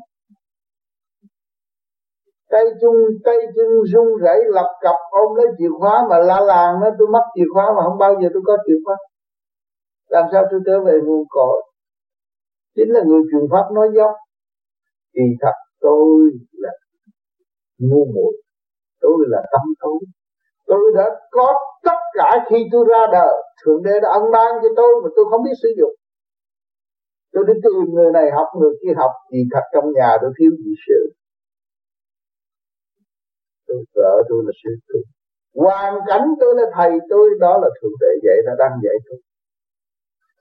Tay 2.51 2.64
chung, 2.80 2.96
tay 3.24 3.36
chân 3.57 3.68
run 3.92 4.09
rẩy 4.22 4.38
lập 4.46 4.70
cập 4.80 4.96
ôm 5.11 5.34
lấy 5.36 5.46
chìa 5.59 5.68
khóa 5.78 6.07
mà 6.11 6.18
la 6.18 6.40
làng 6.40 6.80
nó 6.80 6.86
tôi 6.98 7.09
mất 7.09 7.24
chìa 7.34 7.48
khóa 7.55 7.66
mà 7.76 7.82
không 7.84 7.98
bao 7.98 8.14
giờ 8.22 8.28
tôi 8.32 8.42
có 8.46 8.57
chìa 8.66 8.78
khóa. 8.84 8.96
Làm 10.09 10.24
sao 10.32 10.44
tôi 10.51 10.61
trở 10.66 10.84
về 10.84 10.98
nguồn 11.05 11.24
cội? 11.28 11.62
chính 12.76 12.90
là 12.94 13.01
người 13.07 13.22
truyền 13.30 13.44
pháp 13.53 13.66
nói 13.74 13.88
dốc. 13.96 14.11
Kỳ 15.14 15.26
thật 15.40 15.57
tôi 15.80 16.30
là 16.53 16.72
ngu 17.78 18.05
muội. 18.14 18.32
Tôi 19.01 19.18
là 19.28 19.42
tâm 19.53 19.64
tối. 19.80 20.01
Tôi 20.66 20.92
đã 20.96 21.07
có 21.30 21.53
tất 21.84 22.01
cả 22.14 22.46
khi 22.51 22.57
tôi 22.72 22.84
ra 22.88 23.07
đời. 23.12 23.34
Thượng 23.64 23.82
đế 23.82 24.01
đã 24.03 24.09
ân 24.12 24.22
ban 24.32 24.51
cho 24.62 24.68
tôi 24.76 24.92
mà 25.03 25.09
tôi 25.16 25.24
không 25.30 25.42
biết 25.44 25.57
sử 25.62 25.68
dụng. 25.78 25.94
Tôi 27.32 27.44
đi 27.46 27.53
tìm 27.62 27.94
người 27.94 28.11
này 28.12 28.30
học 28.30 28.48
người 28.61 28.74
kia 28.82 28.94
học. 28.96 29.11
Kỳ 29.30 29.38
thật 29.53 29.64
trong 29.72 29.92
nhà 29.92 30.16
tôi 30.20 30.30
thiếu 30.38 30.51
gì 30.51 30.72
sư 30.86 31.19
tôi 33.70 33.80
vợ 33.94 34.12
tôi 34.28 34.40
là 34.46 34.52
sư 34.62 34.70
tôi 34.88 35.02
hoàn 35.54 35.94
cảnh 36.06 36.26
tôi 36.40 36.54
là 36.56 36.62
thầy 36.74 36.90
tôi, 37.10 37.28
đó 37.40 37.58
là 37.62 37.68
thượng 37.82 37.92
đế 38.00 38.06
dạy 38.24 38.36
nó 38.46 38.52
đang 38.58 38.72
dạy 38.84 38.94
tôi. 39.08 39.18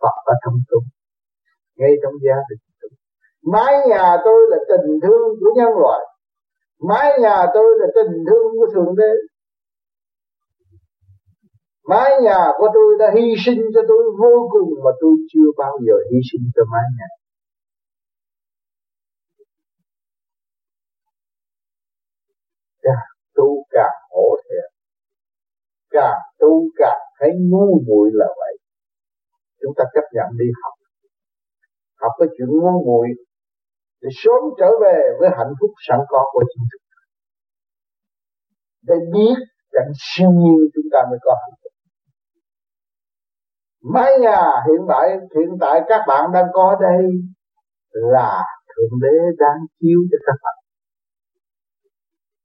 Phật 0.01 0.15
ở 0.25 0.33
trong 0.45 0.53
tôi, 0.69 0.81
ngay 1.75 1.91
trong 2.03 2.13
gia 2.25 2.35
đình 2.49 2.59
tôi. 2.81 2.89
Mái 3.53 3.73
nhà 3.87 4.17
tôi 4.25 4.41
là 4.49 4.57
tình 4.69 4.99
thương 5.03 5.27
của 5.39 5.51
nhân 5.55 5.73
loại. 5.81 6.01
Mái 6.89 7.19
nhà 7.19 7.45
tôi 7.53 7.69
là 7.79 7.87
tình 7.95 8.13
thương 8.29 8.47
của 8.57 8.67
thượng 8.73 8.95
đế. 8.97 9.13
Mái 11.89 12.11
nhà 12.21 12.47
của 12.57 12.67
tôi 12.73 12.95
đã 12.99 13.11
hy 13.15 13.35
sinh 13.45 13.61
cho 13.75 13.81
tôi 13.87 14.03
vô 14.19 14.49
cùng 14.51 14.69
mà 14.83 14.91
tôi 15.01 15.15
chưa 15.33 15.49
bao 15.57 15.79
giờ 15.87 15.93
hy 16.11 16.19
sinh 16.31 16.51
cho 16.55 16.61
mái 16.71 16.83
nhà 16.97 17.07
càng 22.83 23.09
tu 23.39 23.49
càng 23.75 23.97
hổ 24.11 24.27
thẹn 24.45 24.67
càng 25.95 26.19
tu 26.39 26.51
càng 26.75 27.01
thấy 27.19 27.29
ngu 27.49 27.81
muội 27.87 28.09
là 28.13 28.27
vậy. 28.39 28.53
Chúng 29.61 29.73
ta 29.77 29.83
chấp 29.93 30.05
nhận 30.15 30.27
đi 30.39 30.45
học. 30.63 30.73
Học 32.01 32.11
cái 32.19 32.27
chuyện 32.37 32.49
ngu 32.61 32.85
muội 32.87 33.07
để 34.01 34.09
sớm 34.23 34.41
trở 34.59 34.69
về 34.83 34.97
với 35.19 35.29
hạnh 35.37 35.53
phúc 35.61 35.71
sẵn 35.87 35.99
có 36.09 36.21
của 36.33 36.43
chính 36.53 36.65
chúng 36.71 36.85
ta 36.91 37.01
để 38.87 38.95
biết 39.13 39.35
cảnh 39.71 39.91
siêu 39.99 40.29
nhiên 40.31 40.59
chúng 40.73 40.89
ta 40.91 40.99
mới 41.09 41.19
có 41.21 41.35
hạnh 41.41 41.57
phúc. 41.63 41.73
Mái 43.93 44.11
nhà 44.21 44.41
hiện 44.67 44.85
tại 44.89 45.17
hiện 45.35 45.57
tại 45.61 45.81
các 45.87 46.01
bạn 46.07 46.31
đang 46.33 46.45
có 46.53 46.77
đây 46.81 47.03
là 47.91 48.43
thượng 48.69 48.99
đế 49.01 49.17
đang 49.37 49.57
chiếu 49.79 49.99
cho 50.11 50.17
các 50.25 50.37
bạn 50.43 50.58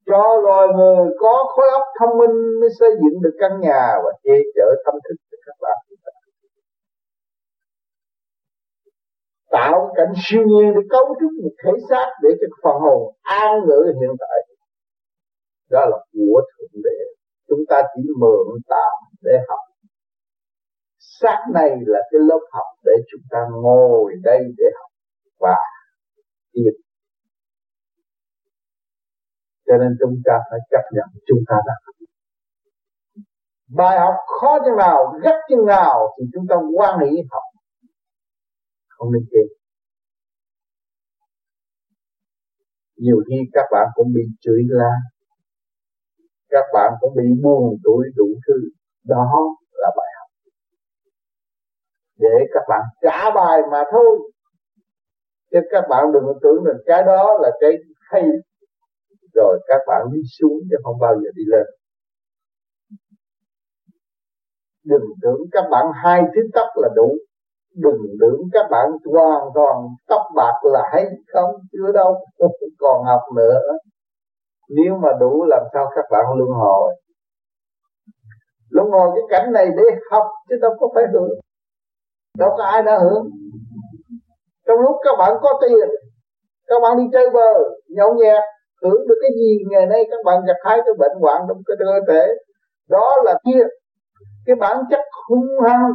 cho 0.06 0.22
loài 0.44 0.68
người 0.76 1.06
có 1.18 1.52
khối 1.54 1.66
óc 1.72 1.82
thông 2.00 2.18
minh 2.18 2.60
mới 2.60 2.68
xây 2.80 2.90
dựng 2.90 3.22
được 3.22 3.36
căn 3.40 3.60
nhà 3.60 3.82
và 4.04 4.12
che 4.24 4.36
chở 4.54 4.68
tâm 4.84 4.94
thức 5.08 5.16
cho 5.30 5.38
các 5.46 5.56
bạn. 5.60 5.78
Tạo 9.50 9.92
cảnh 9.96 10.12
siêu 10.24 10.42
nhiên 10.46 10.72
để 10.74 10.80
cấu 10.90 11.04
trúc 11.20 11.30
một 11.42 11.54
thể 11.64 11.72
xác 11.90 12.06
để 12.22 12.30
cho 12.40 12.46
phần 12.62 12.76
hồn 12.80 13.14
an 13.22 13.52
ngữ 13.66 13.92
hiện 14.00 14.10
tại. 14.20 14.38
Đó 15.70 15.80
là 15.90 15.98
của 16.12 16.42
thượng 16.50 16.82
đế. 16.84 16.98
Chúng 17.48 17.60
ta 17.68 17.82
chỉ 17.94 18.02
mượn 18.20 18.46
tạm 18.68 18.92
để 19.22 19.38
học. 19.48 19.58
Xác 20.98 21.38
này 21.54 21.70
là 21.86 22.00
cái 22.10 22.20
lớp 22.28 22.40
học 22.52 22.66
để 22.84 22.92
chúng 23.10 23.20
ta 23.30 23.38
ngồi 23.62 24.12
đây 24.22 24.40
để 24.58 24.64
học. 24.78 24.90
Và 25.40 25.56
tiếp 26.52 26.72
cho 29.66 29.74
nên 29.80 29.90
chúng 30.00 30.16
ta 30.24 30.34
phải 30.50 30.58
chấp 30.70 30.84
nhận 30.92 31.08
chúng 31.26 31.42
ta 31.48 31.56
đã 31.66 31.74
bài 33.68 33.98
học 34.00 34.14
khó 34.40 34.58
chừng 34.64 34.76
nào 34.76 34.96
gắt 35.22 35.34
chừng 35.48 35.66
nào 35.66 36.14
thì 36.18 36.24
chúng 36.34 36.46
ta 36.48 36.56
quan 36.76 36.98
hệ 36.98 37.06
học. 37.30 37.42
Không 38.88 39.12
nên 39.12 39.22
chê. 39.30 39.54
Nhiều 42.96 43.16
khi 43.28 43.36
các 43.52 43.64
bạn 43.72 43.86
cũng 43.94 44.12
bị 44.14 44.22
chửi 44.40 44.62
la. 44.68 44.90
Các 46.48 46.64
bạn 46.72 46.92
cũng 47.00 47.14
bị 47.16 47.24
buồn 47.42 47.76
tuổi 47.84 48.04
đủ 48.16 48.26
thứ. 48.46 48.54
Đó 49.04 49.56
là 49.72 49.90
bài 49.96 50.08
học. 50.18 50.28
Để 52.18 52.46
các 52.54 52.62
bạn 52.68 52.82
trả 53.02 53.30
bài 53.34 53.58
mà 53.70 53.84
thôi. 53.92 54.30
Chứ 55.50 55.58
các 55.70 55.84
bạn 55.88 56.04
đừng 56.12 56.24
tưởng 56.42 56.64
rằng 56.64 56.76
cái 56.86 57.02
đó 57.02 57.38
là 57.42 57.50
cái 57.60 57.70
hay 58.10 58.22
rồi 59.34 59.58
các 59.66 59.80
bạn 59.86 60.02
đi 60.12 60.20
xuống 60.38 60.58
chứ 60.70 60.76
không 60.84 60.98
bao 61.00 61.14
giờ 61.14 61.30
đi 61.34 61.42
lên. 61.46 61.66
Đừng 64.84 65.04
tưởng 65.22 65.40
các 65.52 65.64
bạn 65.70 65.86
hai 66.04 66.22
thứ 66.34 66.42
tóc 66.54 66.68
là 66.76 66.88
đủ. 66.96 67.16
Đừng 67.74 68.00
tưởng 68.20 68.40
các 68.52 68.66
bạn 68.70 68.86
hoàn 69.04 69.42
toàn 69.54 69.76
tóc 70.08 70.22
bạc 70.34 70.54
là 70.62 70.88
hay 70.92 71.04
không, 71.32 71.50
chưa 71.72 71.92
đâu. 71.92 72.14
Còn 72.78 73.04
học 73.04 73.20
nữa. 73.36 73.60
Nếu 74.68 74.96
mà 75.02 75.08
đủ 75.20 75.44
làm 75.44 75.62
sao 75.72 75.86
các 75.96 76.04
bạn 76.10 76.24
luân 76.36 76.50
hồi? 76.50 76.94
Luân 78.70 78.90
hồi 78.90 79.08
cái 79.14 79.22
cảnh 79.30 79.52
này 79.52 79.66
để 79.76 79.82
học 80.10 80.26
chứ 80.48 80.56
đâu 80.60 80.70
có 80.80 80.88
phải 80.94 81.04
hưởng. 81.12 81.38
Đâu 82.38 82.50
có 82.56 82.64
ai 82.64 82.82
đã 82.82 82.98
hưởng. 82.98 83.30
Trong 84.66 84.78
lúc 84.78 84.96
các 85.04 85.14
bạn 85.18 85.32
có 85.42 85.60
tiền, 85.62 85.88
các 86.66 86.76
bạn 86.82 86.96
đi 86.98 87.04
chơi 87.12 87.30
bờ 87.30 87.52
nhậu 87.88 88.14
nhẹt 88.14 88.42
tưởng 88.84 89.02
được 89.08 89.18
cái 89.22 89.30
gì, 89.40 89.50
ngày 89.70 89.86
nay 89.86 90.00
các 90.10 90.20
bạn 90.24 90.38
gặp 90.46 90.58
hai 90.64 90.76
cái 90.76 90.94
bệnh 90.98 91.16
hoạn 91.20 91.40
trong 91.48 91.58
cái 91.66 91.76
cơ 91.78 92.12
thể. 92.12 92.24
Đó 92.88 93.10
là 93.24 93.38
kia. 93.44 93.64
Cái 94.46 94.56
bản 94.56 94.76
chất 94.90 95.00
hung 95.28 95.48
hăng 95.64 95.90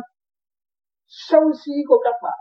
sâu 1.08 1.44
xí 1.66 1.72
của 1.88 2.00
các 2.04 2.16
bạn. 2.24 2.40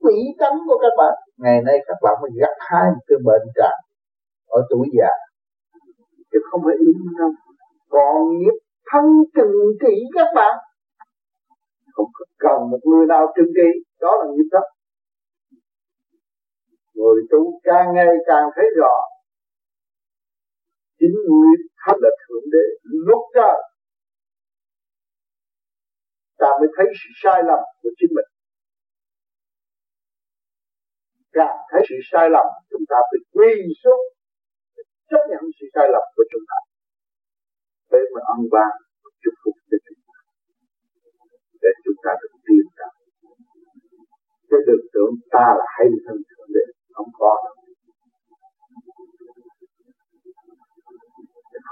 Quỷ 0.00 0.16
tánh 0.38 0.58
của 0.68 0.78
các 0.82 0.92
bạn. 0.98 1.14
Ngày 1.36 1.62
nay 1.66 1.78
các 1.86 1.96
bạn 2.02 2.14
mới 2.22 2.30
gặp 2.40 2.54
hai 2.58 2.84
một 2.94 3.04
cái 3.06 3.18
bệnh 3.24 3.46
trạng 3.54 3.80
ở 4.46 4.60
tuổi 4.70 4.86
già. 4.98 5.12
Chứ 6.32 6.38
không 6.50 6.60
phải 6.64 6.74
yếu 6.80 6.92
đâu. 7.18 7.30
Còn 7.88 8.38
nghiệp 8.38 8.56
thân 8.92 9.04
trừng 9.36 9.56
trị 9.80 9.94
các 10.14 10.26
bạn. 10.34 10.54
Không 11.92 12.06
cần 12.38 12.70
một 12.70 12.78
người 12.84 13.06
nào 13.06 13.32
trừng 13.36 13.52
trị. 13.56 13.70
Đó 14.00 14.16
là 14.20 14.24
nghiệp 14.32 14.48
đó 14.52 14.60
người 16.94 17.22
tu 17.30 17.60
càng 17.62 17.86
ngày 17.94 18.14
càng 18.26 18.46
thấy 18.56 18.64
rõ, 18.76 18.94
chính 20.98 21.16
nghiệp 21.28 21.62
thấp 21.82 21.96
là 22.00 22.10
thượng 22.22 22.46
đế. 22.52 22.66
Lúc 22.82 23.22
đó, 23.34 23.52
ta 26.38 26.48
mới 26.60 26.68
thấy 26.76 26.86
sự 27.00 27.10
sai 27.22 27.42
lầm 27.48 27.62
của 27.82 27.90
chính 27.98 28.12
mình. 28.16 28.28
Càng 31.32 31.56
thấy 31.70 31.82
sự 31.88 31.96
sai 32.12 32.26
lầm, 32.34 32.46
chúng 32.70 32.84
ta 32.90 32.98
phải 33.08 33.20
quy 33.34 33.52
xuống 33.82 34.02
chấp 35.10 35.22
nhận 35.30 35.42
sự 35.60 35.66
sai 35.74 35.86
lầm 35.94 36.04
của 36.16 36.24
chúng 36.32 36.44
ta. 36.50 36.58
Để 37.92 38.02
mà 38.14 38.20
ăn 38.34 38.40
ban 38.54 38.72
chúc 39.22 39.34
phúc 39.44 39.54
cho 39.70 39.78
chúng 39.86 40.00
ta. 40.08 40.18
Để 41.62 41.70
chúng 41.84 41.98
ta 42.04 42.10
được 42.20 42.34
tiến 42.46 42.66
ra 42.78 42.88
cái 44.52 44.60
đường 44.66 44.86
tưởng 44.94 45.14
ta 45.34 45.46
là 45.58 45.66
hay 45.76 45.88
hơn 46.06 46.18
thượng 46.28 46.50
đế 46.54 46.64
không 47.02 47.12
có. 47.18 47.36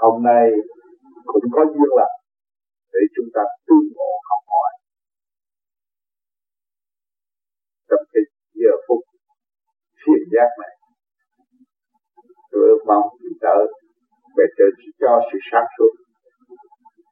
Hôm 0.01 0.23
nay 0.23 0.45
cũng 1.25 1.43
có 1.51 1.61
duyên 1.65 1.91
là 1.99 2.09
để 2.93 2.99
chúng 3.15 3.29
ta 3.33 3.41
tương 3.67 3.87
ngộ 3.95 4.11
học 4.29 4.43
hỏi. 4.53 4.71
Trong 7.89 8.03
cái 8.13 8.23
giờ 8.53 8.73
phút 8.87 8.99
thiền 10.01 10.21
giác 10.33 10.49
này, 10.61 10.73
tôi 12.51 12.61
ước 12.69 12.81
mong 12.87 13.07
đỡ 13.41 13.57
về 14.37 14.45
trở 14.57 14.65
cho 14.99 15.21
sự 15.31 15.37
sáng 15.51 15.67
suốt 15.77 15.91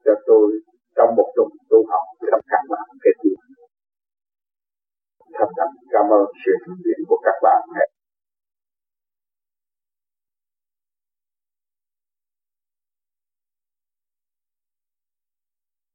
cho 0.05 0.13
tôi 0.27 0.51
trong 0.95 1.15
một 1.17 1.31
tuần 1.35 1.47
tu 1.69 1.77
học 1.91 2.03
trong 2.31 2.41
các 2.51 2.61
bạn 2.69 2.87
kể 3.03 3.11
từ 3.23 3.29
thật 5.39 5.49
cảm 5.93 6.05
ơn 6.19 6.25
sự 6.45 6.51
hướng 6.65 6.81
dẫn 6.85 6.99
của 7.07 7.19
các 7.25 7.37
bạn 7.43 7.61